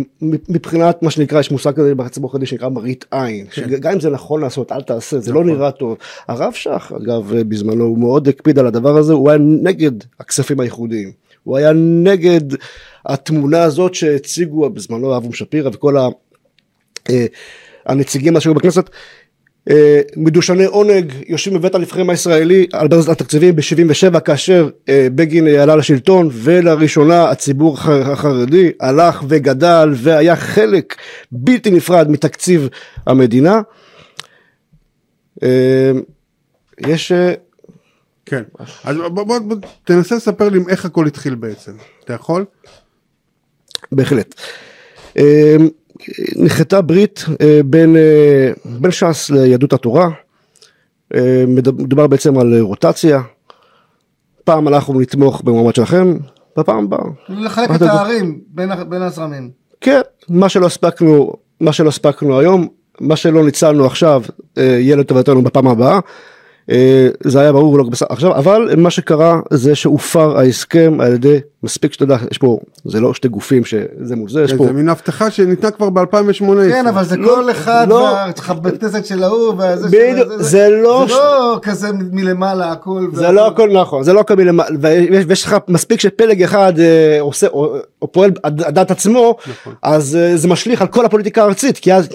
מבחינת 0.49 1.03
מה 1.03 1.11
שנקרא 1.11 1.41
יש 1.41 1.51
מושג 1.51 1.73
כזה 1.73 1.95
בציבור 1.95 2.31
החרדי 2.31 2.47
שנקרא 2.47 2.69
מראית 2.69 3.05
עין 3.11 3.47
כן. 3.51 3.69
שגם 3.71 3.93
אם 3.93 4.01
זה 4.01 4.11
נכון 4.11 4.41
לעשות 4.41 4.73
אל 4.73 4.83
תעשה 4.83 5.19
זה 5.19 5.33
לא 5.33 5.45
נכון. 5.45 5.57
נראה 5.57 5.71
טוב 5.71 5.97
הרב 6.29 6.53
שך 6.53 6.93
אגב 7.03 7.33
בזמנו 7.49 7.85
הוא 7.85 7.99
מאוד 7.99 8.29
הקפיד 8.29 8.59
על 8.59 8.67
הדבר 8.67 8.97
הזה 8.97 9.13
הוא 9.13 9.31
היה 9.31 9.39
נגד 9.41 9.93
הכספים 10.21 10.61
הייחודיים 10.61 11.13
הוא 11.43 11.57
היה 11.57 11.73
נגד 12.03 12.41
התמונה 13.07 13.63
הזאת 13.63 13.95
שהציגו 13.95 14.71
בזמנו 14.71 15.17
אברהם 15.17 15.33
שפירא 15.33 15.71
וכל 15.73 15.97
ה, 15.97 16.09
אה, 17.11 17.27
הנציגים 17.87 18.41
שהיו 18.41 18.55
בכנסת 18.55 18.89
אה, 18.89 18.95
מדושני 20.17 20.65
עונג 20.65 21.13
יושבים 21.29 21.59
בבית 21.59 21.75
הנבחרים 21.75 22.11
הישראלי 22.11 22.67
על 22.73 22.89
ברזת 22.89 23.09
התקציבים 23.09 23.57
ב-77 23.57 24.21
כאשר 24.21 24.69
אה, 24.89 25.09
בגין 25.15 25.47
עלה 25.47 25.77
לשלטון 25.77 26.29
ולראשונה 26.33 27.31
הציבור 27.31 27.79
החרדי 27.81 28.73
הלך 28.81 29.25
וגדל 29.29 29.93
והיה 29.97 30.37
חלק 30.37 30.95
בלתי 31.33 31.71
נפרד 31.71 32.11
מתקציב 32.11 32.69
המדינה. 33.07 33.61
אה, 35.43 35.93
יש... 36.87 37.13
כן, 38.27 38.43
אז 38.85 38.97
בוא, 38.97 39.25
בוא, 39.25 39.39
בוא 39.39 39.57
תנסה 39.85 40.17
לספר 40.17 40.49
לי 40.49 40.59
איך 40.69 40.85
הכל 40.85 41.07
התחיל 41.07 41.35
בעצם, 41.35 41.73
אתה 42.05 42.13
יכול? 42.13 42.45
בהחלט. 43.93 44.35
נחתה 46.37 46.81
ברית 46.81 47.25
אה, 47.41 47.61
בין, 47.65 47.97
אה, 47.97 48.53
בין 48.65 48.91
ש"ס 48.91 49.31
ליהדות 49.31 49.73
התורה, 49.73 50.11
אה, 51.15 51.45
מדובר 51.49 52.07
בעצם 52.07 52.39
על 52.39 52.61
רוטציה, 52.61 53.23
פעם 54.45 54.69
אנחנו 54.69 55.01
נתמוך 55.01 55.43
במועמד 55.43 55.75
שלכם, 55.75 56.17
בפעם 56.57 56.85
הבאה. 56.85 57.05
לחלק 57.29 57.71
את 57.75 57.83
הערים 57.83 58.41
בין, 58.49 58.71
בין 58.89 59.03
הזרמים. 59.03 59.51
כן, 59.81 60.01
מה 60.29 60.49
שלא 60.49 60.67
הספקנו, 60.67 61.33
מה 61.61 61.73
שלא 61.73 61.89
הספקנו 61.89 62.39
היום, 62.39 62.69
מה 63.01 63.17
שלא 63.17 63.45
ניצלנו 63.45 63.87
עכשיו 63.87 64.23
יהיה 64.57 64.97
לטובתנו 64.97 65.43
בפעם 65.43 65.69
הבאה. 65.69 66.01
אה, 66.71 67.09
זה 67.21 67.41
היה 67.41 67.53
ברור 67.53 67.73
ולא 67.73 67.85
בסדר 67.85 68.07
עכשיו 68.11 68.37
אבל 68.37 68.75
מה 68.77 68.91
שקרה 68.91 69.41
זה 69.51 69.75
שהופר 69.75 70.39
ההסכם 70.39 71.01
על 71.01 71.13
ידי 71.15 71.41
מספיק 71.65 71.93
שאתה 71.93 72.05
יודע 72.05 72.17
יש 72.31 72.39
פה 72.39 72.59
זה 72.85 73.01
לא 73.01 73.15
שתי 73.15 73.29
גופים 73.29 73.65
שזה 73.65 74.17
מול 74.17 74.29
זה 74.29 74.43
יש 74.43 74.51
כן, 74.51 74.59
פה 74.59 74.65
זה 74.67 74.73
מין 74.73 74.89
הבטחה 74.89 75.31
שניתנה 75.31 75.71
כבר 75.71 75.89
ב2018 75.89 76.45
כן 76.71 76.87
אבל 76.87 77.05
זה 77.05 77.17
לא, 77.17 77.35
כל 77.35 77.51
אחד 77.51 77.87
לא. 77.89 78.17
בית 78.63 78.81
כנסת 78.81 79.07
של 79.07 79.23
ההוא 79.23 79.55
בדיוק 79.55 80.29
זה 80.39 80.69
לא 80.71 81.05
זה 81.09 81.15
לא 81.15 81.59
כזה 81.63 81.89
מלמעלה 82.13 82.73
הכל 82.73 83.07
זה 83.13 83.33
לא 83.33 83.47
הכל 83.47 83.71
נכון 83.71 84.03
זה 84.03 84.13
לא 84.13 84.21
הכל 84.21 84.35
מלמעלה 84.35 84.77
ויש 85.27 85.45
לך 85.45 85.57
מספיק 85.69 86.01
שפלג 86.01 86.43
אחד 86.43 86.73
אה, 86.79 87.21
עושה 87.21 87.47
או 88.03 88.13
פועל 88.13 88.31
על 88.43 88.53
דעת 88.53 88.91
עצמו 88.91 89.37
נכון. 89.51 89.75
אז 89.83 90.17
אה, 90.17 90.37
זה 90.37 90.49
משליך 90.49 90.83
על 90.83 90.89
כל 90.89 91.07
הפוליטיקה 91.07 91.43
הארצית 91.43 91.79
כי 91.79 91.95
אז 91.95 92.09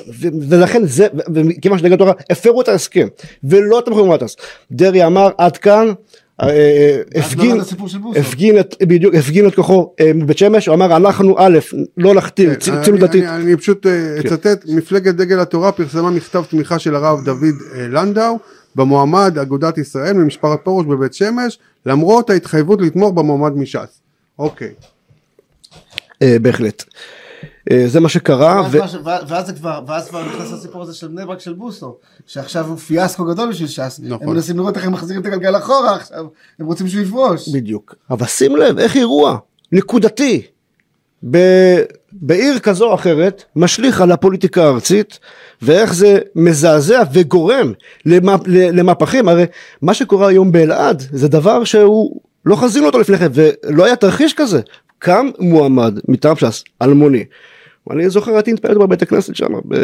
ולכן 0.50 0.86
זה 0.86 1.08
וכיוון 1.34 1.78
שדגל 1.78 1.94
התורה 1.94 2.14
הפרו 2.30 2.62
את 2.62 2.68
ההסכם 2.68 3.08
ולא 3.44 3.82
תמכו 3.86 4.04
במטס 4.06 4.36
דרעי 4.72 5.06
אמר 5.06 5.30
עד 5.38 5.58
כאן 5.58 5.88
הפגין, 7.16 7.60
הפגין 8.16 8.60
את, 8.60 8.76
בדיוק, 8.82 9.16
הפגין 9.16 9.48
את 9.48 9.56
כוחו 9.56 9.94
מבית 10.16 10.38
שמש, 10.38 10.68
הוא 10.68 10.76
אמר 10.76 10.98
אנחנו 10.98 11.36
א', 11.40 11.60
לא 11.98 12.16
להכתיר, 12.16 12.56
כן, 12.56 12.82
ציונות 12.82 13.00
דתית. 13.00 13.24
אני 13.24 13.58
פשוט 13.58 13.88
כן. 13.88 14.34
אצטט, 14.34 14.66
מפלגת 14.68 15.16
דגל 15.16 15.40
התורה 15.40 15.72
פרסמה 15.72 16.10
מכתב 16.12 16.44
תמיכה 16.50 16.80
של 16.80 16.96
הרב 16.96 17.26
דוד 17.26 17.56
לנדאו 17.76 18.40
במועמד 18.76 19.38
אגודת 19.38 19.78
ישראל 19.78 20.14
ממשפחת 20.14 20.60
פרוש 20.64 20.86
בבית 20.86 21.14
שמש, 21.14 21.60
למרות 21.86 22.30
ההתחייבות 22.30 22.82
לתמוך 22.82 23.12
במועמד 23.12 23.58
מש"ס. 23.58 24.02
אוקיי. 24.40 24.72
בהחלט. 26.22 26.84
אה, 27.72 27.84
זה 27.88 28.00
מה 28.00 28.10
שקרה. 28.10 28.64
ואז, 28.72 28.96
ו... 28.96 29.00
ואז, 29.28 29.48
זה 29.48 29.54
כבר, 29.54 29.82
ואז 29.88 30.10
כבר 30.10 30.26
נכנס 30.26 30.52
לסיפור 30.52 30.82
הזה 30.82 30.94
של 30.94 31.08
בני 31.08 31.26
ברק 31.26 31.40
של 31.40 31.54
בוסו, 31.54 31.98
שעכשיו 32.26 32.68
הוא 32.68 32.78
פיאסקו 32.78 33.26
גדול 33.26 33.50
בשביל 33.50 33.68
ש"ס, 33.68 34.00
נכון. 34.04 34.28
הם 34.28 34.34
מנסים 34.34 34.58
לראות 34.58 34.78
איך 34.78 34.86
הם 34.86 34.92
מחזירים 34.92 35.22
את 35.22 35.26
הגלגל 35.28 35.58
אחורה 35.58 35.96
עכשיו, 35.96 36.26
הם 36.60 36.66
רוצים 36.66 36.88
שהוא 36.88 37.02
יפרוש. 37.02 37.50
בדיוק, 37.50 37.96
אבל 38.10 38.26
שים 38.26 38.56
לב 38.56 38.80
איך 38.80 38.96
אירוע 38.96 39.38
נקודתי 39.72 40.42
ב... 41.32 41.38
בעיר 42.12 42.60
כזו 42.60 42.86
או 42.86 42.96
אחרת 42.96 43.44
משליך 43.56 44.02
על 44.02 44.12
הפוליטיקה 44.12 44.64
הארצית 44.64 45.20
ואיך 45.62 45.94
זה 45.94 46.20
מזעזע 46.36 47.04
וגורם 47.14 47.74
למפ... 48.06 48.42
למהפכים 48.48 49.28
הרי 49.28 49.46
מה 49.82 49.94
שקורה 49.94 50.28
היום 50.28 50.52
באלעד 50.52 51.04
זה 51.12 51.28
דבר 51.28 51.64
שהוא 51.64 52.22
לא 52.46 52.56
חזינו 52.56 52.86
אותו 52.86 53.00
לפני 53.00 53.18
כן 53.18 53.28
ולא 53.34 53.86
היה 53.86 53.96
תרחיש 53.96 54.34
כזה 54.34 54.62
קם 55.00 55.30
מועמד 55.40 56.00
מטעם 56.08 56.36
ש"ס 56.36 56.64
אלמוני 56.82 57.26
אני 57.92 58.10
זוכר 58.10 58.34
הייתי 58.34 58.54
מתפלל 58.54 58.78
בבית 58.78 59.02
הכנסת 59.02 59.36
שם 59.36 59.54
ב... 59.68 59.76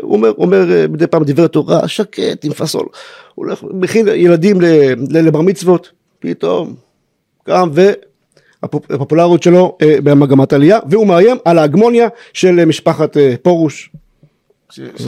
הוא 0.00 0.16
אומר, 0.16 0.32
אומר 0.38 0.72
אה, 0.72 0.88
מדי 0.88 1.06
פעם 1.06 1.24
דברי 1.24 1.48
תורה 1.48 1.88
שקט 1.88 2.44
עם 2.44 2.52
פסול, 2.52 2.86
הוא 3.34 3.46
הולך, 3.46 3.64
מכין 3.70 4.08
ילדים 4.08 4.60
לבר 5.10 5.40
מצוות, 5.40 5.90
פתאום 6.18 6.74
קם 7.44 7.70
והפופולריות 8.62 9.42
שלו 9.42 9.78
אה, 9.82 9.96
במגמת 10.04 10.52
עלייה 10.52 10.78
והוא 10.90 11.06
מאיים 11.06 11.36
על 11.44 11.58
ההגמוניה 11.58 12.08
של 12.32 12.58
אה, 12.58 12.66
משפחת 12.66 13.16
פרוש 13.42 13.90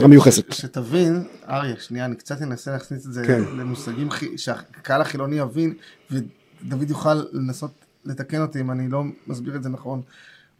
המיוחסת. 0.01 0.51
שתבין, 0.51 1.23
אריה, 1.49 1.75
שנייה, 1.79 2.05
אני 2.05 2.15
קצת 2.15 2.41
אנסה 2.41 2.71
להכניס 2.71 3.05
את 3.05 3.13
זה 3.13 3.23
כן. 3.27 3.41
למושגים 3.57 4.09
שהקהל 4.37 5.01
החילוני 5.01 5.35
יבין 5.35 5.73
ודוד 6.11 6.89
יוכל 6.89 7.13
לנסות 7.31 7.84
לתקן 8.05 8.41
אותי 8.41 8.59
אם 8.59 8.71
אני 8.71 8.87
לא 8.87 9.03
מסביר 9.27 9.55
את 9.55 9.63
זה 9.63 9.69
נכון. 9.69 10.01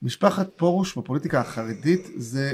משפחת 0.01 0.49
פרוש 0.55 0.97
בפוליטיקה 0.97 1.41
החרדית 1.41 2.11
זה 2.15 2.53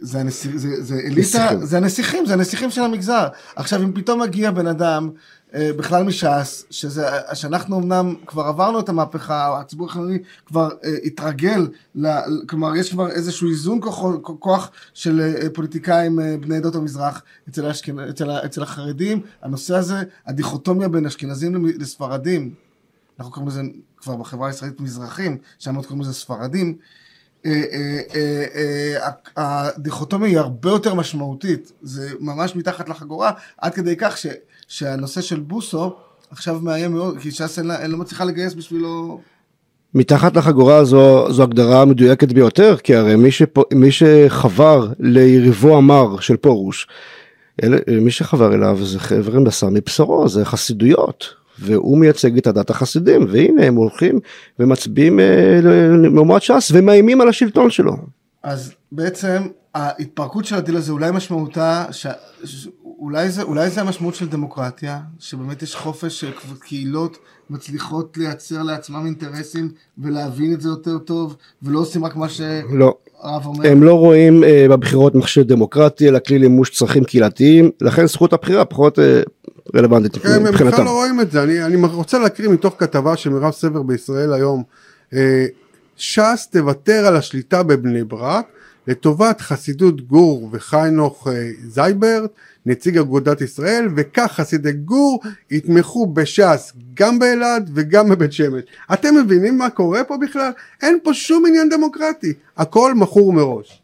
זה, 0.00 0.20
הנסיך, 0.20 0.56
זה, 0.56 0.82
זה 0.82 0.94
אליטה, 0.94 1.48
זה 1.62 1.76
הנסיכים, 1.76 2.26
זה 2.26 2.32
הנסיכים 2.32 2.70
של 2.70 2.82
המגזר. 2.82 3.28
עכשיו 3.56 3.82
אם 3.82 3.92
פתאום 3.92 4.20
מגיע 4.20 4.50
בן 4.50 4.66
אדם 4.66 5.10
אה, 5.54 5.70
בכלל 5.76 6.02
מש"ס, 6.02 6.64
שזה, 6.70 7.06
שאנחנו 7.34 7.78
אמנם 7.78 8.14
כבר 8.26 8.42
עברנו 8.42 8.80
את 8.80 8.88
המהפכה, 8.88 9.60
הציבור 9.60 9.86
החילוני 9.86 10.18
כבר 10.46 10.68
אה, 10.84 10.96
התרגל, 11.04 11.68
ל, 11.94 12.08
כלומר 12.46 12.76
יש 12.76 12.90
כבר 12.90 13.10
איזשהו 13.10 13.48
איזון 13.48 13.80
כוח, 13.82 14.04
כוח 14.22 14.70
של 14.94 15.20
אה, 15.20 15.50
פוליטיקאים 15.50 16.20
אה, 16.20 16.36
בני 16.40 16.56
עדות 16.56 16.74
המזרח 16.74 17.22
אצל, 17.48 17.66
השכנ... 17.66 17.98
אצל, 17.98 18.30
אצל 18.30 18.62
החרדים, 18.62 19.20
הנושא 19.42 19.76
הזה, 19.76 20.02
הדיכוטומיה 20.26 20.88
בין 20.88 21.06
אשכנזים 21.06 21.66
לספרדים, 21.78 22.54
אנחנו 23.20 23.32
קוראים 23.32 23.48
לזה 23.48 23.62
כבר 23.96 24.16
בחברה 24.16 24.48
הישראלית 24.48 24.80
מזרחים, 24.80 25.38
שם 25.58 25.74
עוד 25.74 25.86
קוראים 25.86 26.02
לזה 26.02 26.14
ספרדים, 26.14 26.76
אה, 27.46 27.62
אה, 28.14 28.96
אה, 28.96 29.08
הדיכוטומיה 29.36 30.28
היא 30.28 30.38
הרבה 30.38 30.70
יותר 30.70 30.94
משמעותית, 30.94 31.72
זה 31.82 32.10
ממש 32.20 32.56
מתחת 32.56 32.88
לחגורה, 32.88 33.32
עד 33.58 33.74
כדי 33.74 33.94
כך 33.98 34.16
ש, 34.16 34.26
שהנושא 34.68 35.20
של 35.20 35.40
בוסו 35.40 35.94
עכשיו 36.30 36.60
מאיים 36.60 36.92
מאוד, 36.92 37.18
כי 37.18 37.30
ש"ס 37.30 37.58
אין 37.58 37.90
לא 37.90 37.98
מצליחה 37.98 38.24
לגייס 38.24 38.54
בשבילו... 38.54 39.20
מתחת 39.94 40.36
לחגורה 40.36 40.84
זו, 40.84 41.32
זו 41.32 41.42
הגדרה 41.42 41.84
מדויקת 41.84 42.32
ביותר, 42.32 42.76
כי 42.76 42.94
הרי 42.94 43.16
מי, 43.16 43.30
שפ, 43.30 43.74
מי 43.74 43.92
שחבר 43.92 44.88
ליריבו 44.98 45.76
המר 45.76 46.20
של 46.20 46.36
פרוש, 46.36 46.88
אל, 47.62 47.74
מי 48.00 48.10
שחבר 48.10 48.54
אליו 48.54 48.78
זה 48.84 48.98
חבר'ה 48.98 49.40
בשר 49.40 49.68
מבשרו, 49.68 50.28
זה 50.28 50.44
חסידויות, 50.44 51.39
והוא 51.58 51.98
מייצג 51.98 52.38
את 52.38 52.46
עדת 52.46 52.70
החסידים 52.70 53.26
והנה 53.28 53.66
הם 53.66 53.74
הולכים 53.74 54.20
ומצביעים 54.58 55.20
אה, 55.20 55.60
למועמד 56.02 56.42
ש"ס 56.42 56.70
ומאיימים 56.74 57.20
על 57.20 57.28
השלטון 57.28 57.70
שלו. 57.70 57.96
אז 58.42 58.72
בעצם 58.92 59.42
ההתפרקות 59.74 60.44
של 60.44 60.54
הדיל 60.54 60.76
הזה 60.76 60.92
אולי 60.92 61.10
משמעותה 61.10 61.84
ש... 61.90 62.06
אולי 63.00 63.30
זה, 63.30 63.42
אולי 63.42 63.70
זה 63.70 63.80
המשמעות 63.80 64.14
של 64.14 64.28
דמוקרטיה, 64.28 65.00
שבאמת 65.18 65.62
יש 65.62 65.76
חופש 65.76 66.24
שקהילות 66.24 67.18
מצליחות 67.50 68.16
לייצר 68.16 68.62
לעצמם 68.62 69.06
אינטרסים 69.06 69.72
ולהבין 69.98 70.54
את 70.54 70.60
זה 70.60 70.68
יותר 70.68 70.98
טוב, 70.98 71.36
ולא 71.62 71.78
עושים 71.78 72.04
רק 72.04 72.16
מה 72.16 72.28
שהרב 72.28 72.74
לא. 72.74 72.94
אומר. 73.22 73.68
הם 73.68 73.82
לא 73.82 73.94
רואים 73.94 74.44
אה, 74.44 74.66
בבחירות 74.70 75.14
מכשיר 75.14 75.42
דמוקרטי, 75.42 76.08
אלא 76.08 76.18
כלי 76.26 76.38
לימוש 76.38 76.70
צרכים 76.70 77.04
קהילתיים, 77.04 77.70
לכן 77.80 78.06
זכות 78.06 78.32
הבחירה 78.32 78.64
פחות 78.64 78.98
אה, 78.98 79.22
רלוונטית 79.76 80.22
כן, 80.22 80.42
מבחינתם. 80.42 80.64
הם 80.64 80.72
בכלל 80.72 80.84
לא 80.84 80.90
רואים 80.90 81.20
את 81.20 81.30
זה, 81.30 81.42
אני, 81.42 81.64
אני 81.64 81.76
רוצה 81.76 82.18
להקריא 82.18 82.48
מתוך 82.48 82.74
כתבה 82.78 83.16
של 83.16 83.30
מירב 83.30 83.50
סבר 83.50 83.82
בישראל 83.82 84.32
היום, 84.32 84.62
אה, 85.14 85.46
ש"ס 85.96 86.48
תוותר 86.52 87.06
על 87.06 87.16
השליטה 87.16 87.62
בבני 87.62 88.04
ברק, 88.04 88.46
לטובת 88.90 89.40
חסידות 89.40 90.00
גור 90.00 90.48
וחיינוך 90.52 91.28
אה, 91.28 91.50
זייברט, 91.68 92.30
נציג 92.66 92.98
אגודת 92.98 93.40
ישראל, 93.40 93.88
וכך 93.96 94.32
חסידי 94.34 94.72
גור 94.72 95.22
יתמכו 95.50 96.06
בש"ס 96.06 96.72
גם 96.94 97.18
באלעד 97.18 97.70
וגם 97.74 98.08
בבית 98.08 98.32
שמש. 98.32 98.62
אתם 98.92 99.16
מבינים 99.16 99.58
מה 99.58 99.70
קורה 99.70 100.04
פה 100.04 100.16
בכלל? 100.16 100.50
אין 100.82 100.98
פה 101.02 101.14
שום 101.14 101.46
עניין 101.46 101.68
דמוקרטי, 101.68 102.32
הכל 102.56 102.94
מכור 102.94 103.32
מראש. 103.32 103.82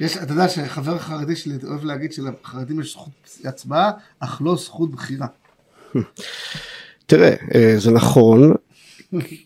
יש, 0.00 0.16
אתה 0.16 0.32
יודע 0.32 0.48
שחבר 0.48 0.98
חרדי 0.98 1.36
שלי 1.36 1.54
אוהב 1.64 1.84
להגיד 1.84 2.12
שלחרדים 2.12 2.80
יש 2.80 2.92
זכות 2.92 3.12
הצבעה, 3.44 3.90
אך 4.20 4.42
לא 4.44 4.56
זכות 4.56 4.90
בחירה. 4.90 5.26
תראה, 7.06 7.34
אה, 7.54 7.74
זה 7.78 7.90
נכון, 7.90 8.54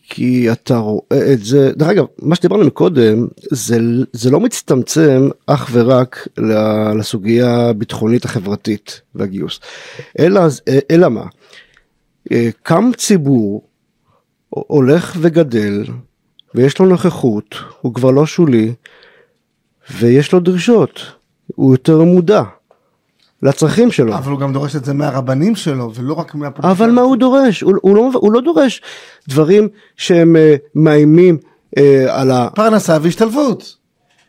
כי 0.09 0.51
אתה 0.51 0.77
רואה 0.77 1.33
את 1.33 1.43
זה, 1.43 1.71
דרך 1.75 1.89
אגב, 1.89 2.05
מה 2.19 2.35
שדיברנו 2.35 2.65
מקודם, 2.65 3.27
זה, 3.51 3.77
זה 4.13 4.31
לא 4.31 4.39
מצטמצם 4.39 5.29
אך 5.45 5.69
ורק 5.71 6.27
לסוגיה 6.99 7.69
הביטחונית 7.69 8.25
החברתית 8.25 9.01
והגיוס, 9.15 9.59
אלא, 10.19 10.41
אלא 10.91 11.09
מה, 11.09 11.25
אה, 12.31 12.49
קם 12.63 12.91
ציבור 12.97 13.67
הולך 14.49 15.17
וגדל 15.21 15.83
ויש 16.55 16.79
לו 16.79 16.85
נוכחות, 16.85 17.55
הוא 17.81 17.93
כבר 17.93 18.11
לא 18.11 18.25
שולי 18.25 18.73
ויש 19.91 20.31
לו 20.31 20.39
דרישות, 20.39 20.99
הוא 21.47 21.73
יותר 21.73 22.03
מודע. 22.03 22.43
לצרכים 23.43 23.91
שלו. 23.91 24.15
אבל 24.15 24.31
הוא 24.31 24.39
גם 24.39 24.53
דורש 24.53 24.75
את 24.75 24.85
זה 24.85 24.93
מהרבנים 24.93 25.55
שלו, 25.55 25.91
ולא 25.95 26.13
רק 26.13 26.35
מהפוליטיקה. 26.35 26.71
אבל 26.71 26.91
מה 26.91 27.01
הוא 27.01 27.15
דורש? 27.15 27.61
הוא, 27.61 27.73
הוא, 27.81 27.95
לא, 27.95 28.09
הוא 28.13 28.31
לא 28.31 28.41
דורש 28.41 28.81
דברים 29.29 29.67
שהם 29.97 30.35
uh, 30.35 30.59
מאיימים 30.75 31.37
uh, 31.75 31.79
על 32.07 32.31
ה... 32.31 32.49
פרנסה 32.55 32.97
והשתלבות. 33.01 33.75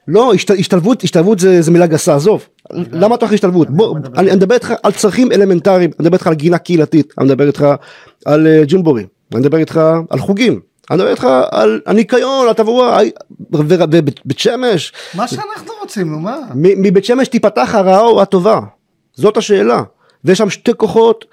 לא, 0.09 0.33
השת, 0.35 0.51
השתלבות, 0.51 1.05
השתלבות 1.05 1.39
זה, 1.39 1.63
זה 1.63 1.71
מילה 1.71 1.87
גסה, 1.87 2.15
עזוב. 2.15 2.47
למה 2.71 3.15
אתה 3.15 3.25
הולך 3.25 3.33
להשתלבות? 3.33 3.71
בוא, 3.71 3.99
אני, 4.17 4.31
אני 4.31 4.37
מדבר 4.37 4.55
איתך 4.55 4.73
על 4.83 4.93
צרכים 4.93 5.33
אלמנטריים, 5.33 5.91
אני 5.99 6.05
מדבר 6.05 6.15
איתך 6.15 6.27
על 6.27 6.35
גינה 6.35 6.59
קהילתית, 6.59 7.15
אני 7.19 7.27
מדבר 7.27 7.47
איתך 7.47 7.67
על 8.25 8.47
uh, 8.47 8.65
ג'ומבורים, 8.69 9.07
אני 9.33 9.41
מדבר 9.41 9.59
איתך 9.59 9.81
על 10.11 10.19
חוגים. 10.19 10.61
אני 10.91 10.97
מדבר 10.97 11.11
איתך 11.11 11.29
על 11.51 11.81
הניקיון, 11.87 12.49
התברואה, 12.49 12.99
ובית 13.53 14.39
שמש. 14.39 14.93
מה 15.15 15.29
שאנחנו 15.29 15.73
רוצים, 15.81 16.11
נו 16.11 16.19
מה? 16.19 16.37
מבית 16.55 17.05
שמש 17.05 17.29
תיפתח 17.29 17.75
הרעה 17.75 18.01
או 18.01 18.23
הטובה. 18.23 18.61
זאת 19.15 19.37
השאלה. 19.37 19.83
ויש 20.25 20.39
שם 20.39 20.51
שתי 20.51 20.73
כוחות 20.77 21.25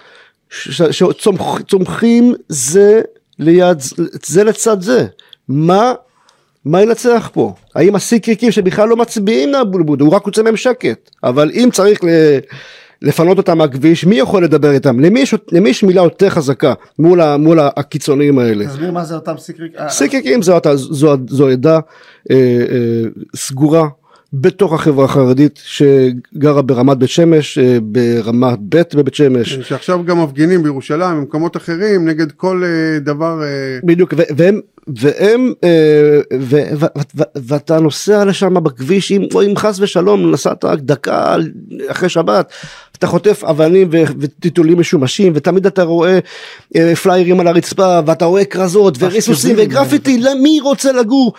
שצומחים 0.92 2.34
זה 2.50 3.02
ליד 3.40 3.78
זה 4.26 4.44
לצד 4.44 4.82
זה. 4.82 5.06
מה 5.48 5.94
מה 6.66 6.82
ינצח 6.82 7.30
פה? 7.34 7.54
האם 7.76 7.96
הסיקריקים 7.96 8.52
שבכלל 8.52 8.90
לא 8.90 8.96
מצביעים 8.96 9.52
לאבולבוד, 9.52 10.02
הוא 10.02 10.14
רק 10.14 10.26
רוצה 10.26 10.44
מהם 10.44 10.58
שקט, 10.58 11.12
אבל 11.24 11.52
אם 11.54 11.70
צריך 11.74 12.04
ל... 12.04 12.08
לפנות 13.02 13.38
אותם 13.38 13.58
מהכביש, 13.58 14.06
מי 14.06 14.16
יכול 14.16 14.44
לדבר 14.44 14.72
איתם? 14.72 15.00
למי 15.00 15.70
יש, 15.70 15.84
מילה 15.84 16.02
יותר 16.02 16.30
חזקה 16.30 16.74
מול, 17.00 17.22
ה, 17.22 17.38
מול 17.38 17.60
הקיצוניים 17.60 18.40
האלה? 18.40 18.66
תסביר 18.68 18.92
מה 18.92 19.04
זה 19.04 19.16
אותם 19.16 19.38
סיקריקים. 19.38 19.90
סיקריקים 19.90 20.42
זו, 20.42 20.58
זו, 20.76 21.16
זו 21.30 21.48
עדה 21.48 21.80
אה, 22.32 22.36
אה, 22.36 23.10
סגורה 23.36 23.88
בתוך 24.34 24.74
החברה 24.74 25.06
החרדית 25.06 25.60
שגרה 25.64 26.62
ברמת 26.62 26.98
בית 26.98 27.10
שמש, 27.10 27.58
אה, 27.58 27.78
ברמת 27.82 28.60
ב' 28.70 28.82
בבית 28.96 29.16
שמש. 29.16 29.56
כן, 29.56 29.64
שעכשיו 29.64 30.06
גם 30.06 30.24
מפגינים 30.24 30.64
בירושלים 30.64 31.18
במקומות 31.18 31.58
אחרים 31.58 32.08
נגד 32.08 32.32
כל 32.32 32.64
אה, 32.66 33.00
דבר. 33.00 33.44
אה, 33.44 33.80
בדיוק, 33.84 34.14
והם, 34.38 34.60
והם, 34.88 35.54
ואתה 37.36 37.80
נוסע 37.80 38.26
לשם 38.26 38.54
בכביש, 38.64 39.12
אם, 39.12 39.28
אם 39.48 39.58
חס 39.58 39.80
ושלום 39.80 40.32
נסעת 40.32 40.66
רק 40.66 40.80
דקה 40.80 41.36
אחרי 41.88 42.10
שבת, 42.10 42.52
אתה 42.98 43.08
חוטף 43.08 43.44
אבנים 43.44 43.88
וטיטולים 43.92 44.80
משומשים, 44.80 45.34
ותמיד 45.36 45.66
אתה 45.66 45.84
רואה 45.84 46.20
פליירים 47.04 47.40
על 47.40 47.48
הרצפה, 47.48 48.00
ואתה 48.06 48.26
רואה 48.26 48.46
כרזות 48.46 48.96
וריסוסים 49.00 49.56
וגרפיטי, 49.60 50.18
למי 50.18 50.60
רוצה 50.60 50.92
לגור 50.92 51.34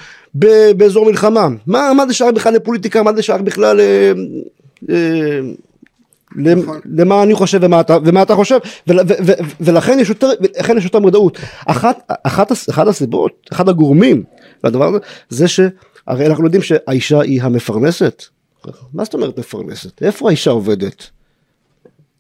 באזור 0.77 1.07
מלחמה? 1.07 1.49
מה, 1.67 1.93
מה 1.97 2.07
זה 2.07 2.15
שייך 2.15 2.31
בכלל 2.35 2.55
לפוליטיקה, 2.55 3.03
מה 3.03 3.13
זה 3.13 3.23
שייך 3.23 3.43
בכלל 3.43 3.81
אה, 3.81 4.13
אה, 4.91 5.41
נכון. 6.37 6.81
למה 6.85 7.23
אני 7.23 7.35
חושב 7.35 7.59
ומה 7.63 7.81
אתה, 7.81 7.97
ומה 8.05 8.23
אתה 8.23 8.35
חושב 8.35 8.59
ו, 8.89 8.93
ו, 8.93 9.13
ו, 9.27 9.33
ולכן 9.61 9.99
יש 10.01 10.09
יותר, 10.09 10.31
יש 10.77 10.85
יותר 10.85 10.99
מודעות. 10.99 11.39
אחת, 11.67 12.13
אחת, 12.23 12.53
אחת 12.71 12.87
הסיבות, 12.87 13.33
אחד 13.53 13.69
הגורמים 13.69 14.23
לדבר 14.65 14.89
הזה 14.89 14.99
זה 15.29 15.49
שהרי 15.49 16.27
אנחנו 16.27 16.45
יודעים 16.45 16.63
שהאישה 16.63 17.21
היא 17.21 17.43
המפרנסת. 17.43 18.23
מה 18.95 19.05
זאת 19.05 19.15
אומרת 19.15 19.39
מפרנסת? 19.39 20.03
איפה 20.03 20.29
האישה 20.29 20.51
עובדת? 20.51 21.11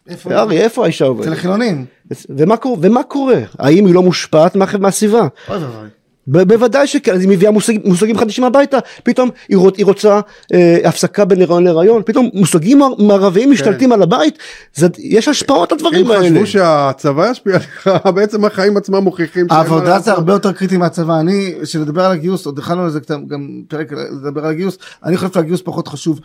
איפה? 0.08 0.34
ארי, 0.34 0.58
איפה 0.58 0.84
האישה 0.84 1.04
עובדת? 1.04 1.26
אצל 1.26 1.32
החילונים. 1.32 1.84
ומה, 2.28 2.54
ומה 2.80 3.02
קורה? 3.02 3.40
האם 3.58 3.86
היא 3.86 3.94
לא 3.94 4.02
מושפעת 4.02 4.56
מהסביבה? 4.56 5.28
אוי 5.48 5.56
ואבוי. 5.56 5.88
בוודאי 6.26 6.86
שכן, 6.86 7.14
אז 7.14 7.20
היא 7.20 7.28
מביאה 7.28 7.50
מושג, 7.50 7.72
מושגים 7.84 8.18
חדשים 8.18 8.44
הביתה, 8.44 8.78
פתאום 9.02 9.30
היא, 9.48 9.56
רוצ, 9.56 9.76
היא 9.78 9.86
רוצה 9.86 10.20
אה, 10.52 10.78
הפסקה 10.84 11.24
בין 11.24 11.42
הריון 11.42 11.64
להריון, 11.64 12.02
פתאום 12.06 12.30
מושגים 12.34 12.80
מערביים 12.98 13.48
כן. 13.48 13.54
משתלטים 13.54 13.92
על 13.92 14.02
הבית, 14.02 14.38
זה, 14.74 14.88
יש 14.98 15.28
השפעות 15.28 15.72
לדברים 15.72 16.10
האלה. 16.10 16.28
אם 16.28 16.32
חשבו 16.34 16.46
שהצבא 16.46 17.30
ישפיע 17.30 17.54
עליך, 17.54 17.90
בעצם 18.14 18.44
החיים 18.44 18.76
עצמם 18.76 19.04
מוכיחים. 19.04 19.46
העבודה 19.50 19.98
זה 19.98 20.12
הרבה 20.12 20.32
יותר 20.32 20.52
קריטי 20.52 20.76
מהצבא, 20.76 21.20
אני, 21.20 21.54
כשנדבר 21.62 22.04
על 22.04 22.12
הגיוס, 22.12 22.46
עוד 22.46 22.58
הכנו 22.58 22.86
לזה 22.86 23.00
גם 23.28 23.62
פרק 23.68 23.92
לדבר 23.92 24.44
על 24.44 24.50
הגיוס, 24.50 24.78
אני 25.04 25.16
חושב 25.16 25.32
שהגיוס 25.34 25.62
פחות 25.64 25.88
חשוב, 25.88 26.20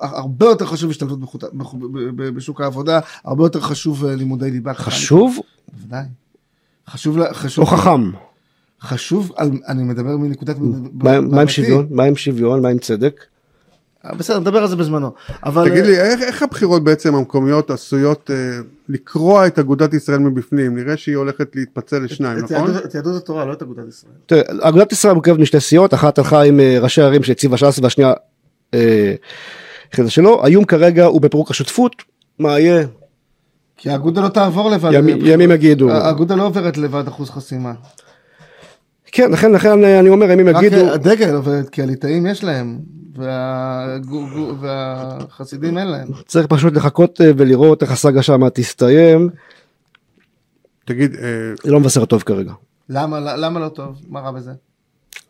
הרבה 0.00 0.46
יותר 0.46 0.66
חשוב 0.66 0.90
השתלטות 0.90 1.18
בשוק 2.16 2.60
העבודה, 2.60 3.00
הרבה 3.24 3.44
יותר 3.44 3.60
חשוב 3.60 4.04
אה, 4.04 4.14
לימודי 4.14 4.50
ליבה. 4.50 4.74
חשוב? 4.74 5.38
בוודאי. 5.72 6.04
חשוב, 6.90 7.18
חשוב. 7.32 7.64
או 7.64 7.70
חכם. 7.70 8.31
חשוב, 8.82 9.32
על, 9.36 9.50
אני 9.68 9.82
מדבר 9.82 10.16
מנקודת... 10.16 10.56
מה 10.92 11.40
עם 11.40 11.48
שוויון? 11.48 11.86
מה 11.90 12.04
עם 12.04 12.16
שוויון? 12.16 12.62
מה 12.62 12.68
עם 12.68 12.78
צדק? 12.78 13.24
אה, 14.06 14.14
בסדר, 14.14 14.38
נדבר 14.38 14.58
על 14.58 14.68
זה 14.68 14.76
בזמנו. 14.76 15.10
אבל... 15.44 15.70
תגיד 15.70 15.86
לי, 15.86 16.00
איך, 16.00 16.20
איך 16.22 16.42
הבחירות 16.42 16.84
בעצם 16.84 17.14
המקומיות 17.14 17.70
עשויות 17.70 18.30
אה, 18.30 18.36
לקרוע 18.88 19.46
את 19.46 19.58
אגודת 19.58 19.94
ישראל 19.94 20.18
מבפנים? 20.18 20.76
נראה 20.76 20.96
שהיא 20.96 21.16
הולכת 21.16 21.56
להתפצל 21.56 21.98
לשניים, 21.98 22.38
את, 22.38 22.52
נכון? 22.52 22.70
את 22.84 22.94
יהדות 22.94 23.22
התורה, 23.22 23.44
לא 23.44 23.52
את 23.52 23.62
אגודת 23.62 23.88
ישראל. 23.88 24.12
תראה, 24.26 24.42
אגודת 24.60 24.92
ישראל 24.92 25.14
מורכבת 25.14 25.38
משתי 25.38 25.60
סיעות, 25.60 25.94
אחת 25.94 26.18
הלכה 26.18 26.42
עם 26.42 26.60
אה, 26.60 26.78
ראשי 26.80 27.02
ערים 27.02 27.22
שהציבה 27.22 27.56
ש"ס 27.56 27.78
והשנייה 27.82 28.12
אה, 28.74 29.14
שלו. 30.08 30.44
האיום 30.44 30.64
כרגע 30.64 31.04
הוא 31.04 31.20
בפירוק 31.20 31.50
השותפות, 31.50 31.92
מה 32.38 32.58
יהיה? 32.58 32.86
כי 33.76 33.90
האגודה 33.90 34.20
לא 34.20 34.28
תעבור 34.28 34.70
לבד. 34.70 34.90
ימים, 34.92 35.18
ימים 35.20 35.50
יגידו. 35.50 35.90
האגודה 35.90 36.34
לא 36.34 36.46
עוברת 36.46 36.76
לבד 36.76 37.08
אחוז 37.08 37.30
חסימה. 37.30 37.72
כן, 39.12 39.30
לכן, 39.30 39.52
לכן 39.52 39.84
אני 39.84 40.08
אומר, 40.08 40.34
אם 40.34 40.38
הם 40.38 40.48
יגידו... 40.48 40.86
רק 40.86 40.92
הדגל 40.94 41.34
עובד, 41.34 41.68
כי 41.68 41.82
הליטאים 41.82 42.26
יש 42.26 42.44
להם, 42.44 42.78
והחסידים 44.60 45.78
אין 45.78 45.86
להם. 45.86 46.08
צריך 46.26 46.46
פשוט 46.46 46.74
לחכות 46.74 47.20
אה, 47.20 47.30
ולראות 47.36 47.82
איך 47.82 47.90
הסאגה 47.90 48.22
שם 48.22 48.48
תסתיים. 48.48 49.28
תגיד... 50.84 51.14
אה, 51.14 51.20
זה 51.64 51.72
לא 51.72 51.80
מבשר 51.80 52.04
טוב 52.04 52.22
כרגע. 52.22 52.52
למה, 52.88 53.20
למה 53.20 53.60
לא 53.60 53.68
טוב? 53.68 54.00
מה 54.08 54.20
רע 54.20 54.30
בזה? 54.30 54.52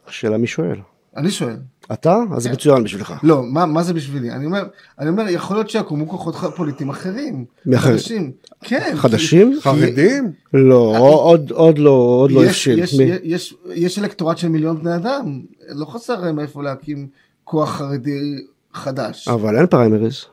השאלה 0.08 0.38
מי 0.38 0.46
שואל. 0.46 0.78
אני 1.16 1.30
שואל. 1.30 1.56
אתה? 1.92 2.18
אז 2.36 2.42
זה 2.42 2.48
כן. 2.48 2.54
מצוין 2.54 2.84
בשבילך. 2.84 3.14
לא, 3.22 3.42
מה, 3.42 3.66
מה 3.66 3.82
זה 3.82 3.94
בשבילי? 3.94 4.30
אני 4.30 4.46
אומר, 4.46 4.62
אני 4.98 5.08
אומר, 5.08 5.28
יכול 5.28 5.56
להיות 5.56 5.70
שיקומו 5.70 6.08
כוחות 6.08 6.34
פוליטיים 6.56 6.90
אחרים. 6.90 7.44
חדשים. 7.76 8.32
כן. 8.60 8.92
חדשים? 8.96 9.58
חרדים? 9.60 10.32
לא, 10.54 10.94
עוד, 10.98 11.50
עוד 11.50 11.78
לא, 11.78 11.90
עוד 11.90 12.32
לא 12.32 12.44
הבשיל. 12.44 12.78
יש, 12.78 12.92
יש, 12.92 13.00
יש, 13.22 13.54
יש 13.74 13.98
אלקטורט 13.98 14.38
של 14.38 14.48
מיליון 14.48 14.82
בני 14.82 14.96
אדם, 14.96 15.40
לא 15.68 15.84
חסר 15.84 16.32
מאיפה 16.32 16.62
להקים 16.62 17.08
כוח 17.44 17.70
חרדי 17.70 18.44
חדש. 18.74 19.28
אבל 19.28 19.56
אין 19.56 19.66
פריימריז 19.66 20.24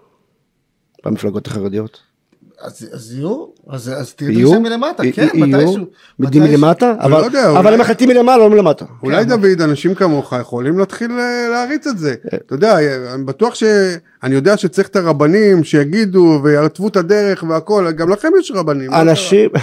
במפלגות 1.06 1.48
החרדיות. 1.48 2.09
אז 2.62 3.14
יהיו, 3.14 3.46
אז 3.70 4.14
תהיו 4.16 4.34
דרישה 4.34 4.60
מלמטה, 4.60 5.04
כן, 5.14 5.28
מתישהו. 5.34 5.86
מתים 6.20 6.44
מלמטה? 6.44 6.96
אבל 7.00 7.74
הם 7.74 7.80
מחליטים 7.80 8.10
מלמעלה, 8.10 8.38
לא 8.38 8.50
מלמטה. 8.50 8.86
אולי 9.04 9.24
כן. 9.24 9.30
דוד, 9.30 9.62
אנשים 9.62 9.96
כמוך 9.96 10.34
יכולים 10.40 10.80
להתחיל 10.80 11.12
אה, 11.12 11.48
להריץ 11.52 11.88
את 11.88 11.98
זה. 11.98 12.16
אה. 12.34 12.38
אתה 12.46 12.56
יודע, 12.56 12.78
אני 13.14 13.24
בטוח 13.24 13.56
ש... 13.56 13.64
אני 14.24 14.36
יודע 14.36 14.58
שצריך 14.58 14.88
את 14.88 14.96
הרבנים 14.96 15.64
שיגידו 15.64 16.40
וירתבו 16.44 16.88
את 16.88 16.96
הדרך 16.96 17.44
והכל, 17.50 17.92
גם 17.92 18.10
לכם 18.10 18.30
יש 18.40 18.52
רבנים. 18.56 18.92
לא 18.92 19.02
אנשים... 19.02 19.50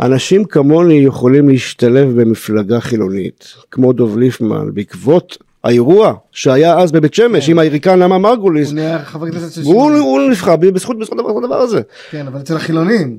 אנשים 0.00 0.44
כמוני 0.44 0.94
יכולים 0.94 1.48
להשתלב 1.48 2.20
במפלגה 2.20 2.80
חילונית, 2.80 3.44
כמו 3.70 3.92
דוב 3.92 4.18
ליפמן, 4.18 4.74
בעקבות 4.74 5.38
האירוע 5.64 6.14
שהיה 6.32 6.78
אז 6.78 6.92
בבית 6.92 7.14
שמש 7.14 7.48
עם 7.48 7.58
היריקן 7.58 7.98
למה 7.98 8.18
מרגוליס, 8.18 8.68
הוא 8.68 8.74
נהיה 8.74 9.04
חבר 9.04 9.30
כנסת 9.30 9.52
של 9.52 9.62
הוא 9.62 10.30
נבחר 10.30 10.56
בזכות 10.56 10.96
הדבר 11.36 11.56
הזה. 11.56 11.80
כן, 12.10 12.26
אבל 12.26 12.40
אצל 12.40 12.56
החילונים. 12.56 13.18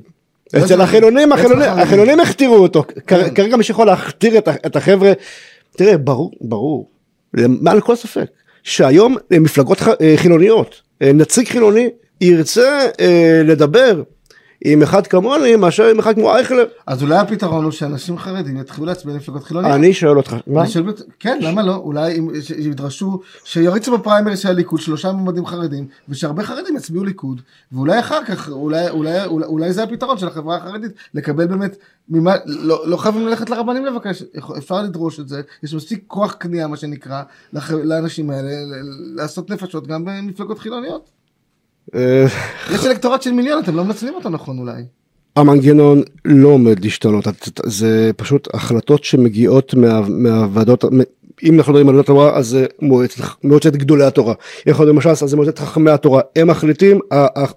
אצל 0.58 0.80
החילונים, 0.80 1.32
החילונים 1.66 2.20
הכתירו 2.20 2.56
אותו, 2.56 2.84
כן. 3.06 3.34
כרגע 3.34 3.56
מי 3.56 3.64
שיכול 3.64 3.86
להכתיר 3.86 4.38
את 4.38 4.76
החבר'ה, 4.76 5.12
תראה, 5.76 5.98
ברור, 5.98 6.32
ברור, 6.40 6.88
מעל 7.34 7.80
כל 7.80 7.96
ספק, 7.96 8.26
שהיום 8.62 9.16
אה, 9.32 9.38
מפלגות 9.38 9.82
אה, 10.00 10.14
חילוניות, 10.16 10.80
אה, 11.02 11.12
נציג 11.12 11.48
חילוני 11.48 11.88
ירצה 12.20 12.86
לדבר 13.44 14.02
עם 14.66 14.82
אחד 14.82 15.06
כמוני 15.06 15.56
מאשר 15.56 15.84
עם 15.86 15.98
אחד 15.98 16.14
כמו 16.14 16.34
אייכלר. 16.36 16.64
אז 16.86 17.02
אולי 17.02 17.16
הפתרון 17.18 17.64
הוא 17.64 17.72
שאנשים 17.72 18.18
חרדים 18.18 18.56
יתחילו 18.56 18.86
להצביע 18.86 19.14
למפלגות 19.14 19.44
חילוניות. 19.44 19.74
אני 19.74 19.92
שואל 19.92 20.16
אותך, 20.16 20.36
מה? 20.46 20.66
שואל, 20.66 20.84
כן, 21.20 21.38
למה 21.42 21.62
לא? 21.62 21.74
אולי 21.76 22.18
אם 22.18 22.30
ש- 22.40 22.50
ידרשו, 22.50 23.20
שיריצו 23.44 23.98
בפריימריז 23.98 24.38
של 24.38 24.48
הליכוד 24.48 24.80
שלושה 24.80 25.12
מועמדים 25.12 25.46
חרדים, 25.46 25.86
ושהרבה 26.08 26.42
חרדים 26.44 26.76
יצביעו 26.76 27.04
ליכוד, 27.04 27.40
ואולי 27.72 27.98
אחר 28.00 28.24
כך, 28.24 28.48
אולי, 28.48 28.90
אולי, 28.90 29.24
אולי, 29.24 29.46
אולי 29.46 29.72
זה 29.72 29.82
הפתרון 29.82 30.18
של 30.18 30.26
החברה 30.28 30.56
החרדית, 30.56 30.92
לקבל 31.14 31.46
באמת, 31.46 31.76
ממה, 32.08 32.34
לא, 32.46 32.82
לא 32.88 32.96
חייבים 32.96 33.26
ללכת 33.28 33.50
לרבנים 33.50 33.84
לבקש, 33.86 34.22
אפשר 34.58 34.82
לדרוש 34.82 35.20
את 35.20 35.28
זה, 35.28 35.40
יש 35.62 35.74
מספיק 35.74 36.04
כוח 36.06 36.32
קנייה, 36.32 36.66
מה 36.66 36.76
שנקרא, 36.76 37.22
לח- 37.52 37.70
לאנשים 37.70 38.30
האלה, 38.30 38.50
לעשות 39.14 39.50
נפשות 39.50 39.86
גם 39.86 40.04
במפלגות 40.04 40.58
חילוניות. 40.58 41.10
אה, 41.94 42.26
יש 42.74 42.86
אלקטורט 42.86 43.22
של 43.22 43.32
מיליון, 43.32 43.62
אתם 43.62 43.76
לא 43.76 43.84
מנצלים 43.84 44.14
אותו 44.14 44.30
נכון 44.30 44.58
אולי. 44.58 44.82
המנגנון 45.36 46.02
לא 46.24 46.48
עומד 46.48 46.84
להשתנות, 46.84 47.24
זה 47.64 48.10
פשוט 48.16 48.48
החלטות 48.54 49.04
שמגיעות 49.04 49.74
מה, 49.74 50.00
מהוועדות, 50.08 50.84
אם 51.42 51.58
אנחנו 51.58 51.72
מדברים 51.72 51.88
על 51.88 51.94
ועדות 51.94 52.04
התורה 52.04 52.36
אז 52.36 52.46
זה 52.46 52.66
מועצת, 52.82 53.24
מועצת 53.44 53.76
גדולי 53.76 54.04
התורה, 54.04 54.34
אם 54.34 54.70
אנחנו 54.70 54.84
מדברים 54.84 55.08
על 55.08 55.14
ש"ס 55.14 55.22
אז 55.22 55.30
זה 55.30 55.36
מועצת 55.36 55.58
חכמי 55.58 55.90
התורה, 55.90 56.22
הם 56.36 56.48
מחליטים, 56.48 57.00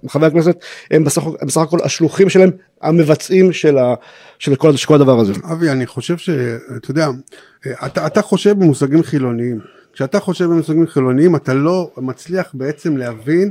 חברי 0.08 0.26
הכנסת 0.26 0.64
הם 0.90 1.04
בסך, 1.04 1.22
בסך 1.46 1.60
הכל 1.60 1.78
השלוחים 1.84 2.28
שלהם, 2.28 2.50
המבצעים 2.82 3.52
של, 3.52 3.78
ה, 3.78 3.94
של, 4.38 4.54
כל, 4.56 4.76
של 4.76 4.86
כל 4.86 4.94
הדבר 4.94 5.18
הזה. 5.18 5.32
אבי, 5.52 5.70
אני 5.70 5.86
חושב 5.86 6.16
שאתה 6.16 6.90
יודע, 6.90 7.08
אתה, 7.86 8.06
אתה 8.06 8.22
חושב 8.22 8.58
במושגים 8.58 9.02
חילוניים. 9.02 9.58
כשאתה 9.92 10.20
חושב 10.20 10.44
במושגים 10.44 10.86
חילוניים, 10.86 11.36
אתה 11.36 11.54
לא 11.54 11.90
מצליח 11.96 12.50
בעצם 12.54 12.96
להבין 12.96 13.50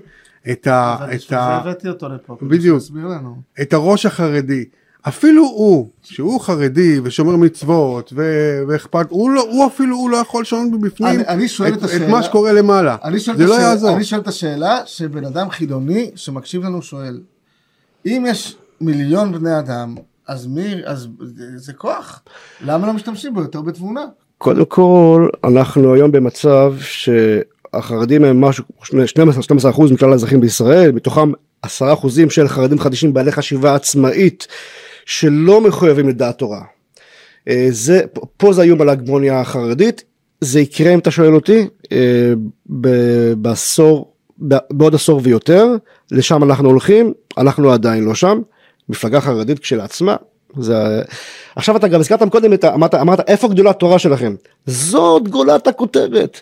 את, 0.51 0.67
ה, 0.67 0.97
את, 1.15 1.31
ה, 1.33 1.57
הבאתי 1.57 1.87
אותו 1.89 2.09
לפה. 2.09 2.37
בדיוק. 2.41 2.77
תסביר 2.77 3.05
לנו. 3.07 3.35
את 3.61 3.73
הראש 3.73 4.05
החרדי. 4.05 4.65
אפילו 5.07 5.43
הוא, 5.43 5.89
שהוא 6.03 6.41
חרדי 6.41 6.99
ושומר 7.03 7.35
מצוות 7.35 8.13
ו- 8.15 8.59
ואכפת, 8.67 9.05
הוא, 9.09 9.29
לא, 9.31 9.41
הוא 9.51 9.67
אפילו 9.67 9.95
הוא 9.97 10.09
לא 10.09 10.17
יכול 10.17 10.41
לשנות 10.41 10.67
מבפנים 10.71 11.09
אני- 11.19 11.27
אני 11.27 11.47
שואל 11.47 11.73
את 11.73 11.77
את 11.77 11.83
השאלה- 11.83 12.07
מה 12.07 12.23
שקורה 12.23 12.51
למעלה. 12.53 12.95
אני 13.03 13.19
שואל, 13.19 13.37
זה 13.37 13.43
את 13.43 13.49
לא 13.49 13.53
השאלה, 13.55 13.69
יעזור. 13.69 13.95
אני 13.95 14.03
שואל 14.03 14.21
את 14.21 14.27
השאלה 14.27 14.77
שבן 14.85 15.25
אדם 15.25 15.49
חילוני 15.49 16.11
שמקשיב 16.15 16.63
לנו 16.63 16.81
שואל, 16.81 17.19
אם 18.05 18.23
יש 18.27 18.55
מיליון 18.81 19.31
בני 19.31 19.59
אדם, 19.59 19.95
אז 20.27 20.47
מי, 20.47 20.75
אז 20.85 21.07
זה 21.55 21.73
כוח, 21.73 22.21
למה 22.65 22.87
לא 22.87 22.93
משתמשים 22.93 23.33
בו 23.33 23.41
יותר 23.41 23.61
בתבונה? 23.61 24.01
קודם 24.37 24.65
כל 24.65 25.27
אנחנו 25.43 25.93
היום 25.93 26.11
במצב 26.11 26.73
שהחרדים 27.75 28.23
הם 28.23 28.41
משהו 28.41 28.63
12 29.05 29.71
אחוז 29.71 29.91
מכלל 29.91 30.11
האזרחים 30.11 30.41
בישראל 30.41 30.91
מתוכם 30.91 31.31
10 31.61 31.93
אחוזים 31.93 32.29
של 32.29 32.47
חרדים 32.47 32.79
חדשים 32.79 33.13
בעלי 33.13 33.31
חשיבה 33.31 33.75
עצמאית 33.75 34.47
שלא 35.05 35.61
מחויבים 35.61 36.09
לדעת 36.09 36.37
תורה. 36.37 36.61
אה, 37.47 37.67
זה 37.69 38.01
פה 38.37 38.53
זה 38.53 38.61
האיום 38.61 38.81
על 38.81 38.89
ההגמוניה 38.89 39.41
החרדית. 39.41 40.03
זה 40.41 40.59
יקרה 40.59 40.93
אם 40.93 40.99
אתה 40.99 41.11
שואל 41.11 41.35
אותי 41.35 41.67
אה, 41.91 42.33
ב- 42.81 43.33
בעשור 43.33 44.13
בעוד 44.71 44.95
עשור 44.95 45.21
ויותר. 45.23 45.67
לשם 46.11 46.43
אנחנו 46.43 46.69
הולכים 46.69 47.13
אנחנו 47.37 47.71
עדיין 47.71 48.03
לא 48.03 48.15
שם. 48.15 48.41
מפלגה 48.89 49.21
חרדית 49.21 49.59
כשלעצמה 49.59 50.15
זה 50.59 51.01
עכשיו 51.55 51.77
אתה 51.77 51.87
גם 51.87 51.99
הזכרת 51.99 52.23
קודם 52.29 52.53
את 52.53 52.65
אמרת 52.65 52.95
אמרת 52.95 53.19
איפה 53.29 53.47
גדולת 53.47 53.75
התורה 53.75 53.99
שלכם? 53.99 54.35
זאת 54.65 55.27
גולת 55.27 55.67
הכותרת 55.67 56.41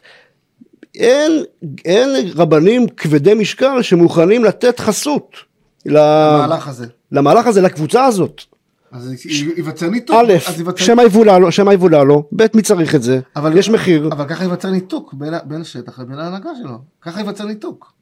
אין, 1.00 1.44
אין 1.86 2.10
רבנים 2.36 2.88
כבדי 2.88 3.34
משקל 3.34 3.82
שמוכנים 3.82 4.44
לתת 4.44 4.80
חסות 4.80 5.36
ל- 5.86 5.98
המהלך 5.98 6.68
הזה. 6.68 6.86
למהלך 7.12 7.48
הזה 7.48 7.62
לקבוצה 7.62 8.06
הזאת 8.06 8.42
אז 8.92 9.14
ייווצר 9.58 9.90
ניתוק. 9.90 10.16
א', 10.20 10.34
שמא 10.76 11.02
יבולע 11.02 11.40
לו, 11.40 11.52
שמא 11.52 11.72
יבולע 11.72 12.04
לו, 12.04 12.24
ב', 12.36 12.46
מי 12.54 12.62
צריך 12.62 12.96
את 12.96 13.04
זה, 13.04 13.20
אבל- 13.36 13.58
יש 13.58 13.70
מחיר. 13.70 14.10
אבל 14.12 14.26
ככה 14.28 14.44
ייווצר 14.44 14.70
ניתוק 14.70 15.14
בין 15.14 15.34
בין 15.46 15.62
השטח 15.62 16.00
לבין 16.00 16.20
ההנהגה 16.20 16.50
שלו. 16.64 16.78
ככה 17.02 17.20
ייווצר 17.20 17.46
ניתוק. 17.46 17.94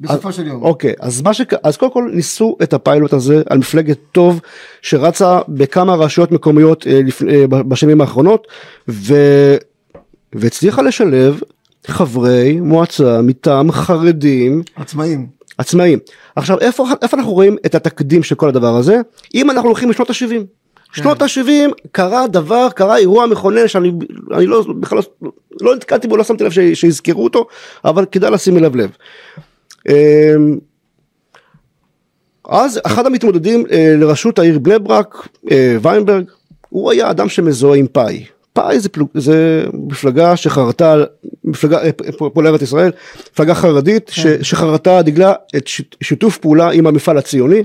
בסופו 0.00 0.32
של 0.32 0.46
יום. 0.46 0.62
אוקיי, 0.62 0.94
אז 1.00 1.22
מה 1.22 1.34
שק... 1.34 1.52
אז 1.62 1.76
קודם 1.76 1.92
כל 1.92 2.10
ניסו 2.14 2.56
את 2.62 2.72
הפיילוט 2.72 3.12
הזה 3.12 3.42
על 3.50 3.58
מפלגת 3.58 3.98
טוב 4.12 4.40
שרצה 4.82 5.40
בכמה 5.48 5.94
רשויות 5.94 6.32
מקומיות 6.32 6.86
אה, 6.86 7.00
לפ... 7.04 7.22
אה, 7.22 7.46
בשנים 7.46 8.00
האחרונות 8.00 8.46
ו... 8.88 9.14
והצליחה 10.34 10.82
לשלב 10.82 11.40
חברי 11.86 12.60
מועצה 12.60 13.22
מטעם 13.22 13.72
חרדים 13.72 14.62
עצמאים. 14.76 15.26
עצמאים. 15.58 15.98
עכשיו 16.36 16.58
איפה, 16.60 16.86
איפה 17.02 17.16
אנחנו 17.16 17.32
רואים 17.32 17.56
את 17.66 17.74
התקדים 17.74 18.22
של 18.22 18.34
כל 18.34 18.48
הדבר 18.48 18.76
הזה? 18.76 19.00
אם 19.34 19.50
אנחנו 19.50 19.68
הולכים 19.68 19.90
לשנות 19.90 20.10
ה-70. 20.10 20.44
שנות 20.92 21.22
ה-70 21.22 21.88
קרה 21.92 22.26
דבר, 22.26 22.68
קרה 22.74 22.96
אירוע 22.96 23.26
מכונן 23.26 23.68
שאני 23.68 23.92
אני 24.34 24.46
לא, 24.46 24.64
בכלל 24.80 24.98
לא, 25.22 25.30
לא 25.60 25.76
נתקלתי 25.76 26.08
בו, 26.08 26.16
לא 26.16 26.24
שמתי 26.24 26.44
לב 26.44 26.50
ש, 26.50 26.58
שיזכרו 26.58 27.24
אותו, 27.24 27.46
אבל 27.84 28.04
כדאי 28.12 28.30
לשים 28.30 28.56
אליו 28.56 28.76
לב. 28.76 28.90
אמ, 29.88 30.58
אז 32.48 32.80
אחד 32.86 33.06
המתמודדים 33.06 33.64
אה, 33.70 33.94
לראשות 33.98 34.38
העיר 34.38 34.58
בני 34.58 34.78
ברק, 34.78 35.28
אה, 35.50 35.76
ויינברג, 35.82 36.24
הוא 36.68 36.90
היה 36.90 37.10
אדם 37.10 37.28
שמזוהה 37.28 37.78
עם 37.78 37.86
פאי. 37.86 38.24
פאי 38.56 38.80
זה, 38.80 38.88
פלוג, 38.88 39.08
זה 39.14 39.64
מפלגה 39.72 40.36
שחרתה, 40.36 40.94
מפלגה, 41.44 41.82
אה, 41.82 41.92
פ- 41.92 42.22
פועל 42.34 42.46
ארץ 42.46 42.62
ישראל, 42.62 42.90
מפלגה 43.32 43.54
חרדית 43.54 44.10
ש, 44.12 44.26
שחרתה 44.26 44.96
על 44.98 45.02
דגלה 45.04 45.32
את 45.56 45.66
שיט- 45.66 45.96
שיתוף 46.02 46.38
פעולה 46.38 46.70
עם 46.70 46.86
המפעל 46.86 47.18
הציוני, 47.18 47.62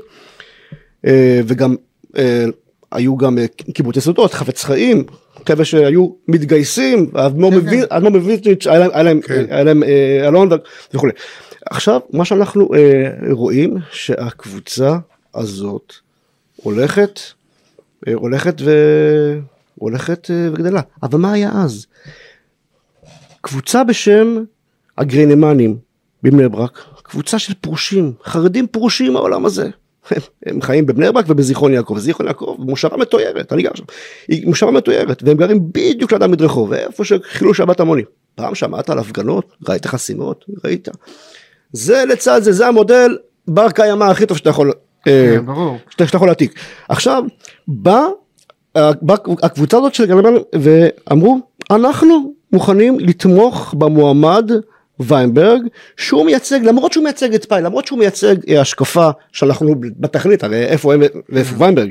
אה, 1.05 1.41
וגם 1.47 1.75
אה, 2.17 2.45
היו 2.91 3.17
גם 3.17 3.37
קיבוצי 3.73 4.01
שדות, 4.01 4.33
חפץ 4.33 4.63
חיים, 4.63 5.03
כאלה 5.45 5.65
שהיו 5.65 6.09
מתגייסים, 6.27 7.09
האדמו"ר 7.13 7.51
כן, 7.51 7.57
מויז- 7.59 7.85
האדמו"ר 7.91 8.11
מוויז'ניץ' 8.11 8.67
היה 8.67 8.79
להם- 8.79 8.89
היה 8.93 9.03
להם- 9.03 9.21
כן. 9.21 9.45
היה 9.49 9.63
להם 9.63 9.83
אלון 10.27 10.49
וכולי. 10.93 11.13
עכשיו 11.69 11.99
מה 12.13 12.25
שאנחנו 12.25 12.69
רואים 13.31 13.77
שהקבוצה 13.91 14.97
הזאת 15.35 15.93
הולכת 16.55 17.19
הולכת 18.15 18.61
ו... 18.61 18.71
הולכת 19.75 20.31
אה, 20.31 20.49
וגדלה. 20.53 20.81
אבל 21.03 21.19
מה 21.19 21.31
היה 21.31 21.51
אז? 21.53 21.85
קבוצה 23.41 23.83
בשם 23.83 24.43
הגרינמנים 24.97 25.77
בבני 26.23 26.49
ברק 26.49 26.85
קבוצה 27.03 27.39
של 27.39 27.53
פרושים 27.61 28.13
חרדים 28.23 28.67
פרושים 28.67 29.13
מהעולם 29.13 29.45
הזה. 29.45 29.69
הם, 30.11 30.21
הם 30.45 30.61
חיים 30.61 30.85
בבני 30.85 31.11
ברק 31.11 31.25
ובזיכרון 31.27 31.73
יעקב. 31.73 31.97
זיכרון 31.97 32.27
יעקב 32.27 32.55
מושבה 32.59 32.97
מתוירת 32.97 33.53
אני 33.53 33.63
גר 33.63 33.69
שם. 33.75 33.83
היא 34.27 34.47
מושבה 34.47 34.71
מתוירת 34.71 35.23
והם 35.23 35.37
גרים 35.37 35.59
בדיוק 35.71 36.11
ליד 36.11 36.23
המדרחוב 36.23 36.73
איפה 36.73 37.05
שחילו 37.05 37.53
שבת 37.53 37.79
המונים 37.79 38.05
פעם 38.35 38.55
שמעת 38.55 38.89
על 38.89 38.99
הפגנות? 38.99 39.55
ראית 39.69 39.85
חסימות? 39.85 40.45
ראית. 40.65 40.87
זה 41.73 42.03
לצד 42.09 42.41
זה 42.43 42.51
זה 42.51 42.67
המודל 42.67 43.17
בר 43.47 43.71
קיימא 43.71 44.03
הכי 44.03 44.25
טוב 44.25 44.37
שאתה 44.37 44.49
יכול 44.49 44.71
אה, 45.07 45.33
כן, 45.37 45.45
ברור. 45.45 45.77
שאתה, 45.89 46.07
שאתה 46.07 46.17
יכול 46.17 46.27
להעתיק. 46.27 46.59
עכשיו 46.89 47.23
בא 47.67 48.05
הקבוצה 49.43 49.77
הזאת 49.77 49.93
של 49.93 50.05
גלמן 50.05 50.33
ואמרו 50.53 51.39
אנחנו 51.71 52.33
מוכנים 52.53 52.99
לתמוך 52.99 53.73
במועמד 53.77 54.51
ויינברג 54.99 55.61
שהוא 55.97 56.25
מייצג 56.25 56.59
למרות 56.63 56.93
שהוא 56.93 57.03
מייצג 57.03 57.33
את 57.33 57.45
פאי 57.45 57.61
למרות 57.61 57.87
שהוא 57.87 57.99
מייצג 57.99 58.35
אה, 58.49 58.61
השקפה 58.61 59.09
שאנחנו 59.31 59.75
בתכלית 59.79 60.43
הרי 60.43 60.65
איפה 60.65 60.93
הם 60.93 61.01
ואיפה 61.29 61.55
ויינברג. 61.57 61.89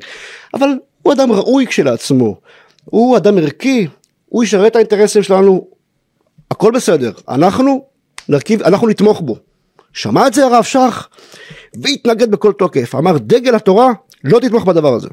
אבל 0.55 0.69
הוא 1.03 1.13
אדם 1.13 1.33
ראוי 1.33 1.67
כשלעצמו 1.67 2.41
הוא 2.85 3.17
אדם 3.17 3.39
ערכי 3.39 3.87
הוא 4.27 4.45
ישרת 4.45 4.67
את 4.67 4.77
האינטרסים 4.77 5.23
שלנו 5.23 5.67
הכל 6.51 6.73
בסדר 6.75 7.13
אנחנו 7.29 7.85
נרכיב 8.29 8.63
אנחנו 8.63 8.89
נתמוך 8.89 9.21
בו. 9.21 9.37
שמע 9.93 10.27
את 10.27 10.35
זה 10.35 10.47
הרב 10.47 10.65
שך 10.65 11.09
והתנגד 11.83 12.31
בכל 12.31 12.53
תוקף 12.53 12.95
אמר 12.95 13.19
דגל 13.19 13.55
התורה 13.55 13.93
לא 14.25 14.41
תתמוך 14.41 14.65
בדבר 14.65 14.95
הזה. 14.95 15.09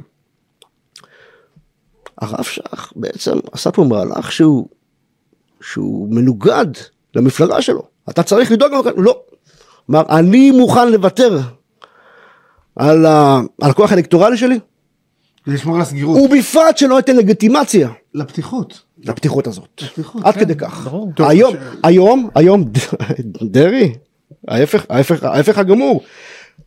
הרב 2.21 2.43
שך 2.43 2.93
בעצם 2.95 3.31
עשה 3.51 3.71
פה 3.71 3.83
מהלך 3.83 4.31
שהוא 4.31 4.67
שהוא 5.61 6.07
מנוגד 6.15 6.65
למפלגה 7.15 7.61
שלו. 7.61 7.83
אתה 8.09 8.23
צריך 8.23 8.51
לדאוג 8.51 8.73
למפלגה 8.73 8.91
לא. 8.97 9.19
אמר 9.89 10.03
אני 10.09 10.51
מוכן 10.51 10.91
לוותר 10.91 11.39
על, 12.75 13.05
ה, 13.05 13.39
על 13.61 13.69
הכוח 13.71 13.91
האלקטורלי 13.91 14.37
שלי. 14.37 14.59
לשמור 15.47 15.75
על 15.75 15.81
הסגירות. 15.81 16.17
ובפרט 16.21 16.77
שלא 16.77 16.95
ייתן 16.95 17.15
לגיטימציה. 17.15 17.89
לפתיחות. 18.13 18.81
לפתיחות 19.03 19.47
הזאת. 19.47 19.81
לפתיחות, 19.81 20.21
עד 20.25 20.33
כן, 20.33 20.39
כדי 20.39 20.55
כך. 20.55 20.87
ברור. 20.87 21.11
היום 21.19 21.53
ש- 21.53 21.57
היום 21.83 22.29
היום 22.35 22.63
דרעי 23.51 23.93
ההפך 24.47 24.85
ההפך 24.89 25.23
ההפך 25.23 25.57
הגמור 25.57 26.03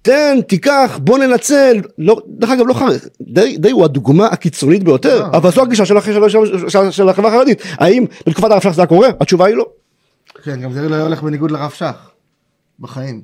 תן 0.02 0.38
תיקח 0.48 0.98
בוא 1.02 1.18
ננצל 1.18 1.80
לא 1.98 2.20
דרך 2.26 2.50
אגב 2.50 2.66
לא 2.66 2.74
חרד 2.74 2.98
דרעי 3.20 3.56
דרעי 3.56 3.72
הוא 3.72 3.84
הדוגמה 3.84 4.26
הקיצונית 4.26 4.84
ביותר 4.84 5.22
אה. 5.22 5.36
אבל 5.36 5.50
זו 5.50 5.62
הגישה 5.62 5.86
של, 5.86 6.00
של, 6.00 6.68
של, 6.68 6.90
של, 6.90 7.08
החברה 7.08 7.34
החרדית 7.34 7.62
האם 7.78 8.04
בתקופת 8.26 8.50
הרב 8.50 8.62
שך 8.62 8.70
זה 8.70 8.80
היה 8.80 8.86
קורה 8.86 9.08
התשובה 9.20 9.46
היא 9.46 9.56
לא 9.56 9.66
כן, 10.42 10.60
גם 10.60 10.72
דרעי 10.72 10.88
לא 10.88 10.96
הולך 10.96 11.22
בניגוד 11.22 11.50
לרב 11.50 11.70
שך, 11.70 12.10
בחיים. 12.80 13.22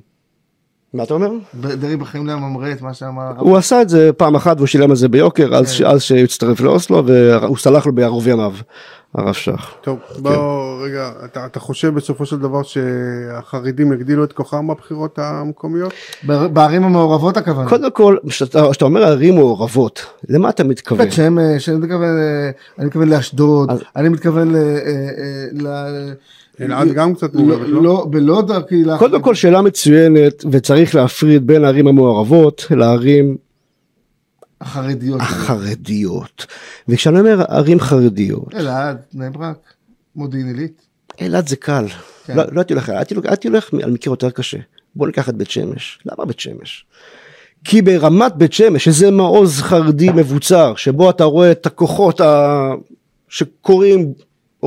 מה 0.97 1.03
אתה 1.03 1.13
אומר? 1.13 1.29
דרעי 1.53 1.95
בחיים 1.95 2.27
לא 2.27 2.35
ממרה 2.35 2.71
את 2.71 2.81
מה 2.81 2.93
שאמר 2.93 3.21
הרב. 3.21 3.39
הוא 3.39 3.57
עשה 3.57 3.81
את 3.81 3.89
זה 3.89 4.13
פעם 4.17 4.35
אחת 4.35 4.57
והוא 4.57 4.67
שילם 4.67 4.89
על 4.89 4.95
זה 4.95 5.07
ביוקר 5.07 5.55
אז 5.55 5.77
כן. 5.77 5.99
שהצטרף 5.99 6.61
לאוסלו 6.61 7.05
והוא 7.05 7.57
סלח 7.57 7.85
לו 7.85 7.95
בערוב 7.95 8.27
ימיו 8.27 8.53
הרב 9.15 9.33
שך. 9.33 9.73
טוב, 9.81 9.99
בוא 10.19 10.85
רגע, 10.85 11.11
אתה, 11.45 11.59
חושב 11.59 11.93
בסופו 11.93 12.25
של 12.25 12.39
דבר 12.39 12.63
שהחרדים 12.63 13.93
יגדילו 13.93 14.23
את 14.23 14.33
כוחם 14.33 14.67
בבחירות 14.67 15.19
המקומיות? 15.19 15.93
ב- 16.27 16.45
בערים 16.45 16.83
המעורבות 16.83 17.37
הכוונה. 17.37 17.69
קודם 17.69 17.91
כל 17.91 18.17
כשאתה 18.29 18.67
כשאתה 18.69 18.85
אומר 18.85 19.03
ערים 19.03 19.35
מעורבות 19.35 20.05
למה 20.29 20.49
אתה 20.49 20.63
מתכוון? 20.63 21.05
בית 21.05 21.13
שמש, 21.13 21.69
אני 21.69 21.77
מתכוון, 21.77 22.17
אה, 22.17 22.49
אני 22.79 22.85
מתכוון 22.85 23.09
לאשדוד, 23.09 23.69
אני 23.95 24.09
מתכוון 24.09 24.55
ל... 24.55 25.67
אלעד 26.61 26.87
גם 26.93 27.15
קצת 27.15 27.33
מעורבת, 27.33 27.67
לא? 27.67 27.83
לא, 27.83 28.07
בלוד 28.09 28.51
הקהילה. 28.51 28.97
קודם 28.97 29.21
כל 29.21 29.35
שאלה 29.35 29.61
מצוינת 29.61 30.43
וצריך 30.51 30.95
להפריד 30.95 31.47
בין 31.47 31.63
הערים 31.65 31.87
המעורבות 31.87 32.65
לערים 32.69 33.37
החרדיות. 34.61 35.21
החרדיות 35.21 36.45
וכשאני 36.87 37.19
אומר 37.19 37.41
ערים 37.49 37.79
חרדיות 37.79 38.55
אלעד, 38.55 38.97
בני 39.13 39.29
ברק, 39.29 39.57
מודיעין 40.15 40.47
עילית. 40.47 40.81
אילת 41.21 41.47
זה 41.47 41.55
קל 41.55 41.85
כן. 42.25 42.37
לא 42.37 42.43
לא 42.51 42.59
הייתי 42.61 42.73
הולך 42.73 42.89
הייתי 42.89 43.13
הולך- 43.15 43.27
הייתי 43.29 43.47
הולך 43.47 43.69
על 43.83 43.91
מקרה 43.91 44.11
יותר 44.11 44.29
קשה 44.29 44.57
בוא 44.95 45.07
ניקח 45.07 45.29
את 45.29 45.35
בית 45.35 45.49
שמש 45.49 45.99
למה 46.05 46.25
בית 46.25 46.39
שמש? 46.39 46.85
כי 47.63 47.81
ברמת 47.81 48.35
בית 48.35 48.53
שמש 48.53 48.85
שזה 48.85 49.11
מעוז 49.11 49.61
חרדי 49.61 50.09
מבוצר 50.09 50.75
שבו 50.75 51.09
אתה 51.09 51.23
רואה 51.23 51.51
את 51.51 51.65
הכוחות 51.65 52.21
ה... 52.21 52.69
שקוראים 53.29 54.13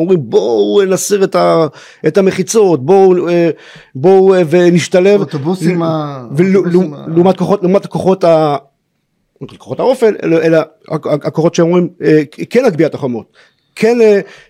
אומרים 0.00 0.20
בואו 0.22 0.84
נסיר 0.88 1.24
את, 1.24 1.34
ה... 1.34 1.66
את 2.06 2.18
המחיצות 2.18 2.86
בואו 2.86 3.28
אה, 3.28 3.50
בואו 3.94 4.34
אה, 4.34 4.42
ונשתלב. 4.50 5.20
אוטובוסים 5.20 5.82
ה- 5.82 6.26
ולעומת 6.36 7.36
כוחות 7.36 7.62
לעומת 7.62 7.84
הכוחות 7.84 8.24
ה... 8.24 8.56
כוחות 9.58 9.80
האופל 9.80 10.14
אלא, 10.22 10.42
אלא 10.42 10.58
הכ- 10.90 11.08
הכוחות 11.26 11.54
שאומרים 11.54 11.88
אה, 12.04 12.22
כן 12.50 12.62
להגביה 12.62 12.86
את 12.86 12.94
החומות. 12.94 13.26
כן 13.76 13.98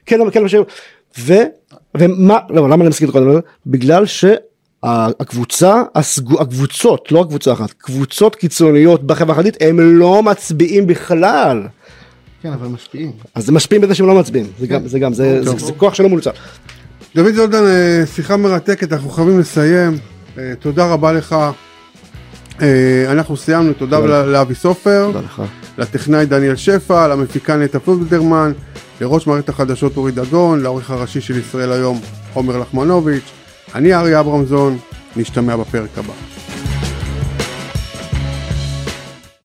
כן 0.07 0.19
כן 0.33 0.49
ש... 0.49 0.55
ו... 1.19 1.35
ומה 1.97 2.39
לא 2.51 2.63
למה 2.69 2.75
אני 2.83 2.89
מסכים 2.89 3.09
איתך 3.09 3.19
בגלל 3.67 4.05
שהקבוצה 4.07 5.83
הסגו- 5.95 6.41
הקבוצות 6.41 7.13
לא 7.13 7.21
הקבוצה 7.21 7.53
אחת 7.53 7.73
קבוצות 7.73 8.37
קיצוניות 8.37 9.03
בחברה 9.07 9.33
החרדית 9.33 9.57
הם 9.61 9.81
לא 9.81 10.23
מצביעים 10.23 10.87
בכלל 10.87 11.63
כן, 12.43 12.53
אבל 12.53 12.67
משפיעים. 12.67 13.13
אז 13.35 13.49
הם 13.49 13.55
משפיעים 13.55 13.83
בזה 13.83 13.95
שהם 13.95 14.07
לא 14.07 14.15
מצביעים 14.15 14.47
זה 14.59 14.67
גם 14.67 14.87
זה 14.89 14.99
גם 14.99 15.13
זה, 15.13 15.43
זה, 15.45 15.51
זה 15.59 15.73
כוח 15.73 15.95
שלא 15.95 16.09
מנוצל 16.09 16.31
דוד 17.15 17.35
זולדן, 17.35 17.65
אה, 17.65 18.07
שיחה 18.07 18.37
מרתקת, 18.37 18.93
אנחנו 18.93 19.11
חייבים 19.11 19.39
לסיים. 19.39 19.99
אה, 20.39 20.53
תודה 20.61 20.87
רבה 20.87 21.13
לך. 21.13 21.37
אה, 22.63 23.05
אנחנו 23.09 23.37
סיימנו, 23.37 23.73
תודה 23.73 23.99
לאבי 24.25 24.55
סופר, 24.55 25.11
לטכנאי 25.79 26.27
דניאל 26.27 26.57
שפע, 26.57 27.09
למפיקה 27.09 27.57
נטע 27.57 27.79
פלודרמן, 27.79 28.53
לראש 29.01 29.27
מערכת 29.27 29.49
החדשות 29.49 29.97
אורי 29.97 30.13
דגון, 30.13 30.61
לעורך 30.61 30.91
הראשי 30.91 31.21
של 31.21 31.39
ישראל 31.39 31.73
היום 31.73 32.01
עומר 32.35 32.59
לחמנוביץ', 32.59 33.31
אני 33.75 33.95
אריה 33.95 34.21
אברמזון, 34.21 34.79
נשתמע 35.17 35.57
בפרק 35.57 35.99
הבא. 35.99 36.50